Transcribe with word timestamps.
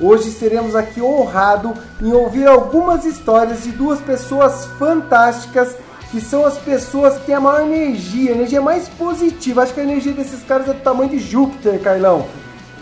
Hoje 0.00 0.30
seremos 0.30 0.76
aqui 0.76 1.02
honrados 1.02 1.72
em 2.00 2.12
ouvir 2.12 2.46
algumas 2.46 3.04
histórias 3.04 3.64
de 3.64 3.72
duas 3.72 4.00
pessoas 4.00 4.64
fantásticas 4.78 5.74
que 6.12 6.20
são 6.20 6.46
as 6.46 6.56
pessoas 6.56 7.18
que 7.18 7.26
têm 7.26 7.34
a 7.34 7.40
maior 7.40 7.62
energia, 7.62 8.30
a 8.30 8.34
energia 8.36 8.62
mais 8.62 8.88
positiva. 8.88 9.62
Acho 9.62 9.74
que 9.74 9.80
a 9.80 9.82
energia 9.82 10.12
desses 10.12 10.44
caras 10.44 10.68
é 10.68 10.72
do 10.72 10.80
tamanho 10.80 11.10
de 11.10 11.18
Júpiter, 11.18 11.80
Carlão. 11.80 12.26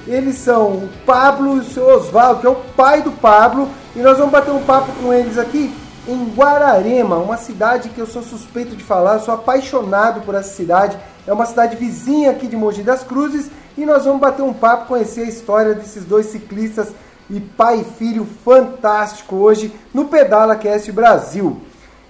Eles 0.06 0.36
são 0.36 0.72
o 0.72 0.90
Pablo 1.06 1.56
e 1.56 1.60
o 1.60 1.64
seu 1.64 1.88
Oswaldo, 1.88 2.40
que 2.40 2.46
é 2.46 2.50
o 2.50 2.54
pai 2.76 3.00
do 3.00 3.10
Pablo, 3.10 3.68
e 3.96 4.00
nós 4.00 4.18
vamos 4.18 4.30
bater 4.30 4.52
um 4.52 4.62
papo 4.62 4.92
com 5.02 5.12
eles 5.12 5.38
aqui 5.38 5.74
em 6.06 6.32
Guararema, 6.36 7.16
uma 7.16 7.38
cidade 7.38 7.88
que 7.88 7.98
eu 7.98 8.06
sou 8.06 8.22
suspeito 8.22 8.76
de 8.76 8.84
falar, 8.84 9.18
sou 9.20 9.34
apaixonado 9.34 10.20
por 10.20 10.34
essa 10.34 10.54
cidade. 10.54 10.96
É 11.26 11.32
uma 11.32 11.46
cidade 11.46 11.76
vizinha 11.76 12.30
aqui 12.30 12.46
de 12.46 12.56
Mogi 12.56 12.82
das 12.82 13.02
Cruzes 13.02 13.50
e 13.76 13.84
nós 13.84 14.04
vamos 14.04 14.20
bater 14.20 14.42
um 14.42 14.52
papo, 14.52 14.86
conhecer 14.86 15.22
a 15.22 15.28
história 15.28 15.74
desses 15.74 16.04
dois 16.04 16.26
ciclistas 16.26 16.88
e 17.28 17.40
pai 17.40 17.80
e 17.80 17.84
filho 17.84 18.26
fantástico 18.44 19.36
hoje 19.36 19.72
no 19.92 20.06
Pedala 20.06 20.56
Cast 20.56 20.90
Brasil. 20.92 21.60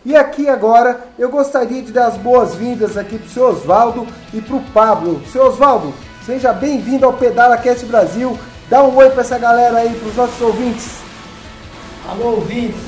E 0.04 0.14
aqui 0.14 0.48
agora 0.48 1.00
eu 1.18 1.28
gostaria 1.28 1.82
de 1.82 1.90
dar 1.90 2.06
as 2.06 2.16
boas-vindas 2.16 2.96
aqui 2.96 3.18
para 3.18 3.26
o 3.26 3.30
seu 3.30 3.48
Oswaldo 3.48 4.06
e 4.32 4.40
para 4.40 4.56
o 4.56 4.62
Pablo. 4.72 5.20
Seu 5.32 5.46
Oswaldo, 5.46 5.92
seja 6.24 6.52
bem-vindo 6.52 7.04
ao 7.04 7.14
Pedala 7.14 7.56
Cast 7.56 7.84
Brasil. 7.86 8.38
Dá 8.68 8.82
um 8.82 8.94
oi 8.96 9.10
para 9.10 9.22
essa 9.22 9.38
galera 9.38 9.78
aí, 9.78 9.94
para 9.94 10.08
os 10.08 10.16
nossos 10.16 10.40
ouvintes. 10.40 10.98
Alô, 12.08 12.36
ouvintes. 12.36 12.80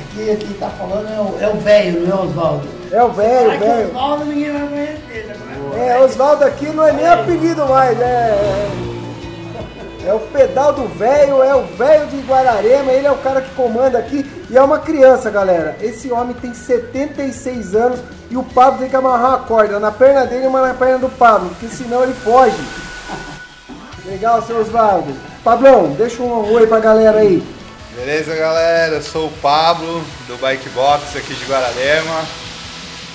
Aqui 0.00 0.36
quem 0.36 0.50
está 0.50 0.68
falando 0.70 1.08
é 1.40 1.48
o 1.48 1.56
velho, 1.56 2.06
não 2.06 2.10
é 2.10 2.20
o 2.20 2.24
Oswaldo? 2.24 2.68
É 2.92 3.02
o 3.02 3.08
velho, 3.12 3.58
velho. 3.58 3.88
Oswaldo 3.88 4.24
ninguém 4.26 4.52
vai 4.52 4.68
conhecer. 4.68 5.26
Né? 5.26 5.88
É, 5.88 5.98
Oswaldo 6.00 6.44
aqui 6.44 6.66
não 6.66 6.86
é 6.86 6.92
nem 6.92 7.06
apelido 7.06 7.66
mais, 7.66 7.96
né? 7.96 8.30
É 10.04 10.12
o 10.12 10.18
pedal 10.18 10.72
do 10.72 10.88
velho, 10.88 11.42
é 11.42 11.54
o 11.54 11.64
velho 11.64 12.06
de 12.08 12.16
Guararema, 12.22 12.90
ele 12.90 13.06
é 13.06 13.10
o 13.10 13.18
cara 13.18 13.40
que 13.40 13.54
comanda 13.54 13.98
aqui 13.98 14.28
e 14.50 14.56
é 14.56 14.62
uma 14.62 14.80
criança, 14.80 15.30
galera. 15.30 15.76
Esse 15.80 16.10
homem 16.10 16.34
tem 16.34 16.52
76 16.52 17.74
anos 17.74 18.00
e 18.28 18.36
o 18.36 18.42
Pablo 18.42 18.80
tem 18.80 18.88
que 18.88 18.96
amarrar 18.96 19.34
a 19.34 19.38
corda 19.38 19.78
na 19.78 19.92
perna 19.92 20.26
dele 20.26 20.44
e 20.44 20.48
uma 20.48 20.66
na 20.66 20.74
perna 20.74 20.98
do 20.98 21.08
Pablo, 21.08 21.50
porque 21.50 21.68
senão 21.68 22.02
ele 22.02 22.14
foge. 22.14 22.56
Legal, 24.04 24.42
seu 24.42 24.60
Osvaldo. 24.60 25.14
Pablão, 25.44 25.92
deixa 25.92 26.20
um 26.22 26.52
oi 26.52 26.66
pra 26.66 26.80
galera 26.80 27.20
aí. 27.20 27.42
Beleza, 27.94 28.34
galera? 28.34 28.96
Eu 28.96 29.02
sou 29.02 29.26
o 29.26 29.32
Pablo 29.40 30.02
do 30.26 30.36
Bike 30.38 30.68
Box 30.70 31.16
aqui 31.16 31.34
de 31.34 31.44
Guararema. 31.44 32.24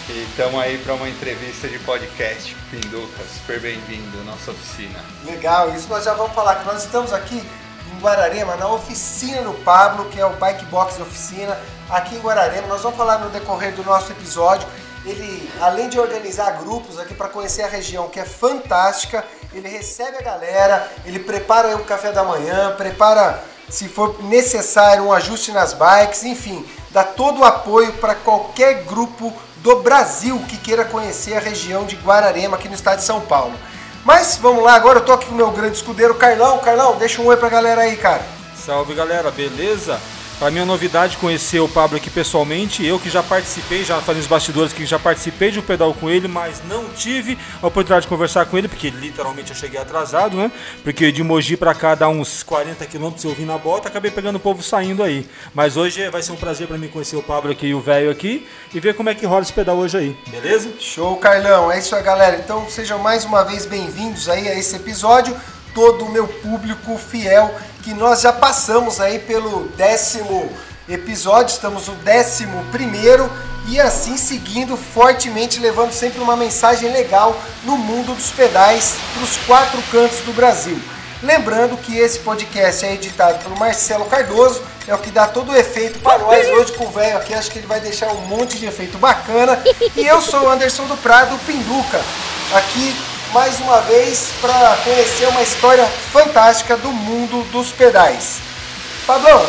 E 0.10 0.24
estamos 0.24 0.62
aí 0.62 0.78
para 0.78 0.94
uma 0.94 1.10
entrevista 1.10 1.68
de 1.68 1.78
podcast. 1.80 2.56
Pinduca, 2.72 3.24
super 3.26 3.60
bem-vindo 3.60 4.18
à 4.22 4.24
nossa 4.24 4.52
oficina. 4.52 5.04
Legal, 5.26 5.76
isso 5.76 5.90
nós 5.90 6.06
já 6.06 6.14
vamos 6.14 6.32
falar, 6.32 6.56
que 6.56 6.66
nós 6.66 6.82
estamos 6.82 7.12
aqui 7.12 7.36
em 7.36 8.00
Guararema, 8.00 8.56
na 8.56 8.70
oficina 8.70 9.42
do 9.42 9.54
Pablo, 9.66 10.06
que 10.06 10.18
é 10.18 10.26
o 10.26 10.30
Bike 10.38 10.64
Box 10.68 10.98
Oficina, 11.02 11.60
aqui 11.90 12.16
em 12.16 12.20
Guararema. 12.20 12.68
Nós 12.68 12.84
vamos 12.84 12.98
falar 12.98 13.18
no 13.18 13.30
decorrer 13.32 13.74
do 13.74 13.84
nosso 13.84 14.14
episódio. 14.14 14.66
Ele, 15.06 15.52
além 15.60 15.90
de 15.90 16.00
organizar 16.00 16.52
grupos 16.52 16.98
aqui 16.98 17.14
para 17.14 17.28
conhecer 17.28 17.64
a 17.64 17.68
região, 17.68 18.08
que 18.08 18.22
é 18.22 18.26
fantástica, 18.26 19.26
ele 19.54 19.68
recebe 19.68 20.20
a 20.20 20.22
galera, 20.22 20.90
ele 21.04 21.20
prepara 21.20 21.76
o 21.76 21.84
café 21.84 22.14
da 22.14 22.24
manhã, 22.24 22.74
prepara, 22.78 23.44
se 23.68 23.90
for 23.90 24.24
necessário, 24.24 25.04
um 25.04 25.12
ajuste 25.12 25.52
nas 25.52 25.74
bikes, 25.74 26.24
enfim, 26.24 26.66
dá 26.92 27.04
todo 27.04 27.42
o 27.42 27.44
apoio 27.44 27.92
para 27.94 28.16
qualquer 28.16 28.86
grupo 28.86 29.34
do 29.68 29.82
Brasil 29.82 30.42
que 30.48 30.56
queira 30.56 30.86
conhecer 30.86 31.36
a 31.36 31.42
região 31.42 31.84
de 31.84 31.98
Guararema, 31.98 32.56
aqui 32.56 32.70
no 32.70 32.74
estado 32.74 33.00
de 33.00 33.04
São 33.04 33.20
Paulo. 33.20 33.54
Mas 34.06 34.38
vamos 34.38 34.64
lá, 34.64 34.76
agora 34.76 35.00
eu 35.00 35.04
tô 35.04 35.12
aqui 35.12 35.26
com 35.26 35.34
o 35.34 35.36
meu 35.36 35.52
grande 35.52 35.76
escudeiro 35.76 36.16
Carlão. 36.16 36.60
Carlão, 36.60 36.96
deixa 36.96 37.22
um 37.22 37.26
oi 37.26 37.36
pra 37.36 37.50
galera 37.50 37.82
aí, 37.82 37.98
cara. 37.98 38.22
Salve 38.56 38.94
galera, 38.94 39.30
beleza? 39.30 40.00
Para 40.40 40.52
mim 40.52 40.60
é 40.60 40.66
novidade 40.66 41.18
conhecer 41.18 41.60
o 41.60 41.68
Pablo 41.68 41.98
aqui 41.98 42.12
pessoalmente. 42.12 42.86
Eu 42.86 43.00
que 43.00 43.10
já 43.10 43.24
participei, 43.24 43.84
já 43.84 44.00
fazendo 44.00 44.22
os 44.22 44.28
bastidores 44.28 44.72
que 44.72 44.86
já 44.86 45.00
participei 45.00 45.50
de 45.50 45.58
um 45.58 45.64
pedal 45.64 45.96
com 45.96 46.08
ele, 46.08 46.28
mas 46.28 46.62
não 46.64 46.90
tive 46.90 47.36
a 47.60 47.66
oportunidade 47.66 48.04
de 48.04 48.08
conversar 48.08 48.46
com 48.46 48.56
ele, 48.56 48.68
porque 48.68 48.92
literalmente 48.92 49.50
eu 49.50 49.58
cheguei 49.58 49.80
atrasado, 49.80 50.38
né? 50.38 50.52
Porque 50.84 51.12
de 51.12 51.24
Mogi 51.24 51.58
para 51.58 51.74
cá 51.74 51.96
dá 51.96 52.08
uns 52.08 52.44
40 52.44 52.86
quilômetros 52.86 53.26
eu 53.26 53.34
vim 53.34 53.46
na 53.46 53.58
bota, 53.58 53.88
acabei 53.88 54.12
pegando 54.12 54.36
o 54.36 54.40
povo 54.40 54.62
saindo 54.62 55.02
aí. 55.02 55.28
Mas 55.56 55.76
hoje 55.76 56.08
vai 56.10 56.22
ser 56.22 56.34
um 56.34 56.38
prazer 56.38 56.68
para 56.68 56.78
mim 56.78 56.88
conhecer 56.88 57.16
o 57.16 57.24
Pablo 57.24 57.52
aqui 57.52 57.66
e 57.66 57.74
o 57.74 57.82
velho 57.82 58.12
aqui 58.12 58.48
e 58.72 58.80
ver 58.80 58.94
como 58.94 59.10
é 59.10 59.16
que 59.16 59.26
rola 59.26 59.42
esse 59.42 59.54
pedal 59.54 59.78
hoje 59.78 59.98
aí, 59.98 60.18
beleza? 60.28 60.70
Show, 60.80 61.18
Carlão. 61.18 61.72
É 61.72 61.80
isso 61.80 61.96
aí, 61.96 62.04
galera. 62.04 62.38
Então 62.38 62.70
sejam 62.70 63.00
mais 63.00 63.26
uma 63.26 63.44
vez 63.44 63.66
bem-vindos 63.66 64.30
aí 64.30 64.48
a 64.48 64.54
esse 64.54 64.76
episódio. 64.76 65.36
Todo 65.74 66.06
o 66.06 66.12
meu 66.12 66.28
público 66.28 66.96
fiel 66.98 67.54
que 67.88 67.94
nós 67.94 68.20
já 68.20 68.34
passamos 68.34 69.00
aí 69.00 69.18
pelo 69.18 69.70
décimo 69.78 70.52
episódio, 70.90 71.54
estamos 71.54 71.88
no 71.88 71.96
décimo 71.96 72.62
primeiro 72.70 73.32
e 73.66 73.80
assim 73.80 74.18
seguindo 74.18 74.76
fortemente, 74.76 75.58
levando 75.58 75.94
sempre 75.94 76.20
uma 76.20 76.36
mensagem 76.36 76.92
legal 76.92 77.34
no 77.64 77.78
mundo 77.78 78.14
dos 78.14 78.30
pedais 78.32 78.98
para 79.14 79.24
os 79.24 79.38
quatro 79.46 79.82
cantos 79.90 80.20
do 80.20 80.34
Brasil. 80.34 80.78
Lembrando 81.24 81.78
que 81.78 81.98
esse 81.98 82.20
podcast 82.20 82.86
é 82.86 82.94
editado 82.94 83.42
pelo 83.42 83.58
Marcelo 83.58 84.04
Cardoso, 84.08 84.62
é 84.86 84.94
o 84.94 84.98
que 84.98 85.10
dá 85.10 85.26
todo 85.26 85.54
o 85.54 85.56
efeito 85.56 85.98
para 86.00 86.18
nós. 86.18 86.46
Hoje 86.60 86.74
com 86.74 86.88
o 86.88 86.92
velho 86.92 87.16
aqui, 87.16 87.34
acho 87.34 87.50
que 87.50 87.60
ele 87.60 87.68
vai 87.68 87.80
deixar 87.80 88.12
um 88.12 88.26
monte 88.26 88.58
de 88.58 88.66
efeito 88.66 88.98
bacana. 88.98 89.58
E 89.96 90.06
eu 90.06 90.22
sou 90.22 90.42
o 90.42 90.50
Anderson 90.50 90.84
do 90.88 90.98
Prado, 90.98 91.40
Pinduca, 91.46 92.02
aqui 92.54 92.94
mais 93.34 93.60
uma 93.60 93.82
vez 93.82 94.32
para 94.42 94.78
conhecer 94.84 95.28
uma 95.28 95.42
história 95.42 95.86
fantástica 96.12 96.78
do 96.78 96.92
mundo 96.92 97.44
dos 97.52 97.72
pedais. 97.72 98.40
Pablão, 99.06 99.46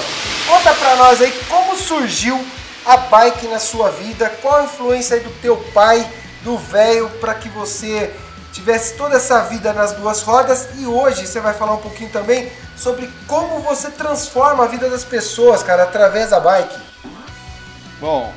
conta 0.46 0.72
para 0.74 0.96
nós 0.96 1.20
aí 1.20 1.32
como 1.48 1.76
surgiu 1.76 2.44
a 2.84 2.96
bike 2.96 3.46
na 3.48 3.58
sua 3.58 3.90
vida, 3.90 4.28
qual 4.40 4.56
a 4.56 4.64
influência 4.64 5.20
do 5.20 5.30
teu 5.40 5.56
pai, 5.74 6.08
do 6.42 6.56
velho, 6.56 7.08
para 7.20 7.34
que 7.34 7.48
você 7.48 8.14
tivesse 8.52 8.94
toda 8.94 9.16
essa 9.16 9.42
vida 9.42 9.72
nas 9.72 9.92
duas 9.92 10.22
rodas 10.22 10.68
e 10.76 10.86
hoje 10.86 11.26
você 11.26 11.40
vai 11.40 11.54
falar 11.54 11.74
um 11.74 11.82
pouquinho 11.82 12.10
também 12.10 12.50
sobre 12.76 13.08
como 13.26 13.60
você 13.60 13.90
transforma 13.90 14.64
a 14.64 14.66
vida 14.66 14.88
das 14.88 15.04
pessoas, 15.04 15.62
cara, 15.62 15.82
através 15.82 16.30
da 16.30 16.40
bike. 16.40 16.78
Bom, 18.00 18.32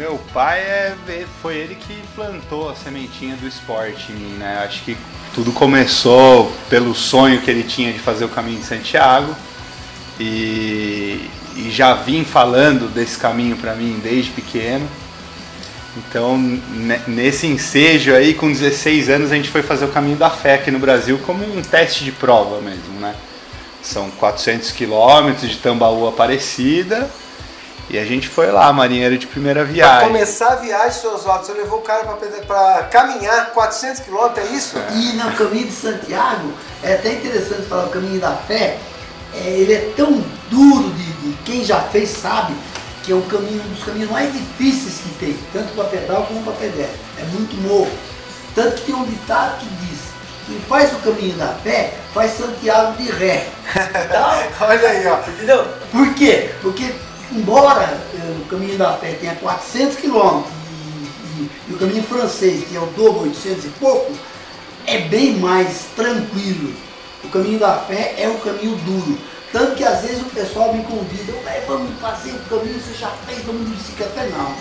meu 0.00 0.18
pai 0.32 0.60
é, 0.60 0.94
foi 1.42 1.56
ele 1.56 1.74
que 1.74 1.94
plantou 2.14 2.70
a 2.70 2.74
sementinha 2.74 3.36
do 3.36 3.46
esporte 3.46 4.10
em 4.10 4.14
mim, 4.14 4.32
né? 4.38 4.62
Acho 4.64 4.82
que 4.82 4.96
tudo 5.34 5.52
começou 5.52 6.50
pelo 6.70 6.94
sonho 6.94 7.42
que 7.42 7.50
ele 7.50 7.62
tinha 7.62 7.92
de 7.92 7.98
fazer 7.98 8.24
o 8.24 8.28
caminho 8.30 8.60
de 8.60 8.64
Santiago 8.64 9.36
e, 10.18 11.28
e 11.54 11.70
já 11.70 11.92
vim 11.92 12.24
falando 12.24 12.90
desse 12.90 13.18
caminho 13.18 13.58
para 13.58 13.74
mim 13.74 14.00
desde 14.02 14.30
pequeno. 14.30 14.88
Então, 15.98 16.38
nesse 17.06 17.46
ensejo 17.46 18.14
aí, 18.14 18.32
com 18.32 18.50
16 18.50 19.10
anos, 19.10 19.30
a 19.30 19.34
gente 19.34 19.50
foi 19.50 19.62
fazer 19.62 19.84
o 19.84 19.88
caminho 19.88 20.16
da 20.16 20.30
fé 20.30 20.54
aqui 20.54 20.70
no 20.70 20.78
Brasil 20.78 21.20
como 21.26 21.44
um 21.44 21.60
teste 21.60 22.04
de 22.04 22.12
prova 22.12 22.58
mesmo, 22.62 22.98
né? 22.98 23.14
São 23.82 24.10
400 24.12 24.72
quilômetros 24.72 25.50
de 25.50 25.58
Tambaú 25.58 26.08
Aparecida 26.08 27.10
e 27.90 27.98
a 27.98 28.04
gente 28.04 28.28
foi 28.28 28.52
lá, 28.52 28.72
marinheiro 28.72 29.18
de 29.18 29.26
primeira 29.26 29.64
viagem. 29.64 29.98
Pra 29.98 30.06
começar 30.06 30.52
a 30.52 30.56
viagem, 30.56 31.00
seus 31.00 31.26
olhos, 31.26 31.46
você 31.46 31.52
levou 31.54 31.80
o 31.80 31.82
cara 31.82 32.04
para 32.46 32.84
caminhar 32.84 33.50
400 33.50 34.00
quilômetros, 34.02 34.48
é 34.48 34.52
isso? 34.52 34.78
É. 34.78 34.94
E 34.94 35.12
no 35.14 35.32
caminho 35.32 35.66
de 35.66 35.72
Santiago, 35.72 36.52
é 36.84 36.94
até 36.94 37.14
interessante 37.14 37.62
falar 37.62 37.86
o 37.86 37.90
caminho 37.90 38.20
da 38.20 38.30
fé, 38.36 38.78
é, 39.34 39.48
ele 39.48 39.72
é 39.72 39.92
tão 39.96 40.24
duro 40.48 40.88
de, 40.90 41.02
de, 41.02 41.36
quem 41.44 41.64
já 41.64 41.80
fez 41.80 42.10
sabe 42.10 42.54
que 43.02 43.10
é 43.10 43.14
um 43.14 43.22
caminho 43.22 43.60
um 43.60 43.68
dos 43.70 43.82
caminhos 43.82 44.10
mais 44.10 44.32
difíceis 44.32 44.98
que 44.98 45.08
tem, 45.18 45.36
tanto 45.52 45.74
para 45.74 45.84
pedal 45.84 46.22
como 46.26 46.44
para 46.44 46.52
pedestre. 46.52 47.00
É 47.18 47.24
muito 47.24 47.56
novo. 47.66 47.90
Tanto 48.54 48.76
que 48.76 48.82
tem 48.82 48.94
um 48.94 49.04
ditado 49.04 49.58
que 49.58 49.66
diz, 49.86 49.98
quem 50.46 50.60
faz 50.60 50.92
o 50.92 50.96
caminho 50.98 51.36
da 51.36 51.48
fé 51.54 51.94
faz 52.14 52.32
Santiago 52.32 52.96
de 52.96 53.10
ré. 53.10 53.48
Então, 53.70 54.68
Olha 54.68 54.88
aí, 54.88 55.06
ó. 55.06 55.18
Entendeu? 55.28 55.66
Por 55.92 56.14
quê? 56.14 56.50
Porque 56.60 56.92
embora 57.32 57.98
eh, 58.14 58.36
o 58.42 58.44
caminho 58.46 58.76
da 58.76 58.94
fé 58.94 59.14
tenha 59.20 59.34
400 59.36 59.96
quilômetros 59.96 60.52
e, 61.68 61.72
o 61.72 61.78
caminho 61.78 62.02
francês, 62.02 62.64
que 62.68 62.76
é 62.76 62.80
o 62.80 62.86
dobro, 62.86 63.22
800 63.22 63.64
e 63.64 63.68
pouco, 63.80 64.12
é 64.86 64.98
bem 64.98 65.36
mais 65.36 65.86
tranquilo. 65.96 66.74
O 67.24 67.28
caminho 67.28 67.58
da 67.58 67.78
fé 67.78 68.14
é 68.18 68.28
um 68.28 68.38
caminho 68.38 68.76
duro. 68.76 69.18
Tanto 69.52 69.74
que 69.74 69.84
às 69.84 70.02
vezes 70.02 70.20
o 70.20 70.26
pessoal 70.26 70.72
me 70.72 70.82
convida, 70.84 71.32
"Ué, 71.44 71.64
vamos 71.66 71.90
fazer 72.00 72.32
o 72.32 72.38
caminho, 72.48 72.80
você 72.80 72.94
já 72.94 73.10
fez, 73.26 73.44
vamos 73.44 73.66
de 73.66 73.74
bicicleta. 73.74 74.24
Não. 74.26 74.54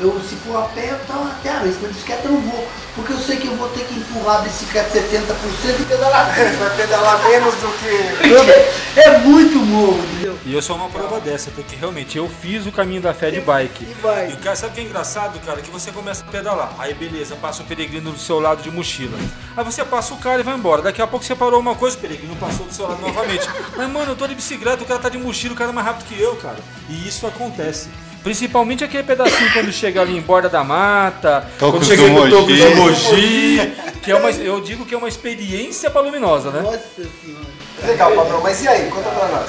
Eu, 0.00 0.18
se 0.20 0.34
for 0.36 0.56
a 0.56 0.62
pé, 0.62 0.92
eu 0.92 0.98
tô 1.06 1.12
até 1.12 1.50
a 1.50 1.58
vez, 1.58 1.76
mas 1.82 1.90
de 1.90 1.94
bicicleta 1.94 2.26
eu 2.26 2.32
não 2.32 2.40
vou, 2.40 2.66
porque 2.94 3.12
eu 3.12 3.18
sei 3.18 3.36
que 3.36 3.46
eu 3.46 3.54
vou 3.56 3.68
ter 3.68 3.84
que 3.84 3.94
empurrar 3.94 4.38
a 4.38 4.40
bicicleta 4.40 4.98
70% 4.98 5.80
e 5.80 5.84
pedalar 5.84 6.34
Vai 6.58 6.76
pedalar 6.76 7.22
menos 7.28 7.54
do 7.56 7.68
que. 7.78 8.98
é 8.98 9.18
muito 9.18 9.58
morro, 9.58 10.02
entendeu? 10.14 10.38
E 10.46 10.54
eu 10.54 10.62
sou 10.62 10.74
uma 10.76 10.88
prova 10.88 11.20
dessa, 11.20 11.50
porque 11.50 11.76
realmente 11.76 12.16
eu 12.16 12.28
fiz 12.28 12.66
o 12.66 12.72
caminho 12.72 13.02
da 13.02 13.12
fé 13.12 13.30
de 13.30 13.40
bike. 13.42 13.84
E 13.84 13.94
vai. 14.00 14.30
E 14.30 14.32
o 14.32 14.36
cara, 14.38 14.56
sabe 14.56 14.72
o 14.72 14.74
que 14.74 14.80
é 14.80 14.84
engraçado, 14.84 15.38
cara? 15.40 15.60
Que 15.60 15.70
você 15.70 15.92
começa 15.92 16.24
a 16.24 16.30
pedalar. 16.30 16.74
Aí 16.78 16.94
beleza, 16.94 17.36
passa 17.36 17.62
o 17.62 17.66
peregrino 17.66 18.10
do 18.10 18.18
seu 18.18 18.40
lado 18.40 18.62
de 18.62 18.70
mochila. 18.70 19.18
Aí 19.54 19.64
você 19.64 19.84
passa 19.84 20.14
o 20.14 20.16
cara 20.16 20.40
e 20.40 20.42
vai 20.42 20.54
embora. 20.54 20.80
Daqui 20.80 21.02
a 21.02 21.06
pouco 21.06 21.24
você 21.24 21.34
parou 21.34 21.60
uma 21.60 21.74
coisa, 21.74 21.96
o 21.98 22.00
peregrino 22.00 22.34
passou 22.36 22.64
do 22.64 22.72
seu 22.72 22.88
lado 22.88 23.02
novamente. 23.02 23.46
Mas 23.76 23.90
mano, 23.90 24.12
eu 24.12 24.16
tô 24.16 24.26
de 24.26 24.34
bicicleta, 24.34 24.82
o 24.82 24.86
cara 24.86 24.98
tá 24.98 25.10
de 25.10 25.18
mochila, 25.18 25.52
o 25.52 25.56
cara 25.56 25.70
é 25.70 25.74
mais 25.74 25.86
rápido 25.86 26.06
que 26.06 26.18
eu, 26.18 26.34
cara. 26.36 26.58
E 26.88 27.06
isso 27.06 27.26
acontece. 27.26 27.90
Principalmente 28.22 28.84
aquele 28.84 29.02
pedacinho 29.02 29.50
quando 29.52 29.72
chega 29.72 30.02
ali 30.02 30.16
em 30.16 30.20
borda 30.20 30.48
da 30.48 30.62
mata, 30.62 31.48
Tocos 31.58 31.80
quando 31.80 31.86
chega 31.86 32.02
no 32.02 32.12
Mogi. 32.12 32.30
do 32.30 32.76
Mogi, 32.76 33.72
que 34.02 34.10
é 34.10 34.16
uma, 34.16 34.30
eu 34.30 34.60
digo 34.60 34.84
que 34.84 34.94
é 34.94 34.98
uma 34.98 35.08
experiência 35.08 35.90
pra 35.90 36.02
luminosa, 36.02 36.50
né? 36.50 36.60
Nossa 36.60 36.78
senhora. 36.96 37.60
Legal, 37.82 38.12
Padrão, 38.12 38.42
mas 38.42 38.62
e 38.62 38.68
aí? 38.68 38.90
Conta 38.90 39.08
pra 39.08 39.26
nós. 39.28 39.48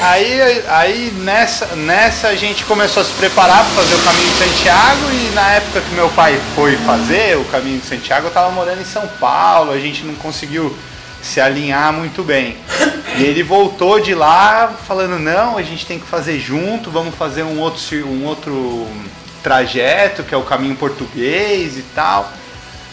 Aí, 0.00 0.62
aí 0.68 1.10
nessa, 1.18 1.66
nessa 1.76 2.28
a 2.28 2.34
gente 2.34 2.64
começou 2.64 3.02
a 3.02 3.04
se 3.04 3.12
preparar 3.12 3.64
para 3.64 3.82
fazer 3.82 3.94
o 3.96 3.98
caminho 4.02 4.30
de 4.30 4.38
Santiago 4.38 5.10
e 5.10 5.34
na 5.34 5.52
época 5.52 5.80
que 5.82 5.94
meu 5.94 6.08
pai 6.10 6.40
foi 6.54 6.76
fazer 6.78 7.36
o 7.36 7.44
caminho 7.44 7.78
de 7.78 7.86
Santiago 7.86 8.26
eu 8.26 8.28
estava 8.28 8.50
morando 8.50 8.80
em 8.80 8.84
São 8.84 9.06
Paulo, 9.20 9.72
a 9.72 9.78
gente 9.78 10.04
não 10.04 10.14
conseguiu 10.14 10.74
se 11.22 11.40
alinhar 11.40 11.92
muito 11.92 12.22
bem. 12.22 12.56
E 13.16 13.24
ele 13.24 13.42
voltou 13.42 14.00
de 14.00 14.14
lá 14.14 14.74
falando, 14.86 15.18
não, 15.18 15.56
a 15.56 15.62
gente 15.62 15.86
tem 15.86 15.98
que 15.98 16.06
fazer 16.06 16.38
junto, 16.38 16.90
vamos 16.90 17.14
fazer 17.14 17.42
um 17.42 17.58
outro, 17.58 18.06
um 18.06 18.24
outro 18.24 18.86
trajeto, 19.42 20.22
que 20.22 20.34
é 20.34 20.36
o 20.36 20.42
caminho 20.42 20.76
português 20.76 21.78
e 21.78 21.82
tal. 21.94 22.30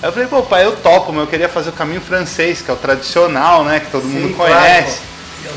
Aí 0.01 0.09
eu 0.09 0.13
falei, 0.13 0.27
pô, 0.27 0.41
pai, 0.43 0.65
eu 0.65 0.75
topo, 0.77 1.11
mas 1.11 1.21
eu 1.21 1.27
queria 1.27 1.49
fazer 1.49 1.69
o 1.69 1.73
caminho 1.73 2.01
francês, 2.01 2.61
que 2.61 2.69
é 2.69 2.73
o 2.73 2.77
tradicional, 2.77 3.63
né? 3.63 3.79
Que 3.79 3.91
todo 3.91 4.05
mundo 4.05 4.35
claro, 4.35 4.53
conhece. 4.53 4.99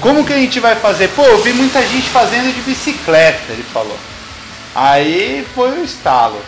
Como 0.01 0.25
que 0.25 0.33
a 0.33 0.37
gente 0.37 0.59
vai 0.61 0.75
fazer? 0.77 1.09
Pô, 1.09 1.23
eu 1.23 1.43
vi 1.43 1.53
muita 1.53 1.81
gente 1.83 2.09
fazendo 2.09 2.53
de 2.55 2.61
bicicleta, 2.63 3.53
ele 3.53 3.65
falou. 3.73 3.97
Aí 4.75 5.47
foi 5.55 5.71
o 5.81 5.85
estalo. 5.85 6.41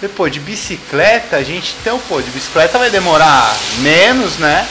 Falei, 0.00 0.14
pô, 0.16 0.28
de 0.28 0.40
bicicleta, 0.40 1.36
a 1.36 1.42
gente 1.42 1.74
então, 1.80 1.98
pô, 2.08 2.20
de 2.20 2.30
bicicleta 2.30 2.78
vai 2.78 2.90
demorar 2.90 3.54
menos, 3.78 4.38
né? 4.38 4.66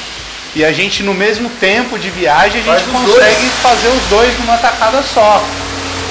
E 0.56 0.66
a 0.66 0.72
gente 0.72 1.04
no 1.04 1.14
mesmo 1.14 1.50
tempo 1.60 1.98
de 2.00 2.10
viagem 2.10 2.62
a 2.62 2.66
Faz 2.66 2.82
gente 2.82 2.92
consegue 2.92 3.36
dois. 3.36 3.54
fazer 3.62 3.88
os 3.88 4.04
dois 4.10 4.40
numa 4.40 4.58
tacada 4.58 5.02
só. 5.04 5.44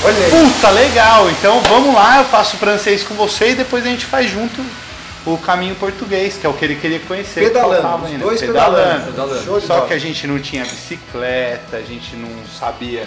Olha 0.04 0.24
aí. 0.24 0.30
Puta, 0.30 0.70
legal. 0.70 1.28
Então 1.30 1.60
vamos 1.62 1.94
lá, 1.94 2.18
eu 2.18 2.24
faço 2.24 2.56
francês 2.56 3.02
com 3.02 3.14
você 3.14 3.50
e 3.50 3.54
depois 3.56 3.84
a 3.84 3.88
gente 3.88 4.06
faz 4.06 4.30
junto 4.30 4.64
o 5.26 5.36
caminho 5.36 5.74
português, 5.74 6.36
que 6.40 6.46
é 6.46 6.48
o 6.48 6.52
que 6.52 6.64
ele 6.64 6.76
queria 6.76 7.00
conhecer. 7.00 7.40
que 7.40 7.46
Pedalando, 7.48 8.04
os 8.04 8.10
ainda. 8.10 8.24
dois 8.24 8.40
pedalando. 8.40 9.06
Pedalando. 9.06 9.60
Só 9.60 9.80
que 9.82 9.92
a 9.92 9.98
gente 9.98 10.26
não 10.26 10.38
tinha 10.38 10.64
bicicleta, 10.64 11.76
a 11.76 11.82
gente 11.82 12.14
não 12.16 12.30
sabia 12.58 13.06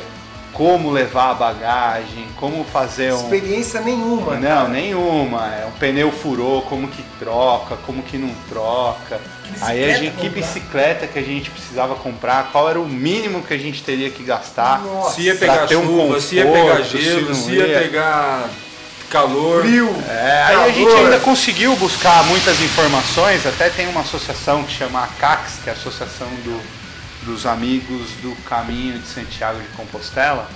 como 0.54 0.92
levar 0.92 1.31
a 1.31 1.33
bagagem, 1.33 2.28
como 2.36 2.66
fazer 2.66 3.13
um. 3.13 3.24
Experiência 3.24 3.80
nenhuma. 3.80 4.36
Não, 4.36 4.42
cara. 4.42 4.68
nenhuma. 4.68 5.45
É 5.56 5.66
um 5.66 5.72
pneu 5.72 6.12
furou, 6.12 6.62
como 6.63 6.89
que 6.89 7.01
troca, 7.18 7.78
como 7.86 8.04
que 8.04 8.18
não 8.18 8.31
troca. 8.50 9.19
Aí 9.62 9.92
a 9.92 9.98
gente, 9.98 10.12
que 10.15 10.27
comprar? 10.30 10.42
bicicleta 10.42 11.07
que 11.07 11.19
a 11.19 11.21
gente 11.21 11.50
precisava 11.51 11.95
comprar, 11.95 12.50
qual 12.51 12.69
era 12.69 12.80
o 12.80 12.88
mínimo 12.88 13.42
que 13.44 13.53
a 13.53 13.57
gente 13.57 13.83
teria 13.83 14.09
que 14.09 14.24
gastar. 14.24 14.80
Nossa. 14.81 15.15
Se 15.15 15.21
ia 15.24 15.36
pra 15.36 15.48
pegar 15.53 15.68
ter 15.68 15.75
um 15.75 15.86
chuva, 15.86 16.19
se 16.21 16.36
ia 16.36 16.45
pegar 16.45 16.62
conforto, 16.77 16.88
se 16.89 17.01
gelo, 17.01 17.27
não 17.30 17.36
se 17.36 17.51
ia 17.51 17.68
ia. 17.68 17.80
pegar 17.80 18.50
calor. 19.09 19.62
Frio. 19.63 19.94
É, 20.07 20.44
aí 20.44 20.53
a 20.53 20.57
calor. 20.57 20.74
gente 20.74 20.95
ainda 20.95 21.19
conseguiu 21.19 21.75
buscar 21.75 22.24
muitas 22.25 22.59
informações, 22.62 23.45
até 23.45 23.69
tem 23.69 23.88
uma 23.88 24.01
associação 24.01 24.63
que 24.63 24.71
chama 24.74 25.03
ACAX, 25.03 25.54
que 25.63 25.69
é 25.69 25.74
a 25.74 25.75
Associação 25.75 26.27
do- 26.44 26.62
dos 27.25 27.45
Amigos 27.45 28.09
do 28.24 28.36
Caminho 28.47 28.97
de 28.97 29.07
Santiago 29.07 29.59
de 29.59 29.68
Compostela, 29.77 30.50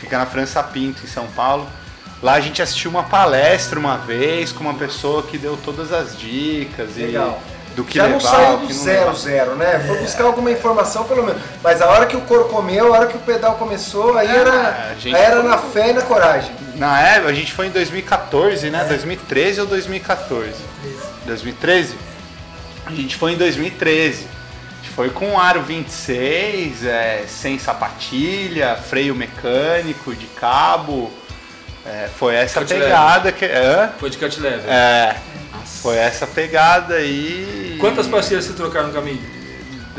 fica 0.00 0.18
na 0.18 0.26
França 0.26 0.62
Pinto, 0.62 1.04
em 1.04 1.08
São 1.08 1.26
Paulo. 1.28 1.68
Lá 2.22 2.32
a 2.32 2.40
gente 2.40 2.62
assistiu 2.62 2.90
uma 2.90 3.02
palestra 3.04 3.78
uma 3.78 3.98
vez 3.98 4.50
com 4.50 4.64
uma 4.64 4.74
pessoa 4.74 5.22
que 5.22 5.36
deu 5.36 5.56
todas 5.62 5.92
as 5.92 6.18
dicas 6.18 6.96
Legal. 6.96 7.40
e 7.46 7.55
do 7.76 7.84
que 7.84 7.98
Já 7.98 8.04
levar, 8.06 8.14
não 8.14 8.20
saiu 8.20 8.56
do 8.58 8.72
zero, 8.72 9.14
zero, 9.14 9.54
né? 9.54 9.84
Foi 9.86 9.98
buscar 9.98 10.24
alguma 10.24 10.50
informação 10.50 11.04
pelo 11.04 11.22
menos. 11.22 11.40
Mas 11.62 11.80
a 11.82 11.86
hora 11.88 12.06
que 12.06 12.16
o 12.16 12.22
couro 12.22 12.46
comeu, 12.46 12.92
a 12.94 12.96
hora 12.98 13.06
que 13.06 13.16
o 13.16 13.20
pedal 13.20 13.54
começou, 13.56 14.16
aí 14.16 14.26
É, 14.26 14.34
era, 14.34 14.88
aí 15.04 15.14
era 15.14 15.40
foi- 15.42 15.50
na 15.50 15.58
fé 15.58 15.90
e 15.90 15.92
na 15.92 16.02
coragem. 16.02 16.50
Na 16.74 17.00
época, 17.00 17.28
a 17.28 17.34
gente 17.34 17.52
foi 17.52 17.66
em 17.66 17.70
2014, 17.70 18.70
né? 18.70 18.82
2013 18.84 19.60
ou 19.60 19.66
2014? 19.66 20.54
2013? 21.26 21.94
A 22.86 22.90
gente 22.92 23.14
foi 23.16 23.32
em 23.32 23.36
2013. 23.36 24.26
A 24.26 24.82
gente 24.82 24.94
foi 24.94 25.10
com 25.10 25.38
aro 25.38 25.62
26, 25.62 26.84
é, 26.84 27.24
sem 27.28 27.58
sapatilha, 27.58 28.76
freio 28.76 29.14
mecânico, 29.14 30.14
de 30.14 30.26
cabo. 30.26 31.10
É, 31.84 32.08
foi 32.18 32.34
essa 32.34 32.60
Cut 32.60 32.72
pegada 32.74 33.30
que. 33.32 33.44
Hã? 33.44 33.90
Foi 33.98 34.08
de 34.10 34.16
cut 34.18 34.40
level. 34.40 34.70
É, 34.70 35.14
foi 35.82 35.96
essa 35.96 36.26
pegada 36.26 36.94
aí. 36.94 37.76
Quantas 37.80 38.06
parceiras 38.06 38.44
você 38.44 38.52
trocaram 38.52 38.88
no 38.88 38.92
caminho? 38.94 39.20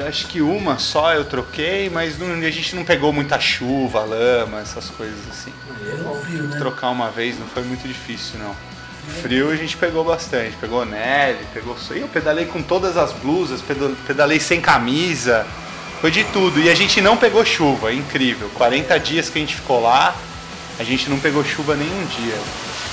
Acho 0.08 0.28
que 0.28 0.42
uma 0.42 0.78
só 0.78 1.14
eu 1.14 1.26
troquei, 1.26 1.90
mas 1.90 2.20
não- 2.20 2.34
a 2.34 2.52
gente 2.52 2.76
não 2.76 2.84
pegou 2.86 3.12
muita 3.12 3.40
chuva, 3.40 4.02
lama, 4.02 4.60
essas 4.62 4.90
coisas 4.92 5.18
assim. 5.32 5.52
É 5.82 6.20
frio, 6.26 6.44
né? 6.44 6.58
trocar 6.60 6.90
uma 6.90 7.10
vez 7.10 7.40
não 7.40 7.48
foi 7.48 7.64
muito 7.64 7.88
difícil, 7.88 8.40
não. 8.40 8.56
Frio 9.22 9.50
a 9.50 9.56
gente 9.56 9.76
pegou 9.78 10.04
bastante, 10.04 10.56
pegou 10.58 10.86
neve, 10.86 11.40
pegou 11.54 11.78
sol. 11.78 11.96
Eu 11.98 12.08
pedalei 12.10 12.46
com 12.46 12.62
todas 12.62 12.96
as 12.98 13.12
blusas, 13.14 13.62
pedalei 14.06 14.40
sem 14.40 14.60
camisa, 14.62 15.48
foi 16.02 16.12
de 16.12 16.24
tudo. 16.26 16.60
E 16.60 16.70
a 16.70 16.76
gente 16.76 17.02
não 17.02 17.18
pegou 17.18 17.44
chuva, 17.46 17.92
incrível. 17.92 18.50
40 18.54 19.00
dias 19.00 19.30
que 19.30 19.40
a 19.40 19.42
gente 19.42 19.56
ficou 19.56 19.82
lá, 19.82 20.14
a 20.78 20.84
gente 20.84 21.10
não 21.10 21.18
pegou 21.20 21.44
chuva 21.44 21.76
nenhum 21.76 22.06
dia. 22.06 22.36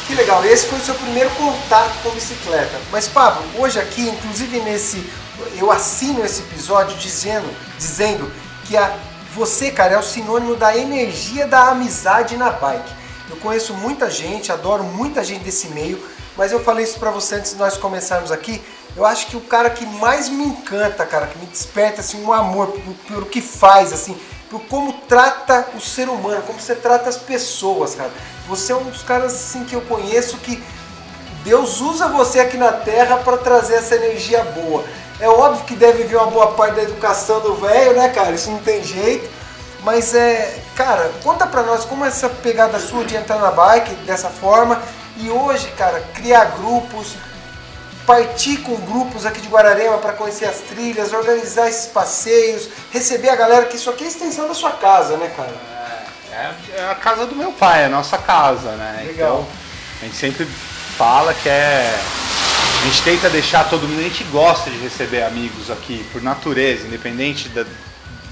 Que 0.06 0.14
legal, 0.14 0.44
esse 0.44 0.66
foi 0.66 0.78
o 0.78 0.82
seu 0.82 0.94
primeiro 0.94 1.30
contato 1.30 2.02
com 2.02 2.10
bicicleta. 2.10 2.78
Mas 2.92 3.08
Pablo, 3.08 3.42
hoje 3.58 3.80
aqui, 3.80 4.02
inclusive 4.02 4.60
nesse, 4.60 5.02
eu 5.56 5.70
assino 5.70 6.22
esse 6.22 6.42
episódio 6.42 6.94
dizendo, 6.98 7.48
dizendo 7.78 8.30
que 8.66 8.76
a, 8.76 8.94
você, 9.34 9.70
cara, 9.70 9.94
é 9.94 9.98
o 9.98 10.02
sinônimo 10.02 10.56
da 10.56 10.76
energia 10.76 11.46
da 11.46 11.68
amizade 11.68 12.36
na 12.36 12.50
bike. 12.50 12.92
Eu 13.30 13.36
conheço 13.36 13.72
muita 13.72 14.10
gente, 14.10 14.52
adoro 14.52 14.84
muita 14.84 15.24
gente 15.24 15.42
desse 15.42 15.68
meio, 15.68 15.98
mas 16.36 16.52
eu 16.52 16.62
falei 16.62 16.84
isso 16.84 16.98
pra 16.98 17.10
você 17.10 17.36
antes 17.36 17.52
de 17.52 17.58
nós 17.58 17.78
começarmos 17.78 18.30
aqui. 18.30 18.62
Eu 18.94 19.06
acho 19.06 19.26
que 19.28 19.36
o 19.36 19.40
cara 19.40 19.70
que 19.70 19.86
mais 19.86 20.28
me 20.28 20.44
encanta, 20.44 21.06
cara, 21.06 21.26
que 21.26 21.38
me 21.38 21.46
desperta 21.46 22.02
assim 22.02 22.22
um 22.22 22.32
amor 22.32 22.78
pelo 23.08 23.24
que 23.24 23.40
faz, 23.40 23.92
assim, 23.92 24.16
por 24.54 24.68
como 24.68 24.92
trata 25.08 25.66
o 25.74 25.80
ser 25.80 26.08
humano, 26.08 26.42
como 26.46 26.60
você 26.60 26.74
trata 26.74 27.08
as 27.08 27.16
pessoas, 27.16 27.94
cara. 27.94 28.10
Você 28.46 28.72
é 28.72 28.76
um 28.76 28.84
dos 28.84 29.02
caras 29.02 29.32
assim 29.34 29.64
que 29.64 29.74
eu 29.74 29.80
conheço 29.82 30.36
que 30.38 30.62
Deus 31.42 31.80
usa 31.80 32.08
você 32.08 32.40
aqui 32.40 32.56
na 32.56 32.72
Terra 32.72 33.16
para 33.18 33.36
trazer 33.36 33.74
essa 33.74 33.96
energia 33.96 34.44
boa. 34.44 34.84
É 35.18 35.28
óbvio 35.28 35.64
que 35.64 35.74
deve 35.74 36.04
vir 36.04 36.16
uma 36.16 36.26
boa 36.26 36.52
parte 36.52 36.76
da 36.76 36.82
educação 36.82 37.40
do 37.40 37.54
velho, 37.54 37.94
né, 37.94 38.08
cara? 38.10 38.32
Isso 38.32 38.50
não 38.50 38.58
tem 38.58 38.82
jeito. 38.82 39.28
Mas 39.82 40.14
é, 40.14 40.58
cara, 40.76 41.10
conta 41.22 41.46
pra 41.46 41.62
nós 41.62 41.84
como 41.84 42.04
é 42.04 42.08
essa 42.08 42.28
pegada 42.28 42.78
sua 42.78 43.04
de 43.04 43.16
entrar 43.16 43.38
na 43.38 43.50
bike 43.50 43.94
dessa 44.06 44.30
forma 44.30 44.80
e 45.16 45.28
hoje, 45.30 45.68
cara, 45.72 46.00
criar 46.14 46.56
grupos, 46.56 47.14
partir 48.06 48.58
com 48.58 48.76
grupos 48.76 49.24
aqui 49.26 49.40
de 49.40 49.48
Guararema 49.48 49.98
para 49.98 50.12
conhecer 50.12 50.44
as 50.46 50.58
trilhas, 50.58 51.12
organizar 51.12 51.68
esses 51.68 51.86
passeios, 51.86 52.68
receber 52.92 53.30
a 53.30 53.36
galera, 53.36 53.66
que 53.66 53.76
isso 53.76 53.88
aqui 53.90 54.04
é 54.04 54.06
a 54.06 54.10
extensão 54.10 54.46
da 54.48 54.54
sua 54.54 54.72
casa, 54.72 55.16
né, 55.16 55.32
cara? 55.36 55.52
É, 56.32 56.80
é 56.80 56.90
a 56.90 56.94
casa 56.94 57.26
do 57.26 57.34
meu 57.36 57.52
pai, 57.52 57.82
é 57.82 57.86
a 57.86 57.88
nossa 57.88 58.18
casa, 58.18 58.72
né? 58.72 59.04
Legal. 59.06 59.40
Então, 59.40 59.48
a 60.02 60.04
gente 60.04 60.16
sempre 60.16 60.46
fala 60.96 61.32
que 61.32 61.48
é. 61.48 61.98
A 62.82 62.86
gente 62.86 63.02
tenta 63.02 63.30
deixar 63.30 63.70
todo 63.70 63.88
mundo, 63.88 64.00
a 64.00 64.02
gente 64.02 64.24
gosta 64.24 64.68
de 64.68 64.76
receber 64.78 65.22
amigos 65.22 65.70
aqui, 65.70 66.04
por 66.12 66.20
natureza, 66.22 66.86
independente 66.86 67.48
da- 67.48 67.64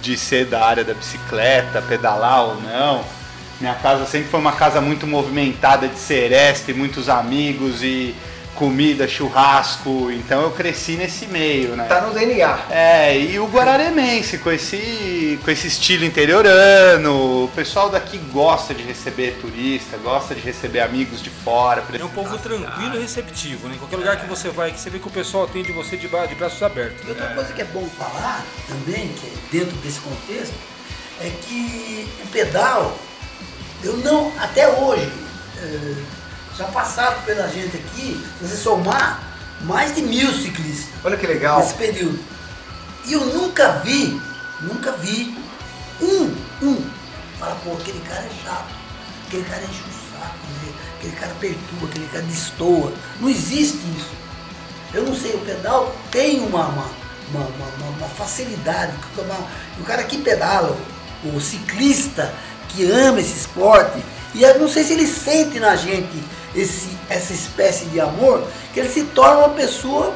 de 0.03 0.19
ser 0.19 0.47
da 0.47 0.63
área 0.63 0.85
da 0.85 0.93
bicicleta, 0.93 1.81
pedalar 1.81 2.43
ou 2.45 2.61
não. 2.61 3.05
Minha 3.61 3.75
casa 3.77 4.05
sempre 4.05 4.29
foi 4.29 4.41
uma 4.41 4.53
casa 4.53 4.81
muito 4.81 5.07
movimentada 5.07 5.89
de 5.89 5.99
sereste, 5.99 6.75
muitos 6.75 7.09
amigos 7.09 7.83
e 7.83 8.15
comida, 8.55 9.09
churrasco. 9.09 10.11
Então 10.11 10.43
eu 10.43 10.51
cresci 10.51 10.93
nesse 10.93 11.27
meio, 11.27 11.77
né? 11.77 11.85
Tá 11.85 12.01
no 12.01 12.13
DNA. 12.13 12.59
É, 12.71 13.19
e 13.19 13.39
o 13.39 13.47
Guararemense, 13.47 14.39
com 14.39 14.51
esse, 14.51 15.39
com 15.45 15.51
esse 15.51 15.67
estilo 15.67 16.05
interiorano, 16.05 17.45
o 17.45 17.49
pessoal 17.49 17.89
daqui 17.89 18.19
gosta 18.33 18.75
de 18.75 18.83
receber 18.83 19.39
turista, 19.41 19.97
gosta 19.99 20.35
de 20.35 20.41
receber 20.41 20.81
amigos 20.81 21.23
de 21.23 21.31
fora. 21.31 21.83
É 21.99 22.05
um 22.05 22.09
povo 22.09 22.39
tranquilo 22.39 22.97
e 22.97 23.01
receptivo, 23.01 23.69
né? 23.69 23.75
Em 23.75 23.79
qualquer 23.79 23.97
lugar 23.97 24.21
que 24.21 24.27
você 24.27 24.49
vai, 24.49 24.73
que 24.73 24.81
você 24.81 24.91
vê 24.91 24.99
que 24.99 25.09
o 25.09 25.11
pessoal 25.11 25.45
atende 25.45 25.73
você 25.73 25.97
de, 25.97 26.09
de 26.09 26.35
braços 26.35 26.63
abertos. 26.63 27.07
E 27.07 27.11
outra 27.11 27.29
coisa 27.35 27.53
que 27.53 27.61
é 27.61 27.65
bom 27.65 27.87
falar 27.99 28.45
também, 28.69 29.09
que 29.09 29.27
é 29.27 29.61
dentro 29.61 29.77
desse 29.79 30.01
contexto, 30.01 30.55
é 31.21 31.31
que 31.43 32.09
o 32.25 32.27
pedal, 32.29 32.97
eu 33.83 33.97
não, 33.99 34.33
até 34.39 34.69
hoje, 34.69 35.11
é, 35.59 36.22
já 36.57 36.65
passaram 36.67 37.21
pela 37.23 37.49
gente 37.49 37.77
aqui, 37.77 38.23
se 38.39 38.47
você 38.49 38.57
somar, 38.57 39.23
mais 39.63 39.95
de 39.95 40.03
mil 40.03 40.33
ciclistas 40.33 40.89
Olha 41.05 41.17
que 41.17 41.27
legal. 41.27 41.59
nesse 41.61 41.75
período. 41.75 42.19
E 43.07 43.13
eu 43.13 43.25
nunca 43.27 43.81
vi, 43.85 44.21
nunca 44.61 44.93
vi 44.93 45.37
um, 46.01 46.35
um, 46.63 46.85
falar, 47.39 47.55
pô, 47.65 47.73
aquele 47.75 48.01
cara 48.01 48.23
é 48.23 48.45
chato, 48.45 48.73
aquele 49.27 49.45
cara 49.45 49.63
enche 49.63 49.83
o 49.83 50.19
saco, 50.21 50.37
né? 50.63 50.73
aquele 50.99 51.17
cara 51.17 51.33
perturba, 51.41 51.87
aquele 51.87 52.07
cara 52.09 52.23
destoa. 52.25 52.93
Não 53.21 53.29
existe 53.29 53.79
isso. 53.97 54.11
Eu 54.93 55.05
não 55.05 55.15
sei, 55.17 55.35
o 55.35 55.39
pedal 55.41 55.95
tem 56.11 56.41
uma, 56.41 56.67
uma, 56.67 56.87
uma, 57.33 57.45
uma- 57.47 57.97
uma 57.99 58.09
facilidade. 58.09 58.93
o 59.81 59.85
cara 59.85 60.03
que 60.05 60.19
pedala, 60.19 60.77
o 61.25 61.41
ciclista 61.41 62.33
que 62.69 62.91
ama 62.91 63.21
esse 63.21 63.39
esporte, 63.39 64.03
e 64.35 64.43
eu 64.43 64.59
não 64.59 64.69
sei 64.69 64.85
se 64.85 64.93
ele 64.93 65.07
sente 65.07 65.59
na 65.61 65.77
gente 65.77 66.23
esse, 66.55 66.89
essa 67.09 67.33
espécie 67.33 67.87
de 67.87 68.01
amor, 68.01 68.43
que 68.73 68.81
ele 68.81 68.89
se 68.89 69.03
torna 69.05 69.39
uma 69.39 69.49
pessoa 69.51 70.13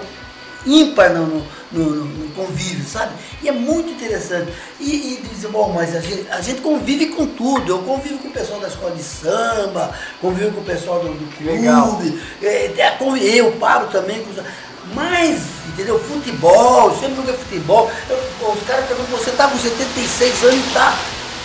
ímpar 0.67 1.11
no, 1.11 1.27
no, 1.27 1.45
no- 1.73 2.05
no 2.05 2.29
convívio, 2.35 2.85
sabe? 2.85 3.13
E 3.43 3.49
é 3.49 3.53
muito 3.53 3.91
interessante. 3.91 4.53
E, 4.81 4.85
e 5.23 5.29
dizer, 5.33 5.49
bom, 5.49 5.73
mas 5.73 5.95
a 5.95 6.01
gente, 6.01 6.27
a 6.31 6.41
gente 6.41 6.61
convive 6.61 7.07
com 7.07 7.25
tudo. 7.27 7.71
Eu 7.73 7.79
convivo 7.79 8.19
com 8.19 8.29
o 8.29 8.33
pessoal 8.33 8.59
da 8.61 8.67
escola 8.69 8.91
de 8.95 9.03
samba, 9.03 9.95
convivo 10.21 10.51
com 10.53 10.61
o 10.61 10.65
pessoal 10.65 10.99
do, 11.01 11.09
do 11.11 11.37
clube, 11.37 11.53
Legal. 11.53 12.01
é, 12.43 12.73
é, 12.79 12.91
convi- 12.99 13.37
eu, 13.37 13.53
Pablo 13.53 13.89
também. 13.89 14.23
com 14.25 14.31
os- 14.31 14.47
Mas, 14.93 15.41
entendeu? 15.69 15.99
Futebol, 16.01 16.91
eu 16.91 16.97
sempre 16.99 17.17
joguei 17.17 17.35
futebol. 17.35 17.91
Eu- 18.11 18.49
os 18.53 18.63
caras 18.67 18.87
perguntam, 18.87 19.17
você 19.19 19.31
tá 19.33 19.47
com 19.49 19.59
76 19.59 20.43
anos 20.45 20.57
e 20.67 20.75
tá. 20.75 20.97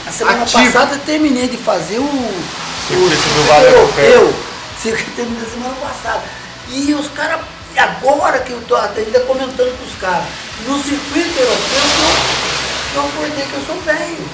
A 0.07 0.11
semana 0.11 0.41
Ativo. 0.43 0.63
passada 0.63 0.95
eu 0.95 0.99
terminei 1.01 1.47
de 1.47 1.57
fazer 1.57 1.99
o, 1.99 2.03
o 2.03 2.33
Circuito 2.87 3.15
do 3.35 3.47
Vale 3.47 3.65
Europeu. 3.67 4.05
europeu. 4.05 4.50
Circuito 4.81 5.11
terminou 5.15 5.47
semana 5.47 5.75
passada. 5.75 6.23
E 6.69 6.93
os 6.93 7.07
caras, 7.09 7.41
agora 7.77 8.39
que 8.39 8.51
eu 8.51 8.61
tô 8.61 8.75
ainda 8.75 9.19
comentando 9.21 9.77
com 9.77 9.85
os 9.85 9.95
caras, 9.99 10.25
no 10.65 10.81
circuito 10.81 11.39
europeu 11.39 12.31
eu, 12.95 13.01
acordei 13.01 13.45
que 13.45 13.53
eu 13.53 13.61
sou 13.65 13.75
velho. 13.81 14.29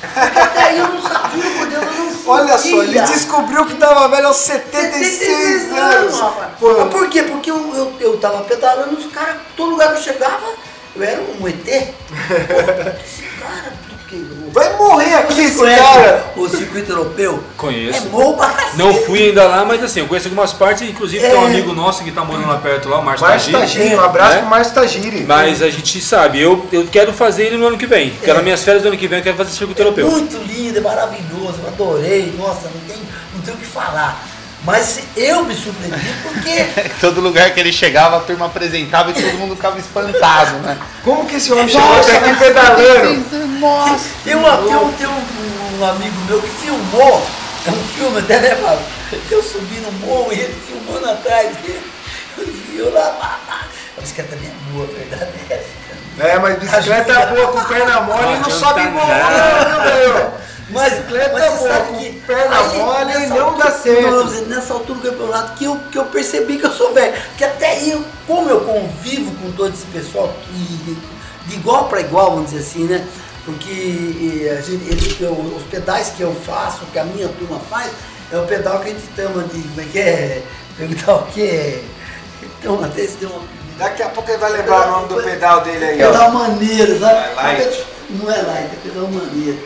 Porque 0.00 0.38
até 0.38 0.62
aí 0.62 0.78
eu 0.78 0.88
não 0.88 1.02
sabia, 1.02 1.42
por 1.42 1.66
Deus, 1.66 1.82
eu 1.82 1.92
não 1.92 2.10
sabia. 2.10 2.28
Olha 2.30 2.58
só, 2.58 2.82
ele 2.82 3.00
descobriu 3.00 3.66
que 3.66 3.74
tava 3.74 4.08
velho 4.08 4.28
aos 4.28 4.36
76 4.36 5.72
anos. 5.72 6.20
rapaz. 6.20 6.50
Pô, 6.60 6.78
Mas 6.78 6.92
por 6.92 7.08
quê? 7.08 7.22
Porque 7.22 7.50
eu, 7.50 7.74
eu, 7.74 7.94
eu 7.98 8.18
tava 8.18 8.44
pedalando, 8.44 8.96
os 8.96 9.12
caras, 9.12 9.36
todo 9.56 9.70
lugar 9.70 9.88
que 9.92 9.98
eu 9.98 10.02
chegava, 10.02 10.46
eu 10.94 11.02
era 11.02 11.20
um 11.20 11.48
ET. 11.48 11.64
Pô, 11.64 13.00
esse 13.04 13.22
cara? 13.40 13.87
Vai 14.52 14.76
morrer 14.76 15.14
aqui 15.14 15.40
esse 15.40 15.56
conhecem 15.56 15.84
cara. 15.84 16.32
o 16.36 16.48
circuito 16.48 16.92
europeu? 16.92 17.42
Conheço. 17.56 18.06
É 18.06 18.10
morro 18.10 18.36
pra 18.36 18.48
cacete. 18.50 18.78
Não 18.78 18.94
fui 18.94 19.28
ainda 19.28 19.44
lá, 19.46 19.64
mas 19.64 19.82
assim, 19.82 20.00
eu 20.00 20.06
conheço 20.06 20.28
algumas 20.28 20.52
partes, 20.52 20.88
inclusive 20.88 21.24
tem 21.26 21.36
um 21.36 21.42
É. 21.42 21.46
amigo 21.46 21.72
nosso 21.74 22.02
que 22.02 22.10
tá 22.10 22.24
morando 22.24 22.48
lá 22.48 22.56
perto, 22.58 22.88
lá, 22.88 22.98
o 22.98 23.04
Márcio 23.04 23.26
Tagiri. 23.26 23.52
Tagiri, 23.52 23.94
um 23.94 24.00
abraço 24.00 24.34
né? 24.34 24.40
pro 24.40 24.48
Márcio 24.50 24.74
Tagiri. 24.74 25.24
Mas 25.24 25.62
a 25.62 25.70
gente 25.70 26.00
sabe, 26.00 26.40
eu, 26.40 26.66
eu 26.72 26.86
quero 26.86 27.12
fazer 27.12 27.44
ele 27.44 27.56
no 27.56 27.66
ano 27.66 27.76
que 27.78 27.86
vem. 27.86 28.12
É. 28.22 28.32
nas 28.32 28.42
minhas 28.42 28.62
férias 28.62 28.82
do 28.82 28.88
ano 28.88 28.96
que 28.96 29.06
vem 29.06 29.18
eu 29.18 29.24
quero 29.24 29.36
fazer 29.36 29.50
circuito 29.52 29.80
europeu. 29.82 30.10
Muito 30.10 30.36
lindo, 30.38 30.78
é 30.78 30.80
maravilhoso, 30.80 31.56
eu 31.62 31.68
adorei, 31.68 32.32
nossa, 32.38 32.68
não 32.74 32.80
tem, 32.86 32.96
não 33.34 33.40
tem 33.42 33.54
o 33.54 33.56
que 33.56 33.66
falar. 33.66 34.24
Mas 34.64 35.00
eu 35.16 35.44
me 35.44 35.54
surpreendi 35.54 36.12
porque 36.22 36.90
Todo 37.00 37.20
lugar 37.20 37.52
que 37.54 37.60
ele 37.60 37.72
chegava, 37.72 38.16
a 38.16 38.20
turma 38.20 38.46
apresentava 38.46 39.10
e 39.10 39.14
todo 39.14 39.38
mundo 39.38 39.54
ficava 39.54 39.78
espantado, 39.78 40.56
né? 40.58 40.76
Como 41.04 41.26
que 41.26 41.36
esse 41.36 41.52
homem 41.52 41.68
chegou 41.68 42.00
até 42.00 42.16
aqui 42.18 42.34
pedalando? 42.36 43.38
Nossa! 43.60 44.10
tem, 44.24 44.34
uma, 44.34 44.56
tem, 44.58 44.76
um, 44.76 44.92
tem 44.92 45.06
um, 45.06 45.80
um 45.80 45.84
amigo 45.84 46.16
meu 46.26 46.40
que 46.42 46.48
filmou, 46.48 47.26
é 47.66 47.70
um 47.70 47.84
filme 47.94 48.18
até, 48.18 48.40
né, 48.40 48.54
Pablo? 48.56 48.82
Eu 49.30 49.42
subi 49.42 49.76
no 49.76 49.92
morro 49.92 50.32
e 50.32 50.40
ele 50.40 50.56
filmando 50.66 51.10
atrás 51.10 51.56
dele. 51.58 51.82
Eu 52.74 52.92
lá, 52.92 53.10
pá, 53.20 53.38
pá. 53.46 53.60
a 53.96 54.00
bicicleta 54.00 54.36
minha 54.36 54.52
é 54.52 54.72
boa, 54.72 54.84
a 54.84 54.98
verdade 54.98 55.30
é 55.50 55.54
essa. 55.54 55.78
É, 56.20 56.38
mas 56.38 56.58
bicicleta 56.58 57.26
boa 57.26 57.48
com 57.48 57.64
perna 57.64 58.00
mole 58.00 58.22
Não 58.22 58.40
não 58.40 58.50
sobe 58.50 58.82
morro, 58.88 59.08
não, 59.08 59.82
velho. 59.82 60.32
Mas, 60.70 60.92
Bicicleta 60.92 61.32
mas 61.32 61.44
você 61.52 61.58
boa, 61.58 61.68
sabe 61.70 61.98
que 61.98 62.12
perna 62.20 62.58
aí, 62.58 62.78
mole 62.78 63.04
nessa 63.06 63.34
não 63.34 63.46
altura- 63.48 63.64
dá 63.70 63.70
certo. 63.78 64.10
não, 64.10 64.24
nessa 64.48 64.74
altura 64.74 64.98
do 64.98 65.10
campeonato 65.10 65.52
que 65.54 65.64
eu, 65.64 65.76
que 65.90 65.98
eu 65.98 66.04
percebi 66.06 66.58
que 66.58 66.66
eu 66.66 66.72
sou 66.72 66.92
velho. 66.92 67.14
Porque 67.28 67.44
até 67.44 67.70
aí, 67.70 67.90
eu- 67.92 68.04
como 68.26 68.50
eu 68.50 68.60
convivo 68.60 69.30
com 69.36 69.50
todo 69.52 69.72
esse 69.72 69.86
pessoal 69.86 70.32
e 70.54 70.96
de 71.46 71.54
igual 71.56 71.88
para 71.88 72.00
igual, 72.00 72.32
vamos 72.32 72.50
dizer 72.50 72.60
assim, 72.62 72.84
né? 72.84 73.02
Porque 73.46 74.50
a 74.58 74.60
gente, 74.60 75.16
eu- 75.22 75.32
os 75.32 75.62
pedais 75.70 76.10
que 76.14 76.20
eu 76.22 76.34
faço, 76.44 76.80
que 76.92 76.98
a 76.98 77.04
minha 77.04 77.28
turma 77.28 77.58
faz, 77.70 77.90
é 78.30 78.36
o 78.36 78.42
pedal 78.44 78.80
que 78.80 78.90
a 78.90 78.92
gente 78.92 79.04
chama 79.16 79.42
de. 79.44 79.62
Como 79.62 79.80
é 79.80 79.84
que 79.84 79.98
é? 79.98 80.42
O 80.80 81.22
que 81.32 81.42
é. 81.46 81.82
Então, 82.42 82.84
até 82.84 83.02
se 83.06 83.16
deu 83.16 83.30
uma. 83.30 83.40
Daqui 83.78 84.02
a 84.02 84.08
pouco 84.10 84.28
ele 84.28 84.38
vai 84.38 84.52
lembrar 84.52 84.88
o 84.88 84.90
nome 84.90 85.08
do 85.08 85.22
pedal 85.22 85.62
dele 85.62 85.84
aí, 85.84 86.02
ó. 86.04 86.10
Pedal 86.12 86.30
maneiro, 86.32 86.98
sabe? 87.00 87.30
É 87.30 87.34
light. 87.34 87.84
Não 88.10 88.30
é 88.30 88.42
light, 88.42 88.70
é 88.72 88.78
pedal 88.82 89.08
maneiro. 89.08 89.58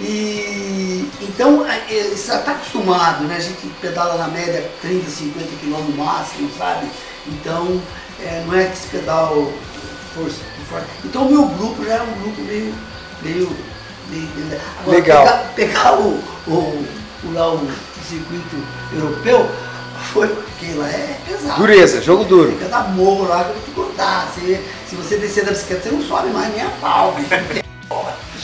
E 0.00 1.10
então 1.22 1.66
é, 1.66 1.88
está 1.88 2.52
acostumado, 2.52 3.24
né? 3.24 3.36
A 3.36 3.40
gente 3.40 3.66
pedala 3.80 4.16
na 4.16 4.28
média 4.28 4.70
30, 4.82 5.10
50 5.10 5.46
km 5.62 5.78
no 5.88 6.04
máximo, 6.04 6.50
sabe? 6.58 6.86
Então 7.26 7.80
é, 8.20 8.44
não 8.46 8.54
é 8.54 8.64
que 8.66 8.72
esse 8.72 8.88
pedal 8.88 9.52
força, 10.14 10.40
forte. 10.68 10.86
Então 11.04 11.26
o 11.26 11.30
meu 11.30 11.46
grupo 11.46 11.84
já 11.84 11.94
é 11.94 12.02
um 12.02 12.22
grupo 12.22 12.40
meio. 12.42 12.74
meio, 13.22 13.56
meio 14.08 14.28
agora, 14.80 14.96
Legal. 14.96 15.24
Pegar, 15.24 15.52
pegar 15.54 15.92
o, 15.98 16.22
o, 16.46 16.86
o, 17.24 17.32
lá, 17.32 17.54
o 17.54 17.68
circuito 18.06 18.56
europeu 18.92 19.48
foi 20.12 20.28
porque 20.28 20.72
lá 20.74 20.88
é 20.88 21.18
pesado. 21.26 21.60
Dureza, 21.60 22.02
jogo 22.02 22.24
duro. 22.24 22.52
Fica 22.52 22.68
da 22.68 22.84
morro 22.84 23.28
lá 23.28 23.44
que 23.44 23.50
eu 23.50 23.62
te 23.62 23.70
contar. 23.70 24.28
Se, 24.34 24.60
se 24.88 24.96
você 24.96 25.16
descer 25.16 25.44
da 25.44 25.52
bicicleta, 25.52 25.88
você 25.88 25.94
não 25.94 26.02
sobe 26.02 26.28
mais 26.28 26.52
nem 26.54 26.62
a 26.62 26.70
pau. 26.80 27.14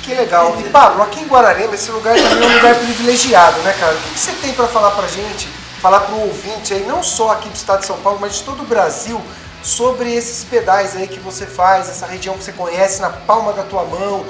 Que 0.03 0.15
legal. 0.15 0.57
E 0.61 0.65
Pablo, 0.65 1.03
aqui 1.03 1.21
em 1.21 1.27
Guararema, 1.27 1.75
esse 1.75 1.91
lugar 1.91 2.15
também 2.17 2.49
é 2.49 2.51
um 2.51 2.57
lugar 2.57 2.75
privilegiado, 2.75 3.59
né, 3.61 3.73
cara? 3.79 3.95
O 3.95 3.99
que 3.99 4.19
você 4.19 4.33
tem 4.33 4.53
pra 4.53 4.67
falar 4.67 4.91
pra 4.91 5.07
gente, 5.07 5.47
falar 5.81 6.01
pro 6.01 6.17
ouvinte 6.17 6.75
aí, 6.75 6.85
não 6.85 7.03
só 7.03 7.31
aqui 7.31 7.49
do 7.49 7.55
estado 7.55 7.81
de 7.81 7.87
São 7.87 7.97
Paulo, 7.99 8.19
mas 8.21 8.35
de 8.35 8.43
todo 8.43 8.63
o 8.63 8.67
Brasil, 8.67 9.21
sobre 9.63 10.13
esses 10.13 10.45
pedais 10.45 10.97
aí 10.97 11.07
que 11.07 11.21
você 11.21 11.47
faz, 11.47 11.89
essa 11.89 12.05
região 12.05 12.37
que 12.37 12.43
você 12.43 12.53
conhece 12.53 13.01
na 13.01 13.11
palma 13.11 13.53
da 13.53 13.63
tua 13.63 13.85
mão. 13.85 14.25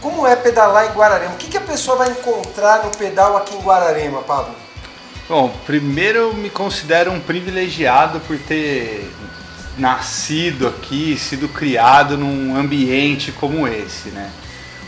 Como 0.00 0.26
é 0.26 0.36
pedalar 0.36 0.86
em 0.86 0.94
Guararema? 0.94 1.34
O 1.34 1.36
que, 1.36 1.48
que 1.48 1.56
a 1.56 1.60
pessoa 1.60 1.96
vai 1.96 2.10
encontrar 2.10 2.84
no 2.84 2.90
pedal 2.90 3.36
aqui 3.36 3.56
em 3.56 3.60
Guararema, 3.60 4.22
Pablo? 4.22 4.54
Bom, 5.28 5.52
primeiro 5.66 6.18
eu 6.18 6.34
me 6.34 6.48
considero 6.48 7.10
um 7.10 7.18
privilegiado 7.18 8.20
por 8.20 8.38
ter 8.38 9.12
nascido 9.76 10.68
aqui, 10.68 11.18
sido 11.18 11.48
criado 11.48 12.16
num 12.16 12.56
ambiente 12.56 13.32
como 13.32 13.66
esse, 13.66 14.10
né? 14.10 14.30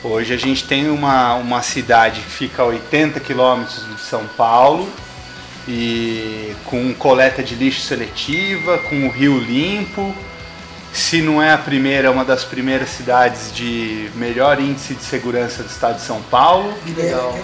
Hoje 0.03 0.33
a 0.33 0.37
gente 0.37 0.65
tem 0.65 0.89
uma, 0.91 1.35
uma 1.35 1.61
cidade 1.61 2.21
que 2.21 2.31
fica 2.31 2.63
a 2.63 2.67
80 2.67 3.19
quilômetros 3.19 3.85
de 3.85 4.01
São 4.01 4.27
Paulo 4.37 4.89
e 5.67 6.55
com 6.65 6.95
coleta 6.95 7.43
de 7.43 7.57
lixo 7.57 7.81
seletiva, 7.81 8.79
com 8.79 9.07
o 9.07 9.11
rio 9.11 9.39
limpo. 9.39 10.15
Se 10.93 11.21
não 11.21 11.43
é 11.43 11.53
a 11.53 11.59
primeira, 11.59 12.09
é 12.09 12.11
uma 12.11 12.25
das 12.25 12.45
primeiras 12.45 12.91
cidades 12.91 13.53
de 13.53 14.09
melhor 14.15 14.61
índice 14.61 14.95
de 14.95 15.03
segurança 15.03 15.63
do 15.63 15.69
estado 15.69 15.97
de 15.97 16.03
São 16.03 16.23
Paulo. 16.23 16.73
Legal. 16.97 17.39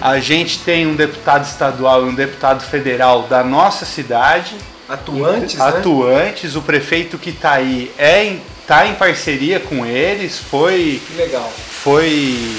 A 0.00 0.18
gente 0.20 0.60
tem 0.60 0.86
um 0.86 0.94
deputado 0.94 1.44
estadual 1.44 2.06
e 2.06 2.08
um 2.08 2.14
deputado 2.14 2.62
federal 2.64 3.24
da 3.24 3.42
nossa 3.42 3.84
cidade, 3.84 4.56
Atuantes, 4.88 5.56
né? 5.56 5.64
atuantes. 5.66 6.54
O 6.54 6.62
prefeito 6.62 7.18
que 7.18 7.30
está 7.30 7.52
aí 7.52 7.92
é 7.98 8.24
em, 8.24 8.42
tá 8.66 8.86
em 8.86 8.94
parceria 8.94 9.58
com 9.58 9.84
eles, 9.84 10.38
foi, 10.38 11.02
Que 11.06 11.14
legal. 11.14 11.52
Foi 11.86 12.08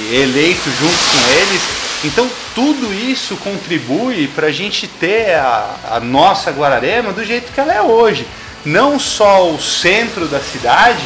eleito 0.10 0.70
junto 0.80 0.98
com 1.12 1.32
eles. 1.42 1.62
Então 2.06 2.30
tudo 2.56 2.94
isso 2.94 3.36
contribui 3.36 4.30
para 4.30 4.48
a 4.48 4.52
gente 4.52 4.88
ter 4.88 5.34
a, 5.34 5.76
a 5.92 6.00
nossa 6.00 6.50
Guararema 6.50 7.12
do 7.12 7.26
jeito 7.26 7.52
que 7.52 7.60
ela 7.60 7.74
é 7.74 7.82
hoje. 7.82 8.26
Não 8.64 8.98
só 8.98 9.50
o 9.50 9.60
centro 9.60 10.28
da 10.30 10.40
cidade, 10.40 11.04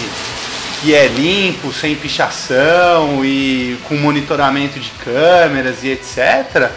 que 0.84 0.94
é 0.94 1.08
limpo, 1.08 1.74
sem 1.74 1.96
pichação 1.96 3.26
e 3.26 3.80
com 3.88 3.96
monitoramento 3.96 4.80
de 4.80 4.92
câmeras 5.04 5.84
e 5.84 5.88
etc. 5.88 6.70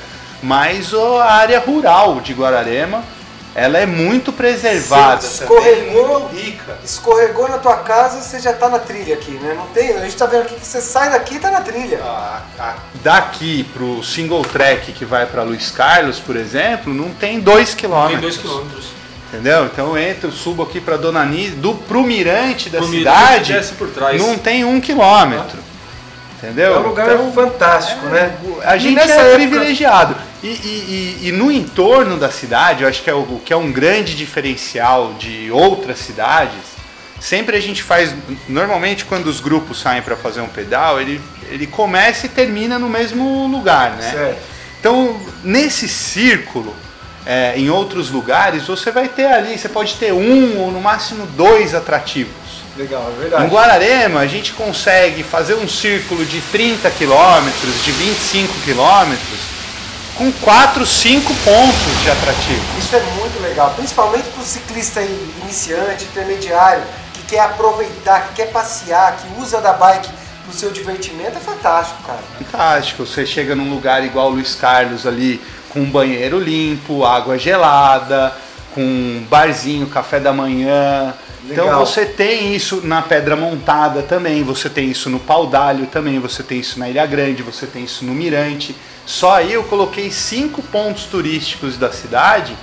Mas 0.43 0.95
a 0.95 1.31
área 1.31 1.61
rural 1.61 2.23
de 2.23 2.33
Guararema, 2.33 3.05
ela 3.55 3.79
é 3.79 3.87
muito 3.87 4.33
preservada. 4.33 5.23
Também, 5.23 5.31
escorregou. 5.31 6.21
muito 6.21 6.35
rica. 6.37 6.79
Escorregou 6.85 7.49
na 7.49 7.59
tua 7.59 7.77
casa, 7.79 8.21
você 8.21 8.41
já 8.41 8.53
tá 8.53 8.69
na 8.69 8.79
trilha 8.79 9.15
aqui, 9.15 9.31
né? 9.33 9.55
Não 9.57 9.67
tem, 9.69 9.93
a 9.97 10.01
gente 10.01 10.17
tá 10.17 10.27
vendo 10.27 10.43
aqui 10.43 10.55
que 10.57 10.67
você 10.67 10.81
sai 10.81 11.11
daqui 11.11 11.37
e 11.37 11.39
tá 11.39 11.51
na 11.51 11.61
trilha. 11.61 12.01
A- 12.03 12.41
a- 12.59 12.75
Daqui 13.03 13.65
pro 13.75 14.03
single 14.03 14.43
track 14.43 14.93
que 14.93 15.05
vai 15.05 15.27
para 15.27 15.43
Luiz 15.43 15.71
Carlos, 15.71 16.19
por 16.19 16.37
exemplo, 16.37 16.93
não 16.93 17.11
tem 17.11 17.39
dois 17.41 17.69
Tem 17.71 17.77
quilômetros. 17.77 18.21
dois 18.21 18.37
quilômetros. 18.39 18.85
Entendeu? 19.33 19.65
Então 19.67 19.97
eu 19.97 19.99
entro, 20.11 20.31
subo 20.31 20.63
aqui 20.63 20.81
para 20.81 20.97
Dona 20.97 21.25
Nise, 21.25 21.57
do 21.57 21.75
pro 21.75 22.03
mirante 22.05 22.71
da 22.71 22.79
Pro 22.79 22.87
mirante, 22.89 23.47
cidade, 23.53 23.93
trás. 23.95 24.21
não 24.21 24.39
tem 24.39 24.65
um 24.65 24.81
quilômetro. 24.81 25.59
Entendeu? 26.45 26.75
É 26.75 26.79
um 26.79 26.83
lugar 26.89 27.11
Então, 27.15 27.33
fantástico, 27.33 28.07
né? 28.07 28.35
A 28.65 28.77
E 28.77 28.81
gente 28.81 28.95
nessa 28.95 29.13
é 29.15 29.19
época- 29.19 29.35
privilegiado. 29.37 30.17
E, 30.43 30.47
e- 30.49 31.19
e- 31.23 31.29
e 31.29 31.33
no 31.33 31.51
entorno 31.51 32.17
da 32.19 32.31
cidade, 32.31 32.83
eu 32.83 32.89
acho 32.89 33.03
que 33.03 33.09
é 33.11 33.15
o 33.15 33.41
que 33.45 33.53
é 33.53 33.57
um 33.57 33.73
grande 33.73 34.15
diferencial 34.15 35.15
de 35.15 35.51
outras 35.51 35.99
cidades. 35.99 36.75
Sempre 37.21 37.57
a 37.57 37.61
gente 37.61 37.83
faz, 37.83 38.15
normalmente 38.49 39.05
quando 39.07 39.27
os 39.29 39.41
grupos 39.41 39.81
saem 39.81 40.03
para 40.03 40.15
fazer 40.17 40.43
um 40.43 40.49
pedal, 40.49 41.01
ele, 41.01 41.21
ele 41.49 41.67
começa 41.67 42.27
e 42.27 42.29
termina 42.29 42.79
no 42.79 42.89
mesmo 42.89 43.47
lugar, 43.47 43.93
né? 43.93 44.11
Certo. 44.11 44.39
Então, 44.79 45.19
nesse 45.43 45.89
círculo, 45.89 46.75
é, 47.25 47.55
em 47.57 47.71
outros 47.71 48.11
lugares, 48.11 48.67
você 48.67 48.91
vai 48.91 49.09
ter 49.09 49.25
ali, 49.25 49.57
você 49.57 49.71
pode 49.71 49.95
ter 49.95 50.13
um 50.13 50.59
ou 50.61 50.71
no 50.71 50.81
máximo 50.83 51.25
dois 51.29 51.75
atrativos. 51.75 52.44
Legal, 52.77 53.07
é 53.09 53.13
Em 53.13 53.19
verdade. 53.21 53.47
Guararema, 53.49 54.21
a 54.21 54.27
gente 54.27 54.53
consegue 54.53 55.23
fazer 55.23 55.55
um 55.55 55.69
círculo 55.69 56.25
de 56.25 56.41
30 56.41 56.91
quilômetros, 56.91 57.85
de 57.85 57.93
25 57.93 58.53
quilômetros, 58.65 59.39
com 60.17 60.31
4, 60.33 60.85
5 60.85 61.33
pontos 61.45 62.03
de 62.03 62.11
atrativo. 62.11 62.63
Isso 62.79 62.95
é 62.97 63.01
muito 63.19 63.41
legal, 63.43 63.73
principalmente 63.77 64.25
para 64.29 64.43
o 64.43 64.47
ciclista 64.47 65.03
in- 65.03 65.31
iniciante, 65.43 66.05
intermediário, 66.05 66.83
que 67.15 67.23
quer 67.23 67.41
aproveitar, 67.41 68.29
que 68.29 68.35
quer 68.35 68.51
passear, 68.51 69.17
que 69.19 69.41
usa 69.41 69.61
da 69.61 69.73
bike 69.73 70.09
para 70.09 70.51
o 70.53 70.55
seu 70.55 70.71
divertimento, 70.71 71.37
é 71.39 71.41
fantástico, 71.41 72.03
cara. 72.05 72.19
Fantástico, 72.39 73.07
você 73.07 73.25
chega 73.25 73.55
num 73.55 73.71
lugar 73.73 74.05
igual 74.05 74.27
o 74.29 74.31
Luiz 74.31 74.55
Carlos 74.55 75.07
ali, 75.07 75.41
com 75.71 75.81
um 75.81 75.91
banheiro 75.91 76.39
limpo, 76.39 77.05
água 77.05 77.39
gelada, 77.39 78.33
com 78.75 78.81
um 78.83 79.27
barzinho, 79.29 79.87
café 79.87 80.19
da 80.21 80.33
manhã. 80.33 81.15
Então 81.51 81.67
Legal. 81.67 81.85
você 81.85 82.07
tem 82.07 82.55
isso 82.55 82.81
na 82.83 83.03
Pedra 83.03 83.37
Montada 83.37 84.03
também, 84.03 84.43
você 84.43 84.71
tem 84.71 84.91
isso 84.91 85.11
no 85.11 85.21
Paudalho 85.21 85.87
também, 85.87 86.19
você 86.19 86.43
tem 86.43 86.59
isso 86.59 86.79
na 86.79 86.89
Ilha 86.89 87.05
Grande, 87.05 87.43
você 87.43 87.67
tem 87.67 87.85
isso 87.85 88.05
no 88.05 88.15
Mirante. 88.15 88.75
Só 89.05 89.35
aí 89.35 89.53
eu 89.53 89.63
coloquei 89.65 90.11
cinco 90.11 90.63
pontos 90.63 91.05
turísticos 91.05 91.77
da 91.77 91.93
cidade 91.93 92.57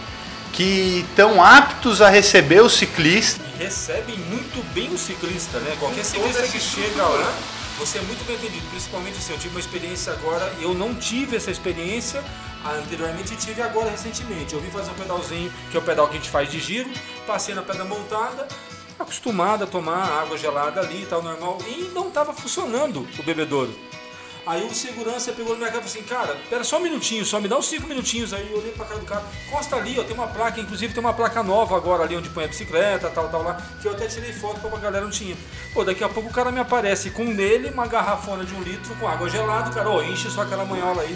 que 0.52 1.06
estão 1.10 1.44
aptos 1.44 2.02
a 2.02 2.10
receber 2.10 2.62
o 2.62 2.70
ciclista. 2.70 3.44
E 3.56 3.64
recebem 3.64 4.18
muito 4.18 4.64
bem 4.74 4.92
o 4.94 4.98
ciclista, 4.98 5.60
né? 5.60 5.76
Qualquer 5.80 6.04
ciclista 6.04 6.44
que 6.48 6.60
chega 6.60 7.04
lá, 7.04 7.34
você 7.78 8.00
é 8.00 8.02
muito 8.02 8.26
bem 8.26 8.36
atendido. 8.36 8.66
Principalmente 8.70 9.18
assim, 9.18 9.34
eu 9.34 9.40
tive 9.40 9.56
uma 9.56 9.60
experiência 9.60 10.12
agora, 10.12 10.52
eu 10.60 10.74
não 10.74 10.96
tive 10.96 11.38
essa 11.38 11.52
experiência 11.52 12.24
anteriormente 12.66 13.34
e 13.34 13.38
tive 13.38 13.62
agora 13.62 13.90
recentemente. 13.90 14.54
Eu 14.54 14.60
vim 14.60 14.70
fazer 14.70 14.92
um 14.92 14.96
pedalzinho, 14.96 15.52
que 15.70 15.78
é 15.78 15.80
o 15.80 15.84
pedal 15.84 16.08
que 16.08 16.16
a 16.16 16.18
gente 16.18 16.30
faz 16.30 16.50
de 16.50 16.60
giro, 16.60 16.90
passei 17.26 17.56
na 17.56 17.62
pedra 17.62 17.86
montada, 17.86 18.48
acostumado 19.02 19.64
a 19.64 19.68
tomar 19.68 20.22
água 20.22 20.38
gelada 20.38 20.80
ali 20.82 21.04
e 21.04 21.06
tal, 21.06 21.22
normal, 21.22 21.58
e 21.68 21.92
não 21.94 22.08
estava 22.08 22.34
funcionando 22.34 23.08
o 23.18 23.24
bebedouro. 23.24 23.74
Aí 24.46 24.66
o 24.66 24.74
segurança 24.74 25.32
pegou 25.32 25.54
na 25.54 25.60
minha 25.60 25.72
cara 25.72 25.86
e 25.86 25.88
falou 25.88 26.00
assim, 26.00 26.10
cara, 26.10 26.36
pera 26.50 26.64
só 26.64 26.78
um 26.78 26.82
minutinho, 26.82 27.24
só 27.24 27.40
me 27.40 27.48
dá 27.48 27.58
uns 27.58 27.68
5 27.68 27.88
minutinhos. 27.88 28.34
Aí 28.34 28.50
eu 28.52 28.58
olhei 28.58 28.72
pra 28.72 28.86
cara 28.86 29.00
do 29.00 29.06
cara, 29.06 29.24
costa 29.52 29.76
ali, 29.76 30.00
ó, 30.00 30.04
tem 30.04 30.16
uma 30.16 30.28
placa, 30.28 30.60
inclusive 30.60 30.94
tem 30.94 31.00
uma 31.00 31.14
placa 31.14 31.44
nova 31.44 31.78
agora 31.78 32.04
ali 32.04 32.18
onde 32.18 32.30
põe 32.30 32.46
a 32.46 32.48
bicicleta, 32.48 33.10
tal, 33.12 33.30
tal 33.30 33.44
lá, 33.44 33.62
que 33.80 33.88
eu 33.88 33.92
até 33.92 34.08
tirei 34.08 34.34
foto 34.34 34.60
pra 34.60 34.80
galera 34.80 35.06
não 35.06 35.12
tinha. 35.12 35.38
Pô, 35.74 35.84
daqui 35.84 36.04
a 36.04 36.10
pouco 36.10 36.30
o 36.30 36.34
cara 36.34 36.52
me 36.52 36.60
aparece 36.60 37.12
com 37.12 37.24
nele 37.24 37.70
uma 37.70 37.86
garrafona 37.86 38.44
de 38.44 38.56
um 38.56 38.62
litro 38.62 38.96
com 38.96 39.08
água 39.08 39.30
gelada, 39.30 39.70
cara, 39.70 39.90
ó, 39.90 40.02
enche 40.02 40.30
só 40.30 40.42
aquela 40.42 40.66
manhola 40.66 41.04
aí. 41.04 41.16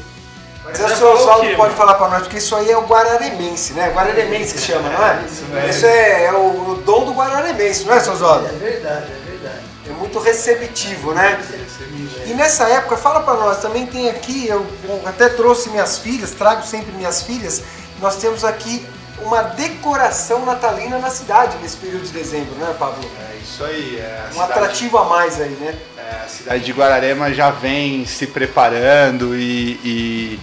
Mas 0.66 0.78
Você 0.78 0.84
o 0.94 0.98
seu 0.98 1.14
Oswaldo 1.14 1.56
pode 1.56 1.76
falar 1.76 1.94
para 1.94 2.08
nós, 2.10 2.24
porque 2.24 2.38
isso 2.38 2.56
aí 2.56 2.72
é 2.72 2.78
o 2.78 2.82
guararemense, 2.82 3.74
né? 3.74 3.92
Guararemense 3.94 4.56
que 4.56 4.62
chama, 4.62 4.90
não 4.90 5.06
é? 5.06 5.24
Isso 5.26 5.44
Isso 5.70 5.86
é, 5.86 6.26
é 6.26 6.32
o, 6.34 6.72
o 6.72 6.82
dom 6.84 7.06
do 7.06 7.14
guararemense, 7.14 7.84
não 7.86 7.94
é, 7.94 8.00
seu 8.00 8.14
Oswaldo? 8.14 8.48
É 8.48 8.52
verdade, 8.52 9.06
é 9.12 9.30
verdade. 9.30 9.60
É 9.88 9.92
muito 9.94 10.20
receptivo, 10.20 11.14
né? 11.14 11.40
E 12.26 12.34
nessa 12.34 12.68
época, 12.68 12.98
fala 12.98 13.20
pra 13.22 13.36
nós, 13.36 13.62
também 13.62 13.86
tem 13.86 14.10
aqui, 14.10 14.48
eu 14.48 14.66
até 15.06 15.30
trouxe 15.30 15.70
minhas 15.70 16.00
filhas, 16.00 16.32
trago 16.32 16.64
sempre 16.66 16.92
minhas 16.94 17.22
filhas, 17.22 17.62
nós 18.02 18.16
temos 18.16 18.44
aqui 18.44 18.86
uma 19.22 19.44
decoração 19.44 20.44
natalina 20.46 20.98
na 20.98 21.10
cidade 21.10 21.56
nesse 21.62 21.78
período 21.78 22.04
de 22.04 22.12
dezembro, 22.12 22.56
né, 22.56 22.76
Pablo? 22.78 23.00
É 23.32 23.38
isso 23.38 23.64
aí, 23.64 23.98
é 24.00 24.30
Um 24.36 24.42
atrativo 24.42 24.98
a 24.98 25.06
mais 25.06 25.40
aí, 25.40 25.50
né? 25.62 25.76
É, 25.98 26.26
a 26.26 26.28
cidade 26.28 26.64
de 26.64 26.72
Guararema 26.74 27.32
já 27.34 27.52
vem 27.52 28.06
se 28.06 28.28
preparando 28.28 29.36
e, 29.36 29.80
e- 29.84 30.40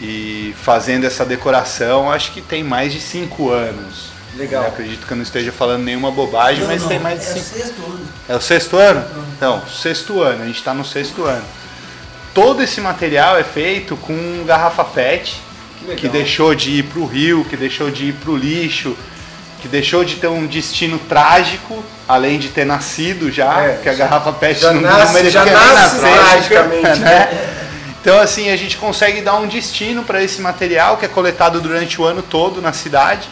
e 0.00 0.54
fazendo 0.62 1.04
essa 1.06 1.24
decoração, 1.24 2.10
acho 2.10 2.32
que 2.32 2.40
tem 2.40 2.62
mais 2.64 2.92
de 2.92 3.00
cinco 3.00 3.50
anos. 3.50 4.12
Legal. 4.36 4.64
Eu 4.64 4.68
acredito 4.70 5.06
que 5.06 5.12
eu 5.12 5.16
não 5.16 5.22
esteja 5.22 5.52
falando 5.52 5.84
nenhuma 5.84 6.10
bobagem, 6.10 6.62
Não, 6.62 6.66
mas 6.68 6.82
não, 6.82 6.88
tem 6.88 6.98
mais 6.98 7.20
de 7.20 7.26
é 7.26 7.30
o 7.30 7.34
cinco. 7.34 7.44
sexto 7.46 7.82
ano. 7.86 8.00
É 8.28 8.36
o 8.36 8.40
sexto 8.40 8.76
ano? 8.76 9.04
Então, 9.36 9.62
sexto 9.68 10.20
ano, 10.22 10.42
a 10.42 10.46
gente 10.46 10.58
está 10.58 10.74
no 10.74 10.84
sexto 10.84 11.24
ano. 11.24 11.44
Todo 12.34 12.60
esse 12.62 12.80
material 12.80 13.36
é 13.38 13.44
feito 13.44 13.96
com 13.96 14.44
garrafa 14.44 14.84
PET, 14.84 15.40
Que 15.86 15.94
que 15.94 16.08
deixou 16.08 16.52
de 16.54 16.70
ir 16.70 16.82
para 16.84 16.98
o 16.98 17.06
rio, 17.06 17.44
que 17.44 17.56
deixou 17.56 17.90
de 17.90 18.06
ir 18.06 18.12
para 18.14 18.30
o 18.32 18.36
lixo, 18.36 18.96
que 19.62 19.68
deixou 19.68 20.04
de 20.04 20.16
ter 20.16 20.26
um 20.26 20.46
destino 20.46 20.98
trágico, 20.98 21.84
além 22.08 22.38
de 22.38 22.48
ter 22.48 22.64
nascido 22.66 23.30
já, 23.30 23.60
É, 23.60 23.68
porque 23.74 23.88
a 23.90 23.94
garrafa 23.94 24.32
PET 24.32 24.60
já 24.60 24.72
não, 24.72 24.80
nasce- 24.80 25.22
não 25.22 25.30
já 25.30 25.44
nasce 25.44 26.00
tragicamente, 26.00 26.98
né? 27.00 27.28
Então 28.04 28.20
assim, 28.20 28.50
a 28.50 28.56
gente 28.56 28.76
consegue 28.76 29.22
dar 29.22 29.36
um 29.36 29.46
destino 29.46 30.04
para 30.04 30.22
esse 30.22 30.38
material 30.38 30.98
que 30.98 31.06
é 31.06 31.08
coletado 31.08 31.58
durante 31.58 31.98
o 31.98 32.04
ano 32.04 32.20
todo 32.20 32.60
na 32.60 32.70
cidade 32.70 33.26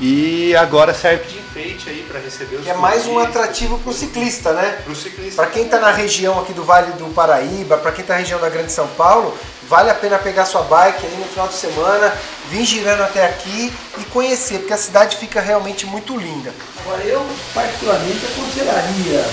e 0.00 0.56
agora 0.56 0.94
serve 0.94 1.24
de 1.24 1.38
enfeite 1.38 1.90
aí 1.90 2.06
para 2.08 2.18
receber 2.18 2.56
os 2.56 2.64
Que 2.64 2.70
é 2.70 2.74
mais 2.74 3.04
um 3.04 3.18
atrativo 3.18 3.78
pro 3.80 3.92
ciclista, 3.92 4.54
né? 4.54 4.78
pro 4.82 4.96
ciclista. 4.96 5.42
Para 5.42 5.50
quem 5.50 5.64
está 5.66 5.78
na 5.78 5.90
região 5.90 6.40
aqui 6.40 6.54
do 6.54 6.64
Vale 6.64 6.92
do 6.92 7.12
Paraíba, 7.12 7.76
para 7.76 7.92
quem 7.92 8.00
está 8.00 8.14
na 8.14 8.20
região 8.20 8.40
da 8.40 8.48
Grande 8.48 8.72
São 8.72 8.88
Paulo, 8.88 9.36
vale 9.68 9.90
a 9.90 9.94
pena 9.94 10.18
pegar 10.18 10.46
sua 10.46 10.62
bike 10.62 11.04
aí 11.04 11.16
no 11.18 11.26
final 11.26 11.48
de 11.48 11.54
semana, 11.54 12.10
vir 12.48 12.64
girando 12.64 13.02
até 13.02 13.26
aqui 13.26 13.70
e 13.98 14.04
conhecer, 14.04 14.60
porque 14.60 14.72
a 14.72 14.78
cidade 14.78 15.18
fica 15.18 15.38
realmente 15.38 15.84
muito 15.84 16.16
linda. 16.16 16.50
Agora, 16.80 17.02
eu 17.02 17.26
particularmente 17.52 18.24
aconselharia, 18.24 19.26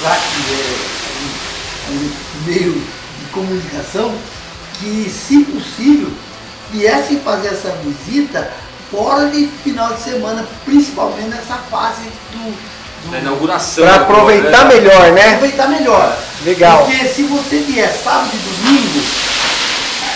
já 0.00 0.14
que 0.14 0.52
é 1.88 2.48
meio 2.48 2.99
comunicação, 3.32 4.14
que, 4.78 5.10
se 5.10 5.44
possível, 5.44 6.10
viessem 6.72 7.20
fazer 7.20 7.48
essa 7.48 7.70
visita 7.84 8.50
fora 8.90 9.28
de 9.28 9.46
final 9.62 9.92
de 9.94 10.00
semana, 10.02 10.46
principalmente 10.64 11.28
nessa 11.28 11.54
fase 11.70 12.02
do, 12.32 12.52
do 13.04 13.10
Na 13.12 13.18
inauguração. 13.18 13.84
Para 13.84 13.96
aproveitar 14.02 14.64
né? 14.66 14.74
melhor, 14.74 15.12
né? 15.12 15.34
aproveitar 15.34 15.68
melhor. 15.68 16.18
Legal. 16.44 16.84
Porque 16.86 17.04
se 17.08 17.22
você 17.24 17.58
vier 17.58 17.92
sábado 17.92 18.30
e 18.32 18.38
domingo, 18.66 19.00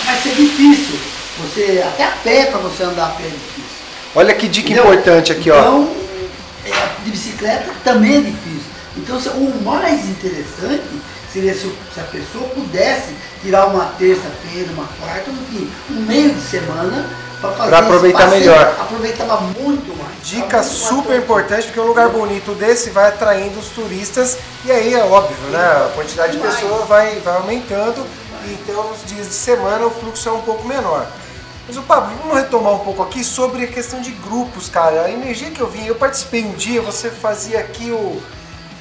vai 0.07 0.16
ser 0.20 0.35
difícil. 0.35 0.98
Você, 1.42 1.83
até 1.87 2.05
a 2.05 2.11
pé 2.22 2.46
para 2.46 2.59
você 2.61 2.85
andar 2.85 3.07
a 3.07 3.11
pé 3.11 3.24
é 3.24 3.29
difícil. 3.29 3.64
Olha 4.14 4.33
que 4.35 4.48
dica 4.48 4.70
Entendeu? 4.72 4.92
importante 4.94 5.33
aqui, 5.33 5.50
ó. 5.50 5.59
Então, 5.59 5.90
é, 6.64 6.70
de 7.05 7.11
bicicleta 7.11 7.70
também 7.83 8.16
é 8.16 8.20
difícil. 8.20 8.62
Então, 8.96 9.20
se- 9.20 9.29
o 9.31 9.61
mais 9.64 10.05
interessante 10.09 10.83
seria 11.35 11.53
se, 11.53 11.62
se 11.92 12.01
a 12.01 12.05
pessoa 12.05 12.49
pudesse 12.51 13.12
tirar 13.42 13.66
uma 13.66 13.87
terça-feira, 13.99 14.70
uma 14.73 14.87
quarta, 15.01 15.31
dia, 15.51 15.66
um 15.90 16.01
meio 16.03 16.33
de 16.33 16.40
semana 16.40 17.11
para 17.40 17.51
fazer 17.53 17.68
Pra 17.68 17.79
aproveitar 17.81 18.18
passeio. 18.23 18.40
melhor. 18.40 18.77
Aproveitava 18.81 19.40
muito 19.40 19.97
mais. 19.99 20.14
Dica 20.23 20.40
muito 20.40 20.53
mais 20.55 20.66
super 20.66 20.94
tranquilo. 20.94 21.23
importante, 21.25 21.64
porque 21.66 21.81
um 21.81 21.87
lugar 21.87 22.09
bonito 22.09 22.55
desse 22.55 22.90
vai 22.90 23.09
atraindo 23.09 23.59
os 23.59 23.68
turistas 23.68 24.38
e 24.64 24.70
aí 24.70 24.94
é 24.94 25.05
óbvio, 25.05 25.37
né? 25.51 25.59
A 25.59 25.90
quantidade 25.94 26.37
de 26.37 26.38
pessoas 26.38 26.88
vai, 26.88 27.16
vai 27.18 27.35
aumentando 27.37 28.07
e 28.47 28.53
então 28.53 28.88
nos 28.90 29.05
dias 29.05 29.27
de 29.27 29.35
semana 29.35 29.85
o 29.87 29.90
fluxo 29.90 30.29
é 30.29 30.33
um 30.33 30.42
pouco 30.42 30.66
menor. 30.68 31.07
Mas 31.66 31.77
o 31.79 31.83
Pablo, 31.83 32.14
vamos 32.23 32.37
retomar 32.37 32.75
um 32.75 32.79
pouco 32.81 33.03
aqui 33.03 33.25
sobre 33.25 33.64
a 33.64 33.66
questão 33.66 34.01
de 34.01 34.11
grupos, 34.12 34.68
cara. 34.68 35.05
A 35.07 35.11
energia 35.11 35.51
que 35.51 35.61
eu 35.61 35.66
vi, 35.66 35.87
eu 35.87 35.94
participei 35.94 36.44
um 36.44 36.53
dia, 36.53 36.81
você 36.81 37.11
fazia 37.11 37.59
aqui 37.59 37.90
o 37.90 38.23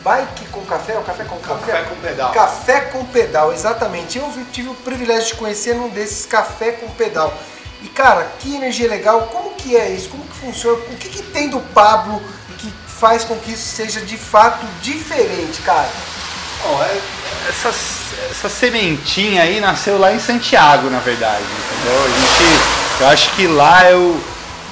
bike 0.03 0.45
com 0.51 0.61
café, 0.65 0.97
o 0.97 1.01
café 1.03 1.23
com 1.23 1.37
Café 1.37 1.83
com 1.83 1.95
pedal. 1.95 2.31
Café 2.31 2.81
com 2.81 3.05
pedal, 3.05 3.53
exatamente. 3.53 4.17
Eu 4.17 4.29
tive 4.51 4.69
o 4.69 4.73
privilégio 4.75 5.29
de 5.29 5.35
conhecer 5.35 5.75
num 5.75 5.89
desses 5.89 6.25
café 6.25 6.73
com 6.73 6.89
pedal. 6.89 7.33
E 7.81 7.87
cara, 7.87 8.31
que 8.39 8.55
energia 8.55 8.87
legal, 8.89 9.23
como 9.31 9.51
que 9.55 9.75
é 9.75 9.89
isso? 9.89 10.09
Como 10.09 10.23
que 10.23 10.35
funciona? 10.37 10.77
O 10.77 10.97
que, 10.97 11.09
que 11.09 11.21
tem 11.23 11.49
do 11.49 11.59
Pablo 11.59 12.21
que 12.57 12.71
faz 12.87 13.23
com 13.23 13.35
que 13.37 13.51
isso 13.51 13.75
seja 13.75 14.01
de 14.01 14.17
fato 14.17 14.65
diferente, 14.81 15.61
cara? 15.61 15.89
Bom, 16.63 16.83
é- 16.83 17.01
essa, 17.49 17.69
essa 18.31 18.47
sementinha 18.49 19.43
aí 19.43 19.59
nasceu 19.59 19.97
lá 19.99 20.13
em 20.13 20.19
Santiago, 20.19 20.89
na 20.89 20.99
verdade, 20.99 21.43
entendeu? 21.43 22.03
A 22.05 22.07
gente, 22.07 23.01
eu 23.01 23.07
acho 23.07 23.29
que 23.35 23.47
lá 23.47 23.89
eu, 23.91 24.17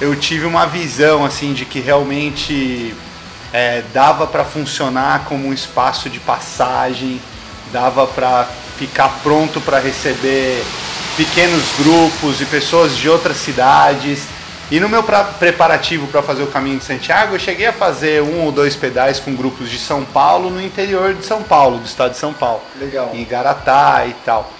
eu 0.00 0.16
tive 0.16 0.46
uma 0.46 0.66
visão 0.66 1.22
assim 1.22 1.52
de 1.52 1.66
que 1.66 1.80
realmente 1.80 2.94
é, 3.52 3.82
dava 3.92 4.26
para 4.26 4.44
funcionar 4.44 5.24
como 5.24 5.48
um 5.48 5.52
espaço 5.52 6.08
de 6.08 6.18
passagem, 6.18 7.20
dava 7.72 8.06
para 8.06 8.48
ficar 8.78 9.08
pronto 9.22 9.60
para 9.60 9.78
receber 9.78 10.64
pequenos 11.16 11.62
grupos 11.78 12.40
e 12.40 12.46
pessoas 12.46 12.96
de 12.96 13.08
outras 13.08 13.36
cidades 13.36 14.26
E 14.72 14.80
no 14.80 14.88
meu 14.88 15.02
preparativo 15.38 16.06
para 16.06 16.22
fazer 16.22 16.42
o 16.42 16.46
caminho 16.46 16.78
de 16.78 16.84
Santiago, 16.84 17.34
eu 17.34 17.38
cheguei 17.38 17.66
a 17.66 17.74
fazer 17.74 18.22
um 18.22 18.42
ou 18.44 18.50
dois 18.50 18.74
pedais 18.74 19.20
com 19.20 19.34
grupos 19.34 19.70
de 19.70 19.78
São 19.78 20.02
Paulo 20.02 20.48
no 20.48 20.62
interior 20.62 21.12
de 21.12 21.26
São 21.26 21.42
Paulo, 21.42 21.78
do 21.78 21.84
estado 21.84 22.12
de 22.12 22.16
São 22.16 22.32
Paulo. 22.32 22.62
Legal. 22.80 23.10
Em 23.12 23.22
Garatá 23.22 24.06
e 24.06 24.14
tal. 24.24 24.50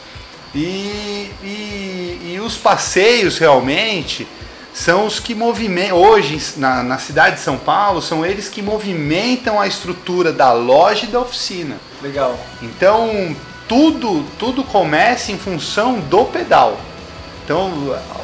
E, 0.55 1.33
e, 1.43 2.35
e 2.35 2.41
os 2.45 2.59
passeios 2.59 3.39
realmente 3.39 4.29
são 4.75 5.05
os 5.07 5.21
que 5.21 5.35
movimentam, 5.35 5.97
hoje 5.99 6.41
na, 6.57 6.83
na 6.83 6.99
cidade 6.99 7.37
de 7.37 7.43
São 7.43 7.57
Paulo, 7.59 8.01
são 8.01 8.25
eles 8.25 8.49
que 8.49 8.63
movimentam 8.63 9.61
a 9.61 9.67
estrutura 9.67 10.33
da 10.33 10.53
loja 10.53 11.05
e 11.05 11.09
da 11.09 11.21
oficina. 11.21 11.77
Legal. 12.03 12.39
Então 12.63 13.37
tudo, 13.69 14.25
tudo 14.39 14.65
começa 14.65 15.31
em 15.31 15.39
função 15.39 16.01
do 16.01 16.25
pedal. 16.25 16.79
Então 17.45 17.67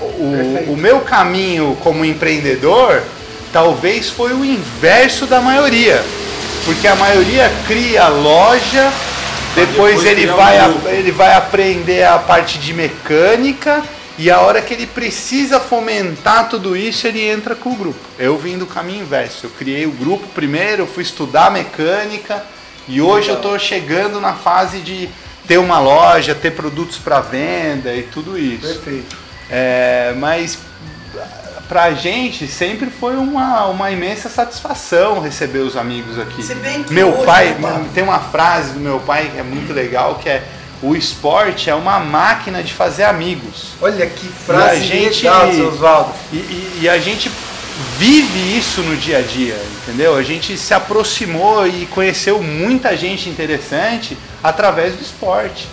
o, 0.00 0.32
Perfeito. 0.36 0.72
o 0.72 0.76
meu 0.76 1.00
caminho 1.00 1.76
como 1.82 2.04
empreendedor 2.04 3.02
talvez 3.52 4.08
foi 4.10 4.32
o 4.32 4.44
inverso 4.44 5.26
da 5.26 5.40
maioria. 5.40 6.02
Porque 6.64 6.86
a 6.86 6.94
maioria 6.96 7.50
cria 7.66 8.08
loja, 8.08 8.90
depois, 9.54 9.96
depois 10.00 10.04
ele, 10.04 10.30
um 10.30 10.36
vai, 10.36 10.58
a- 10.58 10.74
ele 10.86 11.10
vai 11.12 11.34
aprender 11.34 12.04
a 12.04 12.18
parte 12.18 12.58
de 12.58 12.72
mecânica 12.74 13.82
e 14.18 14.30
a 14.32 14.40
hora 14.40 14.60
que 14.60 14.74
ele 14.74 14.86
precisa 14.86 15.60
fomentar 15.60 16.48
tudo 16.48 16.76
isso, 16.76 17.06
ele 17.06 17.24
entra 17.24 17.54
com 17.54 17.70
o 17.70 17.76
grupo. 17.76 18.00
Eu 18.18 18.36
vim 18.36 18.58
do 18.58 18.66
caminho 18.66 19.02
inverso. 19.02 19.46
Eu 19.46 19.50
criei 19.50 19.86
o 19.86 19.92
grupo 19.92 20.26
primeiro, 20.34 20.88
fui 20.88 21.04
estudar 21.04 21.52
mecânica 21.52 22.44
e 22.88 23.00
hoje 23.00 23.28
eu 23.28 23.36
estou 23.36 23.56
chegando 23.60 24.20
na 24.20 24.34
fase 24.34 24.80
de 24.80 25.08
ter 25.46 25.58
uma 25.58 25.78
loja, 25.78 26.34
ter 26.34 26.50
produtos 26.50 26.98
para 26.98 27.20
venda 27.20 27.94
e 27.94 28.02
tudo 28.02 28.36
isso. 28.36 28.66
Perfeito. 28.66 29.16
É, 29.48 30.12
mas 30.18 30.58
pra 31.68 31.92
gente 31.92 32.48
sempre 32.48 32.90
foi 32.90 33.14
uma, 33.14 33.66
uma 33.66 33.90
imensa 33.90 34.28
satisfação 34.28 35.20
receber 35.20 35.60
os 35.60 35.76
amigos 35.76 36.18
aqui. 36.18 36.42
Meu 36.92 37.14
hoje, 37.14 37.24
pai, 37.24 37.56
tem 37.94 38.02
uma 38.02 38.18
frase 38.18 38.72
do 38.72 38.80
meu 38.80 38.98
pai 38.98 39.30
que 39.32 39.38
é 39.38 39.42
muito 39.44 39.72
legal, 39.72 40.16
que 40.16 40.28
é 40.28 40.42
o 40.82 40.94
esporte 40.94 41.68
é 41.70 41.74
uma 41.74 41.98
máquina 41.98 42.62
de 42.62 42.72
fazer 42.72 43.04
amigos. 43.04 43.68
Olha 43.80 44.06
que 44.06 44.26
frase 44.28 44.76
E 44.80 44.82
a 44.82 45.10
gente- 45.10 45.22
legal, 45.24 45.50
Oswaldo. 45.72 46.12
E, 46.32 46.36
e- 46.36 46.78
e 46.82 46.88
a 46.88 46.98
gente 46.98 47.30
vive 47.98 48.56
isso 48.58 48.80
no 48.82 48.96
dia 48.96 49.18
a 49.18 49.22
dia, 49.22 49.60
entendeu? 49.82 50.16
A 50.16 50.22
gente 50.22 50.56
se 50.58 50.72
aproximou 50.74 51.66
e 51.66 51.86
conheceu 51.86 52.42
muita 52.42 52.96
gente 52.96 53.28
interessante 53.28 54.16
através 54.42 54.94
do 54.94 55.02
esporte. 55.02 55.68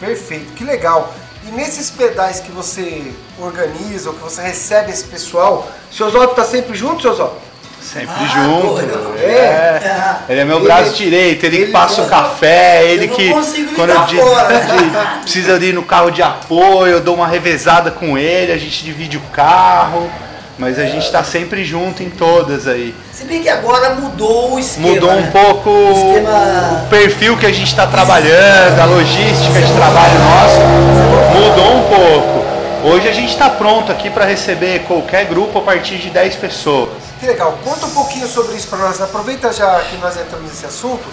Perfeito, 0.00 0.52
que 0.54 0.64
legal. 0.64 1.12
E 1.46 1.50
nesses 1.50 1.90
pedais 1.90 2.40
que 2.40 2.50
você 2.52 3.12
organiza, 3.40 4.10
ou 4.10 4.14
que 4.16 4.22
você 4.22 4.42
recebe 4.42 4.92
esse 4.92 5.04
pessoal, 5.04 5.68
o 5.90 5.94
seu 5.94 6.06
Oswaldo 6.06 6.34
tá 6.34 6.44
sempre 6.44 6.76
junto, 6.76 7.02
seu 7.02 7.12
Oswaldo? 7.12 7.36
Sempre 7.80 8.14
Ah, 8.18 8.26
junto. 8.44 8.80
É. 9.18 10.16
Ele 10.28 10.40
é 10.40 10.44
meu 10.44 10.56
Ele- 10.58 10.64
braço 10.66 10.92
direito, 10.94 11.44
ele, 11.46 11.56
que 11.56 11.62
ele- 11.64 11.72
passa 11.72 12.02
o 12.02 12.04
eu- 12.04 12.08
café, 12.08 12.82
eu 12.82 12.88
ele 12.88 13.06
não 13.06 13.14
que 13.16 13.30
quando 13.74 13.90
eu 13.90 14.04
de- 14.06 15.20
precisa 15.22 15.58
de 15.58 15.66
ir 15.66 15.72
no 15.72 15.82
carro 15.82 16.10
de 16.10 16.22
apoio, 16.22 16.92
eu 16.92 17.00
dou 17.00 17.14
uma 17.14 17.26
revezada 17.26 17.90
com 17.90 18.18
ele, 18.18 18.52
a 18.52 18.58
gente 18.58 18.84
divide 18.84 19.16
o 19.16 19.20
carro, 19.32 20.10
mas 20.58 20.78
a 20.78 20.84
gente 20.84 21.04
está 21.04 21.22
sempre 21.24 21.64
junto 21.64 22.02
em 22.02 22.10
todas 22.10 22.66
aí. 22.66 22.94
Se 23.12 23.24
bem 23.24 23.42
que 23.42 23.48
agora 23.48 23.94
mudou 23.94 24.54
o 24.54 24.58
esquema. 24.58 24.88
Mudou 24.88 25.10
um 25.12 25.20
né? 25.20 25.30
pouco 25.32 25.70
O 25.70 25.92
esquema- 25.92 26.82
o 26.84 26.88
perfil 26.88 27.36
que 27.38 27.46
a 27.46 27.52
gente 27.52 27.68
está 27.68 27.86
trabalhando, 27.86 28.80
a 28.80 28.84
logística 28.84 29.60
de 29.62 29.72
trabalho 29.72 30.18
nosso, 30.18 31.38
mudou 31.38 31.76
um 31.76 31.82
pouco. 31.84 32.48
Hoje 32.84 33.08
a 33.08 33.12
gente 33.12 33.30
está 33.30 33.48
pronto 33.50 33.90
aqui 33.90 34.10
para 34.10 34.24
receber 34.24 34.80
qualquer 34.80 35.24
grupo 35.26 35.58
a 35.58 35.62
partir 35.62 35.96
de 35.96 36.10
10 36.10 36.34
pessoas. 36.36 37.07
Que 37.18 37.26
legal. 37.26 37.58
Conta 37.64 37.86
um 37.86 37.90
pouquinho 37.90 38.28
sobre 38.28 38.56
isso 38.56 38.68
para 38.68 38.78
nós. 38.78 39.00
Aproveita 39.00 39.52
já 39.52 39.80
que 39.82 39.96
nós 39.96 40.16
entramos 40.16 40.48
nesse 40.50 40.66
assunto. 40.66 41.04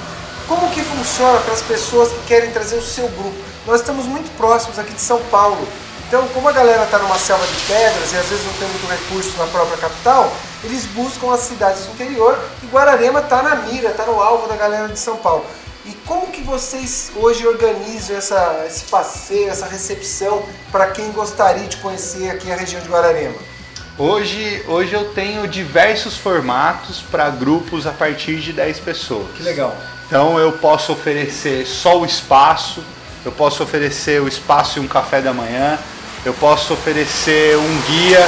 Como 0.47 0.69
que 0.69 0.83
funciona 0.83 1.39
para 1.39 1.53
as 1.53 1.61
pessoas 1.63 2.09
que 2.09 2.19
querem 2.27 2.51
trazer 2.51 2.75
o 2.75 2.81
seu 2.81 3.07
grupo? 3.07 3.35
Nós 3.65 3.79
estamos 3.79 4.05
muito 4.05 4.29
próximos 4.37 4.77
aqui 4.77 4.93
de 4.93 5.01
São 5.01 5.19
Paulo. 5.31 5.67
Então, 6.07 6.27
como 6.27 6.47
a 6.47 6.51
galera 6.51 6.83
está 6.83 6.99
numa 6.99 7.17
selva 7.17 7.43
de 7.47 7.55
pedras 7.63 8.13
e 8.13 8.17
às 8.17 8.27
vezes 8.27 8.45
não 8.45 8.53
tem 8.53 8.67
muito 8.67 8.87
recurso 8.87 9.35
na 9.39 9.47
própria 9.47 9.77
capital, 9.77 10.31
eles 10.63 10.85
buscam 10.85 11.33
as 11.33 11.39
cidades 11.39 11.85
do 11.85 11.93
interior 11.93 12.39
e 12.61 12.67
Guararema 12.67 13.21
está 13.21 13.41
na 13.41 13.55
mira, 13.55 13.89
está 13.89 14.05
no 14.05 14.21
alvo 14.21 14.47
da 14.47 14.55
galera 14.55 14.87
de 14.87 14.99
São 14.99 15.17
Paulo. 15.17 15.43
E 15.83 15.93
como 16.05 16.27
que 16.27 16.43
vocês 16.43 17.11
hoje 17.15 17.47
organizam 17.47 18.15
essa, 18.15 18.63
esse 18.67 18.83
passeio, 18.85 19.49
essa 19.49 19.65
recepção 19.65 20.43
para 20.71 20.87
quem 20.87 21.11
gostaria 21.11 21.67
de 21.67 21.77
conhecer 21.77 22.29
aqui 22.29 22.51
a 22.51 22.55
região 22.55 22.81
de 22.81 22.87
Guararema? 22.87 23.54
Hoje, 23.97 24.61
hoje 24.67 24.93
eu 24.93 25.05
tenho 25.05 25.47
diversos 25.47 26.17
formatos 26.17 27.01
para 27.09 27.29
grupos 27.29 27.87
a 27.87 27.91
partir 27.91 28.37
de 28.41 28.51
10 28.51 28.79
pessoas. 28.81 29.27
Que 29.37 29.43
legal. 29.43 29.73
Então 30.05 30.37
eu 30.37 30.51
posso 30.51 30.91
oferecer 30.91 31.65
só 31.65 32.01
o 32.01 32.05
espaço, 32.05 32.83
eu 33.23 33.31
posso 33.31 33.63
oferecer 33.63 34.21
o 34.21 34.27
espaço 34.27 34.79
e 34.79 34.81
um 34.81 34.87
café 34.87 35.21
da 35.21 35.33
manhã, 35.33 35.79
eu 36.25 36.33
posso 36.33 36.73
oferecer 36.73 37.57
um 37.57 37.81
guia. 37.87 38.27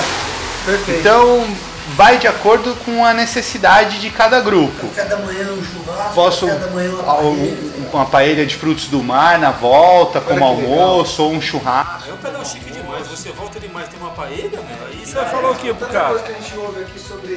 Perfeito. 0.66 1.00
Então 1.02 1.46
vai 1.96 2.18
de 2.18 2.28
acordo 2.28 2.76
com 2.86 3.06
a 3.06 3.14
necessidade 3.14 4.00
de 4.00 4.10
cada 4.10 4.40
grupo. 4.42 4.88
Café 4.90 5.06
da 5.06 5.18
manhã, 5.18 5.48
um 5.52 5.64
churrasco, 5.64 6.14
Posso 6.14 6.48
café 6.48 6.60
da 6.60 6.68
manhã, 6.72 6.92
uma 6.92 7.04
paella. 7.04 7.58
uma 7.94 8.06
paella 8.06 8.46
de 8.46 8.56
frutos 8.56 8.86
do 8.88 9.02
mar 9.04 9.40
na 9.40 9.52
volta, 9.52 10.20
como 10.22 10.56
que 10.56 10.62
legal. 10.62 10.80
almoço 10.80 11.24
ou 11.24 11.32
um 11.32 11.42
churrasco. 11.42 12.10
É 12.10 12.14
um 12.14 12.18
pedal 12.18 12.46
chique 12.46 12.72
demais. 12.72 13.08
Você 13.08 13.32
volta 13.32 13.60
demais, 13.60 13.88
tem 13.90 14.00
uma 14.00 14.10
paella, 14.12 14.50
meu. 14.52 14.88
Aí 14.88 15.06
você 15.06 15.16
vai 15.16 15.30
falar 15.30 15.52
o 15.52 15.56
quê 15.56 15.74
pro 15.74 15.88
cara? 15.88 16.16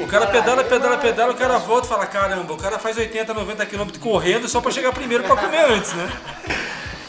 O 0.03 0.07
cara 0.07 0.27
pedala, 0.27 0.65
pedala, 0.65 0.97
pedala, 0.99 1.33
o 1.33 1.37
cara 1.37 1.59
volta 1.59 1.87
e 1.87 1.89
fala, 1.91 2.07
caramba, 2.07 2.53
o 2.53 2.57
cara 2.57 2.79
faz 2.79 2.97
80, 2.97 3.33
90 3.33 3.67
km 3.67 3.87
correndo 4.01 4.49
só 4.49 4.61
pra 4.61 4.71
chegar 4.71 4.93
primeiro 4.93 5.25
pra 5.25 5.37
comer 5.37 5.65
antes, 5.71 5.93
né? 5.93 6.11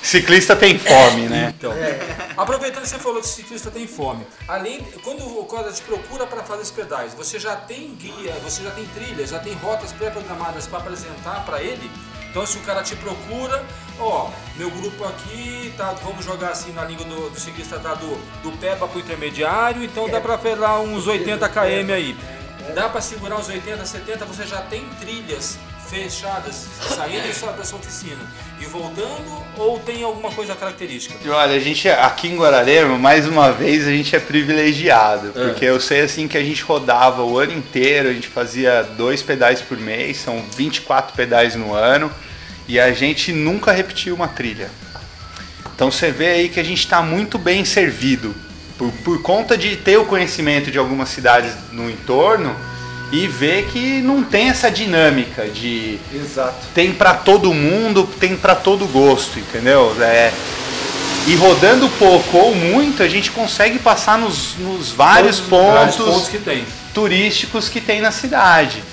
Ciclista 0.02 0.56
tem 0.56 0.80
fome, 0.80 1.28
né? 1.30 1.54
Então, 1.58 1.72
aproveitando 2.36 2.84
que 2.84 2.90
você 2.90 2.98
falou 2.98 3.22
que 3.22 3.28
ciclista 3.28 3.70
tem 3.70 3.88
fome, 3.88 4.26
além 4.48 4.84
quando 5.04 5.24
o 5.40 5.46
cara 5.46 5.72
te 5.72 5.82
procura 5.84 6.26
para 6.26 6.44
fazer 6.44 6.64
os 6.64 6.72
pedais, 6.72 7.14
você 7.14 7.40
já 7.40 7.56
tem 7.56 7.94
guia, 7.96 8.34
você 8.44 8.64
já 8.64 8.72
tem 8.72 8.86
trilhas, 8.88 9.30
já 9.30 9.40
tem 9.40 9.54
rotas 9.54 9.92
pré-programadas 9.94 10.66
para 10.66 10.80
apresentar 10.80 11.46
para 11.46 11.62
ele. 11.62 11.90
Então, 12.30 12.46
se 12.46 12.58
o 12.58 12.62
cara 12.62 12.82
te 12.82 12.96
procura, 12.96 13.64
ó, 14.00 14.30
meu 14.56 14.72
grupo 14.72 15.04
aqui 15.06 15.72
tá, 15.78 15.92
vamos 16.04 16.26
jogar 16.26 16.50
assim 16.50 16.72
na 16.72 16.84
língua 16.84 17.06
do, 17.06 17.30
do 17.30 17.40
ciclista 17.40 17.78
tá 17.78 17.94
do, 17.94 18.16
do 18.42 18.58
Peba 18.58 18.88
pro 18.88 19.00
intermediário, 19.00 19.84
então 19.84 20.10
dá 20.10 20.20
para 20.20 20.40
lá 20.56 20.80
uns 20.80 21.08
80 21.08 21.48
km 21.50 21.94
aí. 21.94 22.18
Dá 22.74 22.90
para 22.90 23.02
segurar 23.02 23.38
uns 23.38 23.50
80, 23.50 23.86
70, 23.86 24.26
você 24.26 24.46
já 24.46 24.62
tem 24.62 24.88
trilhas 25.00 25.60
fechadas, 25.92 26.68
saindo 26.80 27.28
da 27.58 27.66
sua, 27.66 27.78
oficina 27.78 28.22
e 28.62 28.66
voltando, 28.66 29.44
ou 29.58 29.78
tem 29.78 30.04
alguma 30.04 30.32
coisa 30.32 30.56
característica? 30.56 31.16
E 31.22 31.30
Olha, 31.30 31.54
a 31.54 31.60
gente 31.60 31.90
aqui 31.90 32.30
em 32.30 32.38
Guararema, 32.38 32.98
mais 32.98 33.28
uma 33.28 33.52
vez, 33.52 33.86
a 33.86 33.92
gente 33.92 34.16
é 34.16 34.20
privilegiado, 34.20 35.34
porque 35.34 35.66
eu 35.66 35.82
sei 35.82 36.02
assim 36.02 36.30
que 36.30 36.38
a 36.38 36.44
gente 36.44 36.64
rodava 36.64 37.24
o 37.24 37.38
ano 37.38 37.52
inteiro, 37.52 38.08
a 38.08 38.14
gente 38.14 38.30
fazia 38.30 38.84
dois 38.84 39.22
pedais 39.22 39.62
por 39.62 39.78
mês, 39.78 40.18
são 40.18 40.42
24 40.56 41.14
pedais 41.14 41.56
no 41.56 41.74
ano, 41.74 42.10
e 42.70 42.80
a 42.80 42.94
gente 42.94 43.34
nunca 43.34 43.74
repetiu 43.74 44.16
uma 44.16 44.30
trilha. 44.30 44.70
Então 45.76 45.92
você 45.92 46.10
vê 46.10 46.28
aí 46.28 46.50
que 46.50 46.60
a 46.60 46.64
gente 46.64 46.80
está 46.80 47.02
muito 47.02 47.38
bem 47.38 47.66
servido, 47.66 48.34
por, 48.78 48.92
por 49.04 49.22
conta 49.22 49.58
de 49.58 49.76
ter 49.76 49.98
o 49.98 50.06
conhecimento 50.06 50.72
de 50.72 50.78
algumas 50.78 51.10
cidades 51.10 51.54
no 51.74 51.90
entorno 51.90 52.71
e 53.12 53.28
ver 53.28 53.68
que 53.68 54.02
não 54.02 54.24
tem 54.24 54.50
essa 54.50 54.72
dinâmica 54.72 55.48
de 55.48 56.00
Exato. 56.14 56.68
tem 56.74 56.94
pra 56.94 57.14
todo 57.14 57.54
mundo, 57.54 58.08
tem 58.20 58.36
pra 58.36 58.56
todo 58.56 58.86
gosto, 58.88 59.38
entendeu? 59.38 59.96
É, 60.00 60.32
e 61.28 61.36
rodando 61.36 61.88
pouco 62.00 62.38
ou 62.38 62.56
muito, 62.56 63.04
a 63.04 63.08
gente 63.08 63.30
consegue 63.32 63.78
passar 63.78 64.18
nos, 64.18 64.56
nos 64.58 64.92
vários 64.92 65.40
Vários 65.40 65.96
pontos, 65.96 65.96
pontos 65.98 66.28
que 66.30 66.66
turísticos 66.94 67.70
que 67.70 67.80
tem 67.80 68.02
na 68.02 68.12
cidade. 68.12 68.84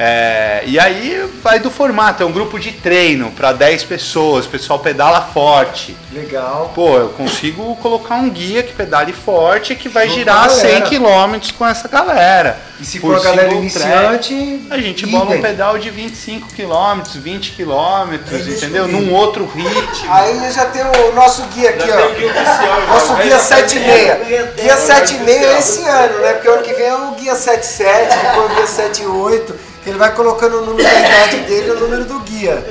É, 0.00 0.62
e 0.64 0.78
aí 0.78 1.28
vai 1.42 1.58
do 1.58 1.72
formato, 1.72 2.22
é 2.22 2.26
um 2.26 2.30
grupo 2.30 2.56
de 2.56 2.70
treino 2.70 3.32
para 3.32 3.50
10 3.52 3.82
pessoas, 3.82 4.46
o 4.46 4.48
pessoal 4.48 4.78
pedala 4.78 5.20
forte. 5.22 5.96
Legal. 6.12 6.70
Pô, 6.72 6.96
eu 6.96 7.08
consigo 7.08 7.74
colocar 7.76 8.14
um 8.14 8.30
guia 8.30 8.62
que 8.62 8.72
pedale 8.72 9.12
forte 9.12 9.72
e 9.72 9.76
que 9.76 9.88
vai 9.88 10.06
Junto 10.06 10.18
girar 10.20 10.46
com 10.46 10.52
a 10.52 10.54
100 10.54 10.80
galera. 10.80 10.88
km 10.88 11.52
com 11.58 11.66
essa 11.66 11.88
galera. 11.88 12.60
E 12.80 12.84
se 12.84 13.00
Por 13.00 13.16
for 13.16 13.20
a 13.20 13.24
galera 13.28 13.52
iniciante, 13.54 14.66
a 14.70 14.78
gente 14.78 15.04
bola 15.06 15.34
um 15.34 15.42
pedal 15.42 15.76
de 15.78 15.90
25 15.90 16.48
km, 16.54 17.02
20 17.16 17.50
km, 17.56 18.16
deixa 18.30 18.50
entendeu? 18.66 18.86
Num 18.86 19.12
outro 19.12 19.46
ritmo. 19.46 20.12
Aí 20.12 20.52
já 20.52 20.66
tem 20.66 20.82
o 20.82 21.12
nosso 21.12 21.42
guia 21.54 21.70
aqui, 21.70 21.90
ó. 21.90 22.06
oficial. 22.06 22.86
Nosso 22.86 23.14
guia 23.14 23.24
Guia 23.24 23.38
76. 23.40 24.54
Guia 24.54 24.76
76 24.76 25.28
é 25.28 25.56
oficial. 25.56 25.58
esse 25.58 25.88
ano, 25.88 26.18
né? 26.20 26.32
Porque 26.34 26.48
ano 26.48 26.62
que 26.62 26.72
vem 26.74 26.86
é 26.86 26.94
o 26.94 27.10
guia 27.16 27.34
77, 27.34 28.16
depois 28.16 28.52
o 28.52 28.54
guia 28.54 28.66
78, 28.68 29.54
que 29.82 29.87
ele 29.88 29.98
vai 29.98 30.14
colocando 30.14 30.58
o 30.58 30.66
número 30.66 30.82
da 30.88 30.94
idade 31.00 31.36
dele 31.42 31.68
e 31.68 31.70
o 31.72 31.80
número 31.80 32.04
do 32.04 32.20
guia. 32.20 32.64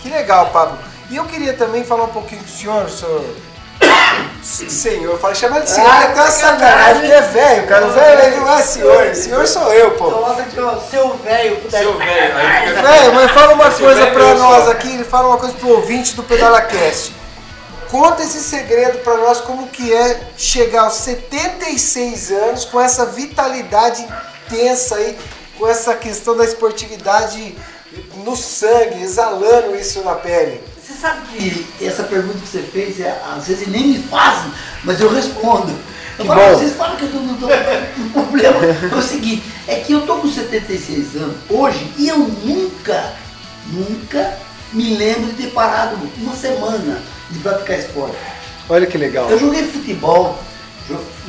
Que 0.00 0.08
legal, 0.08 0.46
Pablo. 0.52 0.78
E 1.10 1.16
eu 1.16 1.24
queria 1.24 1.54
também 1.54 1.84
falar 1.84 2.04
um 2.04 2.08
pouquinho 2.08 2.42
com 2.42 2.48
o 2.48 2.52
senhor, 2.52 2.88
senhor 2.88 3.24
Senhor, 4.42 5.12
eu 5.12 5.18
falei, 5.18 5.36
chama 5.36 5.60
de 5.60 5.70
senhor, 5.70 5.88
Ah, 5.90 6.02
é 6.02 6.06
até 6.08 6.20
uma 6.20 6.30
sacanagem. 6.30 6.94
porque 7.00 7.12
é 7.12 7.20
velho, 7.20 7.66
cara. 7.66 7.86
O 7.86 7.90
velho 7.90 8.22
ele 8.22 8.36
não 8.36 8.58
é 8.58 8.62
senhor, 8.62 9.14
senhor 9.14 9.46
sou 9.46 9.72
eu, 9.72 9.92
pô. 9.92 10.10
Coloca 10.10 10.42
aqui, 10.42 10.60
ó, 10.60 10.76
seu 10.90 11.14
velho. 11.18 11.58
Seu 11.70 11.96
velho, 11.98 12.34
Velho, 12.82 13.14
mas 13.14 13.30
fala 13.32 13.54
uma 13.54 13.70
Seu 13.70 13.84
coisa 13.86 14.00
velho 14.02 14.12
pra 14.14 14.34
nós 14.34 14.68
aqui, 14.68 15.04
fala 15.04 15.28
uma 15.28 15.36
coisa 15.38 15.54
pro 15.54 15.68
ouvinte 15.68 16.14
do 16.14 16.22
PedalaCast. 16.22 17.14
Conta 17.90 18.22
esse 18.22 18.40
segredo 18.42 18.98
pra 18.98 19.16
nós, 19.16 19.40
como 19.40 19.66
que 19.68 19.92
é 19.92 20.20
chegar 20.36 20.82
aos 20.82 20.94
76 20.94 22.30
anos 22.30 22.64
com 22.64 22.80
essa 22.80 23.06
vitalidade 23.06 24.06
intensa 24.46 24.96
aí, 24.96 25.18
com 25.60 25.68
essa 25.68 25.94
questão 25.94 26.34
da 26.36 26.44
esportividade 26.44 27.54
no 28.24 28.34
sangue, 28.34 29.02
exalando 29.02 29.76
isso 29.76 30.00
na 30.02 30.14
pele. 30.14 30.58
Você 30.82 30.94
sabe 30.94 31.20
que 31.28 31.84
essa 31.84 32.02
pergunta 32.04 32.38
que 32.38 32.48
você 32.48 32.62
fez, 32.62 32.98
é, 32.98 33.20
às 33.36 33.46
vezes 33.46 33.68
nem 33.68 33.88
me 33.88 34.02
fazem, 34.02 34.50
mas 34.82 34.98
eu 35.00 35.12
respondo. 35.12 35.70
Eu 36.18 36.24
Que 36.24 36.26
falo, 36.26 36.40
bom. 36.40 36.56
vocês 36.56 36.72
falam 36.72 36.96
que 36.96 37.02
eu 37.04 37.10
não 37.10 37.36
tô 37.36 37.46
o 37.46 38.10
problema. 38.10 38.56
É 38.90 38.94
o 38.96 39.02
seguinte, 39.02 39.42
é 39.68 39.76
que 39.76 39.92
eu 39.92 40.06
tô 40.06 40.16
com 40.16 40.28
76 40.28 41.16
anos 41.16 41.36
hoje 41.50 41.92
e 41.98 42.08
eu 42.08 42.18
nunca, 42.18 43.12
nunca 43.66 44.38
me 44.72 44.96
lembro 44.96 45.26
de 45.32 45.42
ter 45.42 45.50
parado 45.50 45.96
uma 46.16 46.34
semana 46.34 47.02
de 47.30 47.38
praticar 47.40 47.78
esporte. 47.78 48.16
Olha 48.68 48.86
que 48.86 48.96
legal. 48.96 49.28
Eu 49.30 49.38
joguei 49.38 49.64
futebol, 49.64 50.38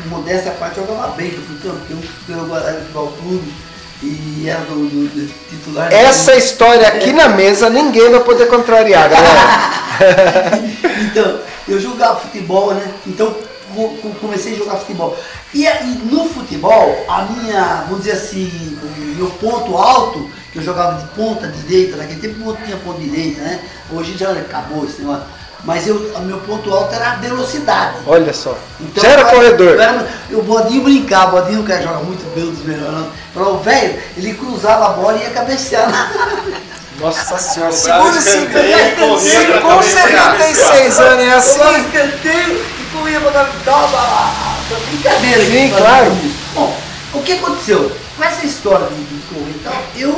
modéstia 0.07 0.51
à 0.51 0.55
parte, 0.55 0.77
eu 0.77 0.87
jogava 0.87 1.15
bem, 1.15 1.33
eu 1.33 1.41
fui 1.41 1.57
campeão 1.57 1.99
pelo 2.25 2.45
Guarani 2.47 2.79
Futebol 2.81 3.11
Clube 3.21 3.53
e 4.01 4.45
era 4.47 4.61
do, 4.61 4.87
do- 4.87 5.07
do 5.09 5.33
titular. 5.49 5.91
Essa 5.93 6.35
história 6.35 6.87
aqui 6.87 7.11
na 7.13 7.29
mesa 7.29 7.69
ninguém 7.69 8.09
vai 8.09 8.19
poder 8.21 8.47
contrariar, 8.47 9.09
galera. 9.09 10.59
então, 11.01 11.39
eu 11.67 11.79
jogava 11.79 12.19
futebol, 12.19 12.73
né? 12.73 12.91
Então, 13.05 13.33
co- 13.75 13.89
co- 14.01 14.09
comecei 14.19 14.53
a 14.55 14.57
jogar 14.57 14.77
futebol. 14.77 15.17
E, 15.53 15.65
e 15.65 16.01
no 16.11 16.25
futebol, 16.29 17.05
a 17.07 17.23
minha, 17.23 17.83
vamos 17.87 17.99
dizer 18.05 18.13
assim, 18.13 18.77
o 18.81 19.15
meu 19.17 19.27
ponto 19.31 19.77
alto, 19.77 20.29
que 20.51 20.59
eu 20.59 20.63
jogava 20.63 21.01
de 21.01 21.07
ponta 21.09 21.47
direita, 21.47 21.97
naquele 21.97 22.19
tempo 22.21 22.39
não 22.39 22.55
tinha 22.55 22.77
ponta 22.77 22.99
direita, 22.99 23.41
né? 23.41 23.59
Hoje 23.91 24.17
já 24.17 24.31
acabou 24.31 24.85
esse 24.85 25.01
negócio. 25.01 25.23
Mas 25.63 25.85
eu, 25.87 25.95
o 26.15 26.21
meu 26.21 26.37
ponto 26.39 26.73
alto 26.73 26.93
era 26.95 27.11
a 27.11 27.15
velocidade. 27.17 27.97
Olha 28.07 28.33
só. 28.33 28.57
Então, 28.79 29.03
Já 29.03 29.09
era 29.11 29.21
eu- 29.21 29.27
corredor. 29.27 29.67
eu 29.75 29.81
era- 29.81 30.07
o 30.31 30.41
Bodinho 30.41 30.83
brincava, 30.83 31.37
o 31.37 31.41
Bodinho 31.41 31.63
que 31.63 31.81
joga 31.83 31.99
muito 31.99 32.33
bem, 32.33 32.45
um 32.45 32.51
dos 32.51 32.65
melhores. 32.65 33.05
Falou, 33.33 33.59
velho, 33.59 34.01
ele 34.17 34.33
cruzava 34.33 34.85
a 34.87 34.89
bola 34.89 35.17
e 35.17 35.21
ia 35.21 35.29
cabecear. 35.29 35.87
Nossa 36.99 37.37
senhora, 37.37 37.71
segura 37.71 38.21
Se 38.21 38.45
pra 38.47 39.61
com 39.61 39.67
cabecear. 39.69 40.37
76 40.37 40.99
anos 40.99 41.23
é 41.25 41.31
Assim, 41.33 41.61
assim. 41.61 41.81
escanteio 41.81 42.63
e 42.63 42.95
corria 42.97 43.19
pra 43.19 43.29
dar 43.65 43.75
uma 43.75 44.77
brincadeira. 44.89 45.45
Sim, 45.45 45.73
claro. 45.75 46.11
Bom, 46.53 46.77
o 47.13 47.21
que 47.21 47.33
aconteceu? 47.33 47.91
Com 48.17 48.23
essa 48.23 48.45
história 48.45 48.87
de, 48.87 49.03
de 49.03 49.21
correr 49.33 49.49
e 49.55 49.59
tal, 49.63 49.73
eu 49.95 50.11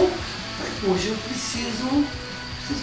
falei, 0.57 0.93
hoje 0.95 1.07
eu 1.09 1.15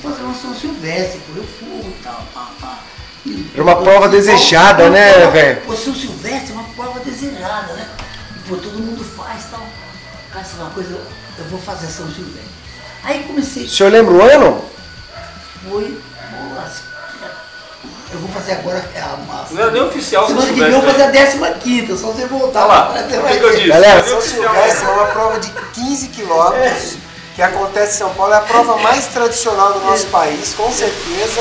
fazer 0.02 0.22
uma 0.22 0.34
São 0.34 0.54
Silvestre, 0.54 1.20
correr 1.26 1.40
o 1.40 1.44
fogo 1.46 1.88
e 1.98 2.02
tal, 2.02 2.24
pá, 2.34 2.48
pá. 2.60 2.78
E- 3.26 3.50
Era 3.54 3.62
uma 3.62 3.76
prova 3.76 4.08
desejada, 4.08 4.88
né, 4.90 5.26
velho? 5.30 5.60
Pô, 5.62 5.74
São 5.76 5.94
Silvestre 5.94 6.50
é 6.50 6.54
uma 6.54 6.64
prova 6.74 7.00
desejada, 7.00 7.72
né? 7.74 7.86
E, 8.36 8.48
pô, 8.48 8.56
todo 8.56 8.78
mundo 8.78 9.04
faz 9.04 9.44
e 9.44 9.48
tal. 9.48 9.66
Cara, 10.32 10.44
sabe 10.44 10.62
uma 10.62 10.70
coisa, 10.70 10.90
eu 11.38 11.44
vou 11.50 11.60
fazer 11.60 11.86
São 11.88 12.06
Silvestre. 12.06 12.50
Aí 13.02 13.22
comecei, 13.24 13.64
O 13.64 13.68
senhor 13.68 13.90
lembra 13.92 14.12
o 14.14 14.22
ano? 14.22 14.64
foi, 15.68 15.98
nossa, 16.54 16.82
eu 18.12 18.18
vou 18.18 18.28
fazer 18.30 18.52
agora 18.52 18.82
é 18.94 19.00
a 19.00 19.16
massa. 19.28 19.54
Não 19.54 19.62
era 19.62 19.70
nem 19.70 19.82
oficial, 19.82 20.26
Semana 20.26 20.46
São 20.46 20.54
que 20.54 20.60
vem 20.60 20.70
eu 20.72 20.80
vou 20.80 20.90
fazer 20.90 21.02
a 21.04 21.54
15 21.54 21.98
só 21.98 22.06
você 22.08 22.26
voltar 22.26 22.64
Olha 22.66 22.68
lá, 22.68 22.90
o 22.90 23.28
que 23.28 23.38
que 23.38 23.44
eu 23.44 23.50
disse? 23.54 23.68
Galera, 23.68 24.00
é 24.00 24.02
São. 24.02 24.20
Silvestre 24.20 24.86
é 24.86 24.90
uma 24.90 25.06
prova 25.06 25.38
de 25.38 25.50
15 25.74 26.08
quilômetros 26.08 26.96
que 27.40 27.44
acontece 27.44 27.94
em 27.94 27.98
São 27.98 28.10
Paulo. 28.10 28.34
É 28.34 28.36
a 28.36 28.40
prova 28.40 28.76
mais 28.76 29.06
tradicional 29.06 29.72
do 29.72 29.80
nosso 29.80 30.06
país, 30.08 30.52
com 30.54 30.70
certeza. 30.70 31.40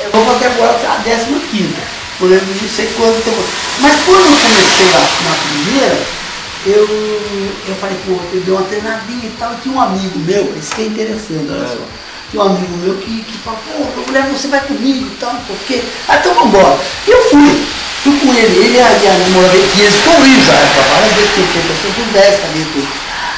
Eu 0.00 0.10
vou 0.10 0.24
fazer 0.26 0.46
agora 0.46 0.72
a 0.72 1.02
15 1.02 1.76
por 2.18 2.30
eu 2.30 2.40
não 2.42 2.68
sei 2.68 2.86
quanto 2.96 3.22
tempo. 3.24 3.42
Mas 3.78 3.94
quando 4.04 4.26
eu 4.26 4.36
comecei 4.36 4.86
lá 4.92 5.00
na 5.24 5.34
primeira, 5.46 6.02
eu, 6.66 6.88
eu 7.68 7.74
falei, 7.76 7.96
pô, 8.04 8.18
eu 8.32 8.40
dei 8.40 8.52
uma 8.52 8.62
treinadinha 8.64 9.26
e 9.26 9.36
tal, 9.38 9.52
e 9.54 9.56
tinha 9.62 9.74
um 9.74 9.80
amigo 9.80 10.18
meu, 10.18 10.54
isso 10.58 10.74
que 10.74 10.82
é 10.82 10.86
interessante, 10.86 11.46
olha 11.48 11.68
só. 11.68 11.84
Tinha 12.30 12.42
um 12.42 12.46
amigo 12.46 12.76
meu 12.78 12.96
que, 12.96 13.22
que 13.22 13.38
falou, 13.38 13.60
pô, 13.94 14.00
mulher, 14.06 14.26
você 14.28 14.48
vai 14.48 14.60
comigo 14.60 15.06
e 15.06 15.16
tal, 15.20 15.34
porque. 15.46 15.82
Ah, 16.08 16.16
então 16.16 16.34
vambora. 16.34 16.78
E 17.06 17.10
eu 17.10 17.22
fui. 17.30 17.66
Fui 18.02 18.18
com 18.18 18.34
ele, 18.34 18.64
ele 18.64 18.76
e 18.76 18.80
a, 18.80 18.90
e 18.90 19.08
a 19.08 19.12
namorada 19.12 19.52
que 19.52 19.80
eles 19.80 19.94
corriam 20.02 20.40
já, 20.40 20.54
várias 20.90 21.12
vezes 21.14 21.30
que 21.32 21.40
eu 21.40 21.94
sou 21.94 22.04
10, 22.12 22.40
cadê 22.40 22.64
tudo. 22.72 22.88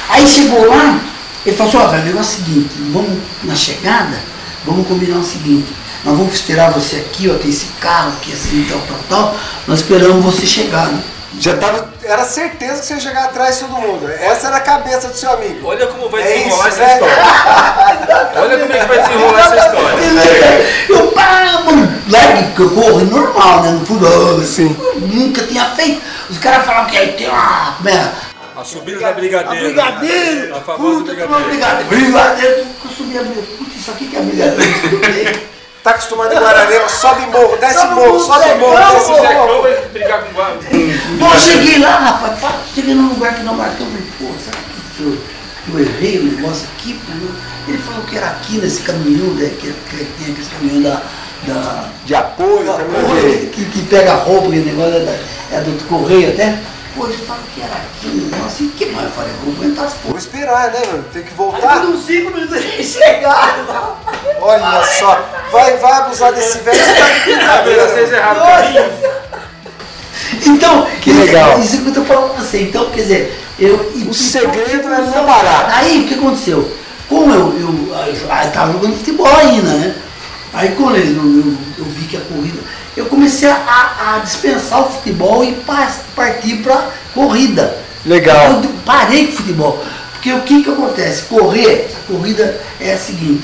Aí 0.09 0.27
chegou 0.27 0.67
lá, 0.67 0.99
ele 1.45 1.55
falou 1.55 1.69
assim, 1.73 1.83
ó, 1.83 1.87
velho, 1.87 2.03
o 2.03 2.05
negócio 2.05 2.39
é 2.39 2.41
o 2.41 2.45
seguinte, 2.45 2.75
vamos 2.91 3.19
na 3.43 3.55
chegada, 3.55 4.17
vamos 4.65 4.87
combinar 4.87 5.17
o 5.17 5.23
seguinte, 5.23 5.67
nós 6.03 6.17
vamos 6.17 6.33
esperar 6.33 6.71
você 6.71 6.97
aqui, 6.97 7.29
ó, 7.29 7.37
tem 7.37 7.49
esse 7.49 7.65
carro 7.79 8.09
aqui, 8.13 8.33
assim, 8.33 8.65
tal, 8.69 8.79
tal, 8.87 8.97
tal, 9.09 9.35
nós 9.67 9.79
esperamos 9.79 10.23
você 10.23 10.45
chegar, 10.45 10.87
né? 10.87 11.01
Já 11.39 11.57
tava, 11.57 11.89
era 12.03 12.23
certeza 12.25 12.79
que 12.79 12.85
você 12.85 12.93
ia 12.93 12.99
chegar 12.99 13.23
atrás 13.25 13.55
de 13.55 13.61
todo 13.65 13.81
mundo. 13.81 14.07
Essa 14.07 14.47
era 14.47 14.57
a 14.57 14.61
cabeça 14.61 15.07
do 15.07 15.15
seu 15.17 15.31
amigo. 15.31 15.67
Olha 15.67 15.87
como 15.87 16.07
vai 16.07 16.21
É 16.21 16.25
desenrolar 16.25 16.69
isso, 16.69 16.81
essa 16.81 16.85
né? 16.85 16.93
história. 16.93 18.31
Olha 18.41 18.59
como 18.59 18.73
é 18.73 18.79
que 18.79 18.85
vai 18.85 19.01
desenrolar 19.01 19.39
essa 19.39 19.55
história. 19.57 20.65
Eu, 20.89 21.07
pá, 21.07 21.61
mano, 21.65 22.03
largue, 22.07 22.53
que 22.55 22.61
eu 22.61 22.69
corro 22.69 22.99
normal, 23.05 23.63
né, 23.63 23.71
no 23.71 23.85
futebol, 23.85 24.41
Sim. 24.43 24.75
nunca 25.01 25.43
tinha 25.47 25.65
feito, 25.71 26.01
os 26.29 26.37
caras 26.37 26.65
falavam 26.65 26.89
que 26.89 26.97
aí 26.97 27.13
tem 27.13 27.27
uma, 27.27 27.73
como 27.77 27.89
é, 27.89 28.11
A 28.63 28.65
subida 28.65 28.99
da 29.01 29.11
brigadeira. 29.11 29.59
A 29.59 29.61
brigadeiro! 29.61 30.55
A 30.55 30.61
famosa 30.61 30.99
Puta, 30.99 31.13
brigadeira. 31.13 31.43
brigadeiro! 31.49 31.89
Brigadeiro! 31.89 32.65
Eu 32.85 32.91
subi 32.95 33.17
a 33.17 33.21
brigadeiro. 33.23 33.57
Putz, 33.57 33.75
isso 33.75 33.91
aqui 33.91 34.07
que 34.07 34.15
é 34.15 34.21
brigadeiro. 34.21 35.41
Tá 35.83 35.89
acostumado 35.89 36.33
em 36.33 36.37
Guararema, 36.39 36.87
sobe 36.87 37.25
morro, 37.25 37.57
desce 37.57 37.85
morro, 37.87 38.17
sobe 38.21 38.55
morro, 38.55 38.77
desce 38.77 39.11
O 39.11 39.17
morro. 39.21 39.61
Vai 39.63 39.81
brigar 39.91 40.23
com 40.23 40.29
o 40.29 40.33
Guarda. 40.33 40.59
Bom, 41.19 41.33
eu 41.33 41.39
cheguei 41.41 41.79
lá, 41.79 41.97
rapaz, 41.97 42.39
pá, 42.39 42.53
cheguei 42.73 42.95
num 42.95 43.09
lugar 43.09 43.35
que 43.35 43.43
não 43.43 43.53
marcou, 43.53 43.85
falei, 43.87 44.03
pô, 44.17 44.27
será 44.41 44.57
que 44.95 45.03
eu, 45.03 45.17
eu 45.73 45.79
errei 45.85 46.19
o 46.19 46.23
negócio 46.23 46.65
aqui? 46.77 46.97
Ele 47.67 47.77
falou 47.79 48.01
que 48.05 48.15
era 48.17 48.27
aqui 48.27 48.59
nesse 48.59 48.79
caminhão, 48.83 49.33
né, 49.33 49.51
que, 49.59 49.73
que 49.89 50.05
tem 50.23 50.31
aquele 50.31 50.47
caminhão 50.57 50.81
da. 50.83 51.01
da 51.53 51.89
De 52.05 52.15
apoio, 52.15 52.63
da 52.65 52.73
porra, 52.75 53.21
de- 53.29 53.47
que, 53.47 53.65
que 53.65 53.81
pega 53.87 54.13
roupa, 54.13 54.47
aquele 54.47 54.71
negócio 54.71 54.95
é, 54.95 54.99
da, 55.03 55.57
é 55.57 55.61
do 55.61 55.87
correio 55.89 56.29
até. 56.29 56.57
Pô, 56.95 57.07
ele 57.07 57.17
falou 57.17 57.41
que 57.55 57.61
era 57.61 57.73
aqui, 57.73 58.07
e 58.63 58.67
que 58.77 58.85
mais? 58.87 59.05
Eu 59.05 59.11
falei, 59.11 59.31
eu 59.31 59.37
vou 59.45 59.53
aguentar 59.55 59.85
as 59.85 59.93
Vou 59.93 60.01
porra. 60.11 60.17
esperar, 60.19 60.71
né, 60.71 60.79
mano? 60.91 61.05
Tem 61.11 61.23
que 61.23 61.29
Aí 61.29 61.35
voltar. 61.35 61.79
deu 61.79 61.89
uns 61.89 62.05
5 62.05 62.31
minutos 62.31 62.55
eles 62.55 62.85
chegaram. 62.93 63.97
Olha 64.39 64.83
só, 64.99 65.25
vai, 65.51 65.77
vai 65.77 65.91
abusar 65.93 66.33
desse 66.33 66.59
velho, 66.59 66.77
você 66.77 66.93
tá 66.93 67.09
de 67.09 67.19
brincadeira. 67.31 67.87
vocês 67.87 68.11
erraram. 68.11 68.43
Então, 70.45 70.87
Que 71.01 71.09
isso- 71.11 71.19
legal. 71.19 71.59
Isso 71.59 71.81
que 71.81 71.87
eu 71.87 71.93
tô 71.93 72.03
falando 72.05 72.33
pra 72.35 72.43
você. 72.43 72.61
Então, 72.61 72.89
quer 72.91 73.01
dizer, 73.01 73.39
eu. 73.59 73.91
e- 73.95 74.03
O 74.07 74.11
e- 74.11 74.13
segredo 74.13 74.87
é 74.93 75.01
não 75.01 75.25
parar. 75.25 75.69
Aí 75.77 76.01
o 76.03 76.07
que 76.07 76.13
aconteceu? 76.15 76.71
Como 77.09 77.33
eu, 77.33 77.53
eu, 77.59 77.95
eu, 77.97 78.13
eu 78.13 78.51
tava 78.51 78.71
jogando 78.73 78.97
futebol 78.97 79.27
ainda, 79.35 79.69
né? 79.69 79.95
Aí 80.53 80.69
quando 80.75 80.95
eu, 80.97 81.03
eu, 81.05 81.57
eu 81.79 81.85
vi 81.85 82.05
que 82.07 82.17
a 82.17 82.21
corrida. 82.21 82.59
Eu 82.95 83.05
comecei 83.05 83.49
a, 83.49 84.15
a 84.15 84.19
dispensar 84.19 84.81
o 84.81 84.89
futebol 84.91 85.43
e 85.43 85.53
pa- 85.53 85.91
partir 86.15 86.57
pra 86.57 86.89
corrida. 87.13 87.77
Legal. 88.05 88.61
Eu 88.63 88.69
parei 88.85 89.27
com 89.27 89.33
o 89.33 89.35
futebol. 89.37 89.85
Porque 90.13 90.31
o 90.33 90.41
que 90.41 90.63
que 90.63 90.69
acontece? 90.69 91.23
Correr, 91.23 91.89
a 91.97 92.11
corrida 92.11 92.61
é 92.79 92.93
a 92.93 92.97
seguinte. 92.97 93.43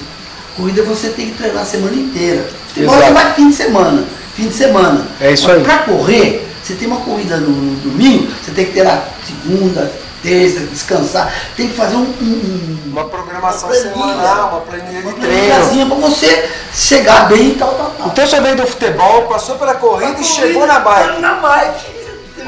Corrida 0.56 0.84
você 0.84 1.10
tem 1.10 1.28
que 1.28 1.38
treinar 1.38 1.64
a 1.64 1.66
semana 1.66 1.96
inteira. 1.96 2.46
Futebol 2.68 2.96
Exato. 2.96 3.08
você 3.08 3.14
vai 3.24 3.34
fim 3.34 3.50
de 3.50 3.56
semana. 3.56 4.04
Fim 4.36 4.48
de 4.48 4.54
semana. 4.54 5.08
É 5.20 5.32
isso 5.34 5.48
Mas 5.48 5.58
aí. 5.58 5.64
Pra 5.64 5.78
correr, 5.80 6.48
você 6.64 6.74
tem 6.76 6.88
uma 6.88 6.98
corrida 7.02 7.38
no, 7.38 7.50
no 7.50 7.76
domingo, 7.80 8.32
você 8.44 8.52
tem 8.52 8.66
que 8.66 8.74
ter 8.74 8.86
a 8.86 9.04
segunda, 9.26 9.92
terça, 10.22 10.60
descansar. 10.62 11.34
Tem 11.56 11.68
que 11.70 11.76
fazer 11.76 11.96
um, 11.96 12.00
um- 12.02 12.06
um- 12.24 12.80
Uma 12.92 13.06
programação 13.06 13.70
Uma 13.70 13.76
semanal, 13.78 14.50
uma 14.50 14.62
planilha 14.62 15.00
uma 15.02 15.14
de 15.14 15.20
treino. 15.20 15.38
planilhazinha 15.38 15.86
pra 15.86 15.96
você 15.96 16.50
chegar 16.74 17.28
bem 17.30 17.50
e 17.52 17.56
tal, 17.56 17.74
tal, 17.74 17.92
tal. 17.98 18.08
Então 18.08 18.26
você 18.28 18.40
veio 18.42 18.56
do 18.56 18.66
futebol, 18.68 19.24
passou 19.24 19.56
pela 19.58 19.76
corrida 19.76 20.20
e 20.20 20.24
chegou 20.24 20.66
na 20.66 20.80
bike. 20.80 21.20
Na 21.22 21.34
bike. 21.36 21.86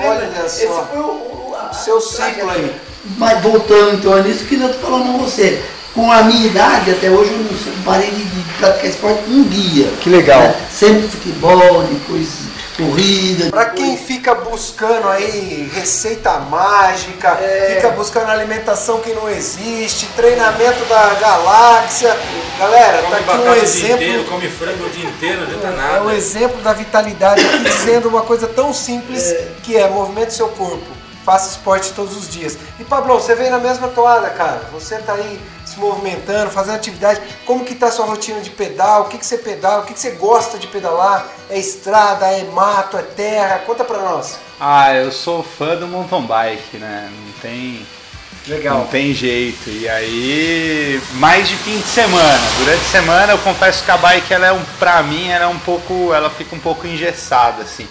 Olha 0.03 0.29
Esse 0.45 0.67
só. 0.67 0.87
foi 0.91 0.99
o, 0.99 1.55
a- 1.59 1.73
Seu 1.73 2.01
ciclo 2.01 2.49
aí. 2.49 2.75
Mas 3.17 3.41
voltando 3.41 3.93
então 3.95 4.21
nisso, 4.23 4.45
que 4.45 4.55
eu 4.59 4.69
tô 4.73 4.79
falando 4.79 5.11
com 5.13 5.17
você. 5.19 5.61
Com 5.93 6.09
a 6.11 6.21
minha 6.23 6.47
idade, 6.47 6.91
até 6.91 7.09
hoje 7.09 7.31
eu 7.31 7.37
não 7.37 7.83
parei 7.83 8.09
de, 8.11 8.23
de 8.23 8.53
praticar 8.57 8.85
esporte 8.85 9.23
um 9.27 9.43
dia. 9.43 9.87
Que 9.99 10.09
legal. 10.09 10.39
Né? 10.41 10.55
Sempre 10.71 11.07
futebol, 11.09 11.83
depois 11.83 12.27
corrida. 12.85 13.49
Pra 13.49 13.65
quem 13.65 13.97
fica 13.97 14.33
buscando 14.35 15.07
aí 15.09 15.69
receita 15.73 16.39
mágica, 16.39 17.29
É. 17.41 17.75
fica 17.75 17.89
buscando 17.89 18.29
alimentação 18.29 18.99
que 18.99 19.13
não 19.13 19.29
existe, 19.29 20.05
treinamento 20.15 20.83
da 20.85 21.13
galáxia. 21.15 22.15
Galera, 22.59 22.97
tá 22.97 23.03
Come 23.03 23.15
aqui 23.15 23.23
batata 23.25 23.43
um 23.43 23.51
o 23.51 23.55
dia 23.65 23.93
inteiro, 23.93 24.03
exemplo. 24.13 24.31
come 24.31 24.49
frango 24.49 24.85
o 24.85 24.89
dia 24.89 25.09
inteiro, 25.09 25.37
não 25.41 25.47
adianta 25.47 25.67
É 25.67 25.71
um 25.71 26.03
nada. 26.05 26.15
exemplo 26.15 26.61
da 26.61 26.73
vitalidade 26.73 27.45
aqui 27.45 27.59
dizendo 27.59 28.09
uma 28.09 28.21
coisa 28.21 28.47
tão 28.47 28.73
simples 28.73 29.33
que 29.63 29.77
é 29.77 29.87
movimente 29.89 30.33
seu 30.33 30.47
corpo. 30.49 30.85
Faça 31.25 31.51
esporte 31.51 31.91
todos 31.93 32.17
os 32.17 32.27
dias. 32.29 32.57
E 32.79 32.83
Pablo, 32.83 33.13
você 33.13 33.35
vem 33.35 33.51
na 33.51 33.59
mesma 33.59 33.87
toada, 33.89 34.27
cara. 34.31 34.61
Você 34.73 34.95
tá 34.97 35.13
aí 35.13 35.39
se 35.71 35.79
movimentando, 35.79 36.51
fazendo 36.51 36.75
atividade. 36.75 37.21
Como 37.45 37.63
que 37.63 37.75
tá 37.75 37.87
a 37.87 37.91
sua 37.91 38.05
rotina 38.05 38.41
de 38.41 38.49
pedal? 38.49 39.03
O 39.03 39.05
que, 39.05 39.17
que 39.17 39.25
você 39.25 39.37
pedala? 39.37 39.83
O 39.83 39.85
que, 39.85 39.93
que 39.93 39.99
você 39.99 40.11
gosta 40.11 40.57
de 40.57 40.67
pedalar? 40.67 41.27
É 41.49 41.57
estrada, 41.57 42.27
é 42.27 42.43
mato, 42.43 42.97
é 42.97 43.01
terra? 43.01 43.59
Conta 43.59 43.83
pra 43.83 43.97
nós. 43.97 44.37
Ah, 44.59 44.93
eu 44.93 45.11
sou 45.11 45.43
fã 45.43 45.75
do 45.75 45.87
mountain 45.87 46.23
bike, 46.23 46.77
né? 46.77 47.09
Não 47.11 47.33
tem, 47.41 47.85
não 48.63 48.85
tem 48.87 49.13
jeito. 49.13 49.69
E 49.69 49.87
aí, 49.87 51.01
mais 51.13 51.47
de 51.47 51.55
fim 51.55 51.77
de 51.79 51.87
semana. 51.87 52.39
Durante 52.57 52.81
a 52.81 52.89
semana, 52.89 53.33
eu 53.33 53.37
confesso 53.39 53.83
que 53.83 53.91
a 53.91 53.97
bike, 53.97 54.33
ela 54.33 54.47
é 54.47 54.51
um, 54.51 54.63
pra 54.77 55.01
mim, 55.01 55.29
ela 55.29 55.45
é 55.45 55.47
um 55.47 55.59
pouco, 55.59 56.13
ela 56.13 56.29
fica 56.29 56.55
um 56.55 56.59
pouco 56.59 56.85
engessada, 56.85 57.63
assim, 57.63 57.87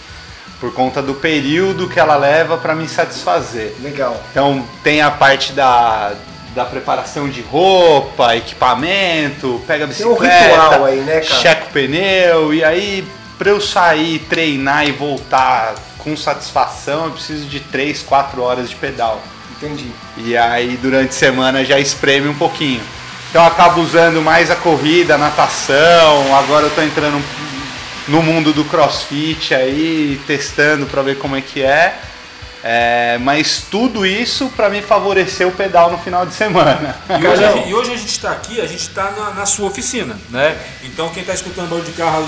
por 0.60 0.72
conta 0.72 1.02
do 1.02 1.14
período 1.14 1.88
que 1.88 1.98
ela 1.98 2.16
leva 2.16 2.56
pra 2.58 2.74
me 2.74 2.88
satisfazer. 2.88 3.74
Legal. 3.80 4.16
Então 4.30 4.64
tem 4.82 5.00
a 5.02 5.10
parte 5.10 5.52
da, 5.52 6.12
da 6.54 6.64
preparação 6.64 7.28
de 7.28 7.40
roupa, 7.42 8.36
equipamento, 8.36 9.62
pega 9.66 9.84
a 9.84 9.88
Tem 9.88 10.06
um 10.06 10.10
bicicleta, 10.10 10.48
ritual 10.48 10.84
aí, 10.84 11.00
né, 11.00 11.20
cara? 11.20 11.40
checa 11.40 11.66
o 11.66 11.70
pneu, 11.70 12.54
e 12.54 12.64
aí 12.64 13.06
pra 13.38 13.50
eu 13.50 13.60
sair, 13.60 14.18
treinar 14.28 14.86
e 14.86 14.92
voltar 14.92 15.74
com 15.98 16.16
satisfação, 16.16 17.06
eu 17.06 17.10
preciso 17.12 17.46
de 17.46 17.60
3, 17.60 18.02
4 18.02 18.42
horas 18.42 18.68
de 18.68 18.76
pedal. 18.76 19.22
Entendi. 19.56 19.90
E 20.16 20.36
aí 20.36 20.78
durante 20.80 21.10
a 21.10 21.12
semana 21.12 21.64
já 21.64 21.78
espreme 21.78 22.28
um 22.28 22.34
pouquinho. 22.34 22.80
Então 23.30 23.42
eu 23.42 23.48
acabo 23.48 23.80
usando 23.80 24.20
mais 24.20 24.50
a 24.50 24.56
corrida, 24.56 25.14
a 25.14 25.18
natação, 25.18 26.34
agora 26.36 26.66
eu 26.66 26.70
tô 26.70 26.82
entrando 26.82 27.22
no 28.08 28.22
mundo 28.22 28.52
do 28.52 28.64
crossfit 28.64 29.54
aí, 29.54 30.20
testando 30.26 30.86
pra 30.86 31.00
ver 31.02 31.18
como 31.18 31.36
é 31.36 31.40
que 31.40 31.62
é. 31.62 31.96
É, 32.62 33.16
mas 33.22 33.64
tudo 33.70 34.04
isso 34.04 34.50
pra 34.54 34.68
me 34.68 34.82
favorecer 34.82 35.48
o 35.48 35.52
pedal 35.52 35.90
no 35.90 35.98
final 35.98 36.26
de 36.26 36.34
semana. 36.34 36.94
E 37.08 37.26
hoje, 37.26 37.44
a 37.44 37.52
gente- 37.52 37.68
e 37.70 37.74
hoje 37.74 37.92
a 37.92 37.96
gente 37.96 38.10
está 38.10 38.32
aqui, 38.32 38.60
a 38.60 38.66
gente 38.66 38.82
está 38.82 39.10
na, 39.12 39.30
na 39.30 39.46
sua 39.46 39.66
oficina, 39.68 40.18
né? 40.28 40.56
Então 40.84 41.08
quem 41.08 41.22
está 41.22 41.32
escutando 41.32 41.70
barulho 41.70 41.86
de 41.86 41.92
carro 41.92 42.22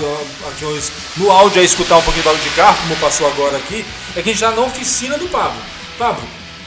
aqui 0.49 0.65
hoje, 0.65 0.91
no 1.17 1.29
áudio 1.31 1.61
é 1.61 1.65
escutar 1.65 1.97
um 1.97 2.01
pouquinho 2.01 2.23
do 2.23 2.27
barulho 2.29 2.43
de 2.43 2.49
carro, 2.51 2.77
como 2.81 2.95
passou 2.95 3.27
agora 3.27 3.57
aqui, 3.57 3.85
é 4.15 4.21
que 4.21 4.29
a 4.29 4.33
gente 4.33 4.43
está 4.43 4.51
na 4.51 4.61
oficina 4.61 5.17
do 5.19 5.27
Pablo. 5.27 5.59
Pablo, 5.99 6.23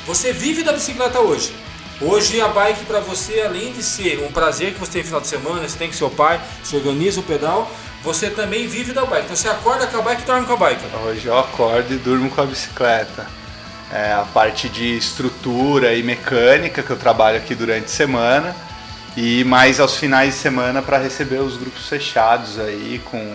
você 0.07 0.33
vive 0.33 0.63
da 0.63 0.73
bicicleta 0.73 1.19
hoje. 1.19 1.53
Hoje 2.01 2.41
a 2.41 2.49
bike 2.49 2.85
para 2.85 3.01
você, 3.01 3.41
além 3.41 3.73
de 3.73 3.83
ser 3.83 4.23
um 4.23 4.31
prazer 4.31 4.75
que 4.75 4.79
você 4.79 4.93
tem 4.93 5.01
no 5.01 5.07
final 5.09 5.21
de 5.23 5.27
semana, 5.29 5.67
você 5.69 5.79
tem 5.79 5.89
com 5.89 5.95
seu 5.95 6.11
pai, 6.11 6.39
você 6.63 6.77
organiza 6.77 7.19
o 7.19 7.23
pedal, 7.23 7.69
você 8.05 8.29
também 8.31 8.69
vive 8.69 8.93
da 8.93 9.05
bike. 9.07 9.25
Então 9.25 9.35
você 9.35 9.49
acorda 9.49 9.87
com 9.87 9.99
a 9.99 10.03
bike 10.03 10.23
e 10.23 10.25
dorme 10.27 10.47
com 10.47 10.53
a 10.53 10.57
bike. 10.57 10.83
Hoje 11.05 11.27
eu 11.27 11.37
acordo 11.39 11.93
e 11.93 11.97
durmo 11.97 12.31
com 12.31 12.43
a 12.43 12.45
bicicleta. 12.47 13.27
É, 13.93 14.13
a 14.13 14.27
parte 14.35 14.69
de 14.69 14.97
estrutura 14.97 15.95
e 15.95 16.03
mecânica 16.03 16.83
que 16.83 16.91
eu 16.91 16.97
trabalho 16.97 17.39
aqui 17.39 17.55
durante 17.55 17.85
a 17.85 17.89
semana 17.89 18.57
e 19.17 19.45
mais 19.45 19.81
aos 19.81 19.97
finais 19.97 20.35
de 20.35 20.41
semana 20.41 20.83
para 20.83 20.99
receber 20.99 21.39
os 21.39 21.57
grupos 21.57 21.89
fechados 21.89 22.59
aí 22.59 23.01
com, 23.11 23.35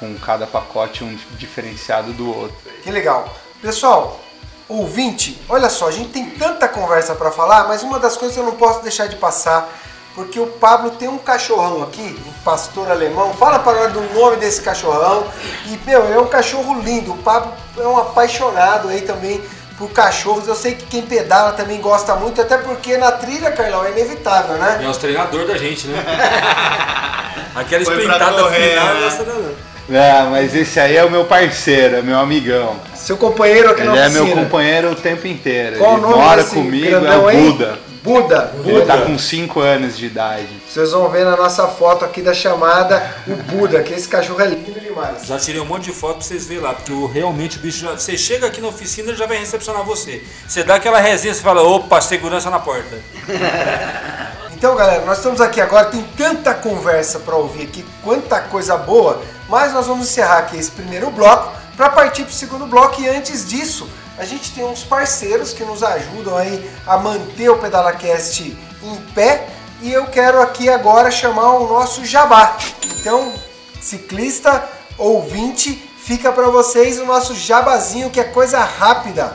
com 0.00 0.14
cada 0.18 0.46
pacote 0.46 1.04
um 1.04 1.16
diferenciado 1.38 2.12
do 2.14 2.34
outro. 2.34 2.56
Que 2.82 2.90
legal. 2.90 3.32
Pessoal, 3.60 4.20
ouvinte, 4.68 5.40
olha 5.48 5.70
só, 5.70 5.88
a 5.88 5.92
gente 5.92 6.10
tem 6.10 6.30
tanta 6.30 6.66
conversa 6.66 7.14
para 7.14 7.30
falar, 7.30 7.68
mas 7.68 7.82
uma 7.82 7.98
das 7.98 8.16
coisas 8.16 8.34
que 8.34 8.42
eu 8.42 8.46
não 8.46 8.56
posso 8.56 8.82
deixar 8.82 9.06
de 9.06 9.16
passar, 9.16 9.68
porque 10.14 10.38
o 10.38 10.46
Pablo 10.46 10.90
tem 10.90 11.08
um 11.08 11.18
cachorrão 11.18 11.82
aqui, 11.82 12.18
um 12.26 12.32
pastor 12.44 12.90
alemão. 12.90 13.32
Fala 13.34 13.58
para 13.60 13.72
nós 13.80 13.92
do 13.92 14.00
nome 14.14 14.36
desse 14.36 14.60
cachorrão. 14.60 15.26
E, 15.66 15.78
meu, 15.86 16.12
é 16.12 16.18
um 16.18 16.26
cachorro 16.26 16.80
lindo. 16.80 17.12
O 17.12 17.18
Pablo 17.18 17.52
é 17.78 17.86
um 17.86 17.96
apaixonado 17.96 18.88
aí 18.88 19.00
também 19.02 19.40
por 19.78 19.90
cachorros. 19.90 20.46
Eu 20.46 20.54
sei 20.54 20.74
que 20.74 20.84
quem 20.84 21.02
pedala 21.02 21.52
também 21.52 21.80
gosta 21.80 22.14
muito, 22.14 22.40
até 22.40 22.58
porque 22.58 22.96
na 22.98 23.10
trilha, 23.12 23.50
Carlão, 23.52 23.84
é 23.84 23.90
inevitável, 23.92 24.56
né? 24.56 24.80
É 24.82 24.88
os 24.88 24.98
treinador 24.98 25.46
da 25.46 25.56
gente, 25.56 25.88
né? 25.88 26.04
Aquela 27.54 27.84
Foi 27.84 28.06
correr, 28.06 28.70
final, 28.70 28.94
né? 28.94 29.06
essa 29.06 29.22
não. 29.24 29.72
É, 29.94 30.22
mas 30.30 30.54
esse 30.54 30.78
aí 30.78 30.96
é 30.96 31.04
o 31.04 31.10
meu 31.10 31.24
parceiro, 31.24 31.96
é 31.96 32.02
meu 32.02 32.18
amigão. 32.18 32.76
Seu 32.94 33.16
companheiro 33.16 33.70
aqui 33.70 33.80
Ele 33.80 33.90
na 33.90 33.96
é 33.96 34.06
oficina. 34.06 34.24
meu 34.24 34.36
companheiro 34.36 34.92
o 34.92 34.94
tempo 34.94 35.26
inteiro. 35.26 35.78
Qual 35.78 35.92
o 35.92 35.94
Ele 35.94 36.02
nome 36.02 36.14
mora 36.14 36.42
desse 36.42 36.54
comigo, 36.54 36.94
é 36.94 37.18
o 37.18 37.26
aí? 37.28 37.58
Buda. 38.02 38.52
Buda. 38.56 38.70
Ele 38.70 38.84
tá 38.84 39.00
com 39.02 39.16
5 39.16 39.60
anos 39.60 39.96
de 39.96 40.06
idade. 40.06 40.48
Vocês 40.68 40.90
vão 40.90 41.08
ver 41.08 41.24
na 41.24 41.36
nossa 41.36 41.68
foto 41.68 42.04
aqui 42.04 42.20
da 42.20 42.34
chamada 42.34 43.14
o 43.28 43.36
Buda, 43.36 43.80
que 43.82 43.94
esse 43.94 44.08
cachorro 44.08 44.40
é 44.40 44.48
lindo 44.48 44.80
demais. 44.80 45.24
Já 45.24 45.38
tirei 45.38 45.60
um 45.60 45.64
monte 45.64 45.84
de 45.84 45.92
foto 45.92 46.16
pra 46.16 46.26
vocês 46.26 46.46
verem 46.46 46.62
lá, 46.62 46.74
porque 46.74 46.92
realmente 47.12 47.58
o 47.58 47.60
bicho 47.60 47.78
já. 47.78 47.92
Você 47.92 48.18
chega 48.18 48.48
aqui 48.48 48.60
na 48.60 48.68
oficina 48.68 49.10
ele 49.10 49.16
já 49.16 49.26
vai 49.26 49.38
recepcionar 49.38 49.84
você. 49.84 50.22
Você 50.46 50.64
dá 50.64 50.74
aquela 50.74 50.98
resenha, 50.98 51.32
você 51.32 51.40
fala, 51.40 51.62
opa, 51.62 52.00
segurança 52.00 52.50
na 52.50 52.58
porta. 52.58 52.98
Então, 54.62 54.76
galera, 54.76 55.04
nós 55.04 55.16
estamos 55.16 55.40
aqui 55.40 55.60
agora, 55.60 55.86
tem 55.86 56.04
tanta 56.16 56.54
conversa 56.54 57.18
para 57.18 57.34
ouvir 57.34 57.64
aqui, 57.64 57.84
quanta 58.00 58.40
coisa 58.42 58.76
boa, 58.76 59.20
mas 59.48 59.72
nós 59.72 59.88
vamos 59.88 60.06
encerrar 60.06 60.38
aqui 60.38 60.56
esse 60.56 60.70
primeiro 60.70 61.10
bloco 61.10 61.52
para 61.82 61.90
partir 61.90 62.22
para 62.22 62.30
o 62.30 62.32
segundo 62.32 62.64
bloco 62.64 63.02
e 63.02 63.08
antes 63.08 63.48
disso, 63.48 63.88
a 64.16 64.24
gente 64.24 64.52
tem 64.52 64.64
uns 64.64 64.84
parceiros 64.84 65.52
que 65.52 65.64
nos 65.64 65.82
ajudam 65.82 66.36
aí 66.36 66.64
a 66.86 66.96
manter 66.96 67.48
o 67.48 67.58
PedalaCast 67.58 68.56
em 68.84 68.96
pé 69.12 69.48
e 69.80 69.92
eu 69.92 70.06
quero 70.06 70.40
aqui 70.40 70.68
agora 70.68 71.10
chamar 71.10 71.54
o 71.54 71.66
nosso 71.66 72.04
jabá. 72.04 72.56
Então, 73.00 73.32
ciclista, 73.80 74.64
ouvinte, 74.96 75.72
fica 75.98 76.30
para 76.30 76.48
vocês 76.50 77.00
o 77.00 77.04
nosso 77.04 77.34
jabazinho 77.34 78.10
que 78.10 78.20
é 78.20 78.24
coisa 78.24 78.60
rápida. 78.60 79.34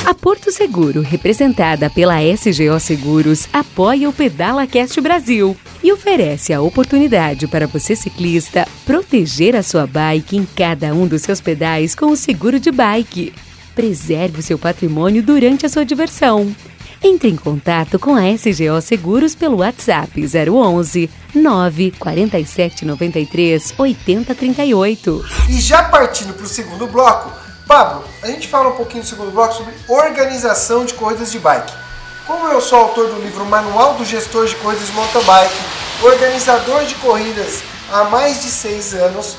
A 0.03 0.13
Porto 0.15 0.51
Seguro, 0.51 1.01
representada 1.01 1.87
pela 1.91 2.15
SGO 2.35 2.79
Seguros, 2.79 3.47
apoia 3.53 4.09
o 4.09 4.13
Pedala 4.13 4.65
Cast 4.65 4.99
Brasil 4.99 5.55
e 5.85 5.91
oferece 5.91 6.51
a 6.51 6.59
oportunidade 6.59 7.47
para 7.47 7.67
você 7.67 7.95
ciclista 7.95 8.67
proteger 8.87 9.55
a 9.55 9.61
sua 9.61 9.85
bike 9.85 10.35
em 10.35 10.43
cada 10.43 10.91
um 10.95 11.05
dos 11.05 11.21
seus 11.21 11.39
pedais 11.39 11.93
com 11.93 12.07
o 12.07 12.17
seguro 12.17 12.59
de 12.59 12.71
bike. 12.71 13.31
Preserve 13.75 14.39
o 14.39 14.41
seu 14.41 14.57
patrimônio 14.57 15.21
durante 15.21 15.63
a 15.63 15.69
sua 15.69 15.85
diversão. 15.85 16.55
Entre 17.03 17.29
em 17.29 17.35
contato 17.35 17.99
com 17.99 18.15
a 18.15 18.23
SGO 18.35 18.81
Seguros 18.81 19.35
pelo 19.35 19.57
WhatsApp 19.57 20.19
011 20.19 21.07
947 21.35 22.83
93 22.83 23.75
8038. 23.77 25.25
E 25.49 25.61
já 25.61 25.83
partindo 25.83 26.33
para 26.33 26.45
o 26.45 26.49
segundo 26.49 26.87
bloco, 26.87 27.31
Pablo, 27.67 28.03
a 28.23 28.27
gente 28.27 28.47
fala 28.47 28.69
um 28.69 28.75
pouquinho 28.75 29.03
no 29.03 29.07
segundo 29.07 29.29
bloco 29.29 29.53
sobre 29.53 29.75
organização 29.87 30.83
de 30.83 30.95
corridas 30.95 31.31
de 31.31 31.37
bike. 31.37 31.84
Como 32.25 32.47
eu 32.47 32.59
sou 32.59 32.79
autor 32.79 33.07
do 33.07 33.21
livro 33.21 33.45
Manual 33.45 33.93
do 33.93 34.03
Gestor 34.03 34.47
de 34.47 34.55
Corridas 34.55 34.87
de 34.87 34.93
Mountain 34.93 35.21
Bike, 35.21 35.53
organizador 36.01 36.83
de 36.83 36.95
corridas 36.95 37.61
há 37.91 38.05
mais 38.05 38.41
de 38.41 38.49
seis 38.49 38.95
anos, 38.95 39.37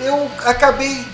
eu 0.00 0.30
acabei 0.46 1.06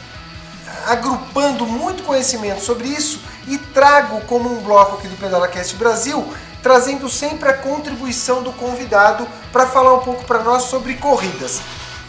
agrupando 0.87 1.67
muito 1.67 2.05
conhecimento 2.05 2.63
sobre 2.63 2.87
isso 2.87 3.21
e 3.49 3.59
trago 3.59 4.21
como 4.27 4.49
um 4.49 4.63
bloco 4.63 4.97
aqui 4.97 5.09
do 5.09 5.17
PedalaCast 5.17 5.75
Brasil, 5.75 6.25
trazendo 6.63 7.09
sempre 7.09 7.49
a 7.49 7.55
contribuição 7.55 8.41
do 8.41 8.53
convidado 8.53 9.27
para 9.51 9.66
falar 9.66 9.95
um 9.95 10.05
pouco 10.05 10.23
para 10.25 10.39
nós 10.45 10.64
sobre 10.64 10.95
corridas. 10.95 11.61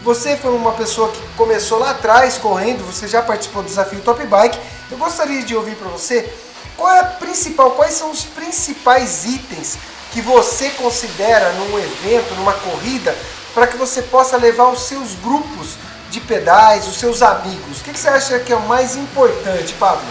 Você 0.04 0.38
foi 0.38 0.56
uma 0.56 0.74
pessoa 0.74 1.12
que 1.12 1.20
começou 1.36 1.80
lá 1.80 1.92
atrás 1.92 2.38
correndo, 2.38 2.86
você 2.86 3.08
já 3.08 3.24
participou 3.24 3.64
do 3.64 3.70
desafio 3.70 4.02
Top 4.02 4.24
Bike. 4.24 4.60
Eu 4.92 5.00
gostaria 5.00 5.42
de 5.42 5.56
ouvir 5.56 5.76
para 5.76 5.90
você 5.90 6.32
qual 6.78 6.92
é 6.92 7.00
a 7.00 7.04
principal, 7.04 7.72
quais 7.72 7.94
são 7.94 8.12
os 8.12 8.24
principais 8.24 9.26
itens 9.26 9.78
que 10.12 10.22
você 10.22 10.70
considera 10.72 11.52
num 11.54 11.78
evento, 11.78 12.34
numa 12.36 12.54
corrida, 12.54 13.16
para 13.54 13.68
que 13.68 13.78
você 13.78 14.02
possa 14.02 14.38
levar 14.38 14.70
os 14.70 14.82
seus 14.84 15.14
grupos 15.24 15.76
de 16.10 16.20
pedais, 16.20 16.88
os 16.88 16.98
seus 16.98 17.22
amigos. 17.22 17.80
O 17.80 17.84
que, 17.84 17.92
que 17.92 18.00
você 18.00 18.10
acha 18.10 18.40
que 18.40 18.52
é 18.52 18.56
o 18.56 18.68
mais 18.68 18.96
importante, 18.96 19.74
Pablo? 19.74 20.04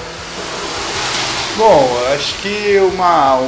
Bom, 1.57 1.91
acho 2.15 2.35
que 2.35 2.79
uma, 2.93 3.41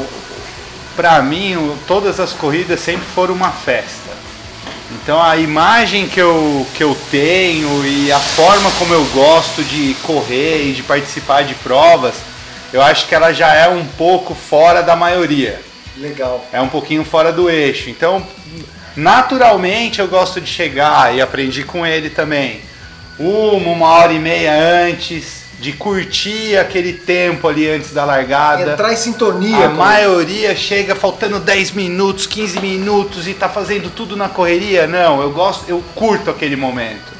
pra 0.96 1.22
mim, 1.22 1.78
todas 1.86 2.18
as 2.18 2.32
corridas 2.32 2.80
sempre 2.80 3.06
foram 3.14 3.34
uma 3.34 3.52
festa. 3.52 4.10
Então 4.92 5.22
a 5.22 5.36
imagem 5.36 6.08
que 6.08 6.20
eu, 6.20 6.66
que 6.74 6.82
eu 6.82 6.96
tenho 7.10 7.86
e 7.86 8.10
a 8.10 8.18
forma 8.18 8.70
como 8.72 8.92
eu 8.92 9.04
gosto 9.14 9.62
de 9.62 9.94
correr 10.02 10.64
e 10.64 10.72
de 10.72 10.82
participar 10.82 11.44
de 11.44 11.54
provas, 11.54 12.16
eu 12.72 12.82
acho 12.82 13.06
que 13.06 13.14
ela 13.14 13.32
já 13.32 13.54
é 13.54 13.68
um 13.68 13.84
pouco 13.84 14.34
fora 14.34 14.82
da 14.82 14.94
maioria. 14.94 15.60
Legal. 15.96 16.44
É 16.52 16.60
um 16.60 16.68
pouquinho 16.68 17.04
fora 17.04 17.32
do 17.32 17.50
eixo. 17.50 17.90
Então, 17.90 18.26
naturalmente 18.96 20.00
eu 20.00 20.08
gosto 20.08 20.40
de 20.40 20.48
chegar 20.48 21.14
e 21.14 21.20
aprendi 21.20 21.64
com 21.64 21.86
ele 21.86 22.10
também. 22.10 22.60
Uma, 23.18 23.72
uma 23.72 23.88
hora 23.88 24.12
e 24.12 24.18
meia 24.18 24.52
antes, 24.86 25.40
de 25.60 25.74
curtir 25.74 26.56
aquele 26.56 26.94
tempo 26.94 27.46
ali 27.46 27.68
antes 27.68 27.92
da 27.92 28.04
largada. 28.04 28.72
Entrar 28.72 28.92
em 28.92 28.96
sintonia. 28.96 29.66
A 29.66 29.68
maioria 29.68 30.56
chega 30.56 30.94
faltando 30.94 31.38
10 31.38 31.72
minutos, 31.72 32.26
15 32.26 32.60
minutos 32.60 33.28
e 33.28 33.34
tá 33.34 33.48
fazendo 33.48 33.90
tudo 33.90 34.16
na 34.16 34.28
correria. 34.28 34.86
Não, 34.86 35.20
eu 35.20 35.30
gosto, 35.30 35.68
eu 35.68 35.84
curto 35.94 36.30
aquele 36.30 36.56
momento. 36.56 37.12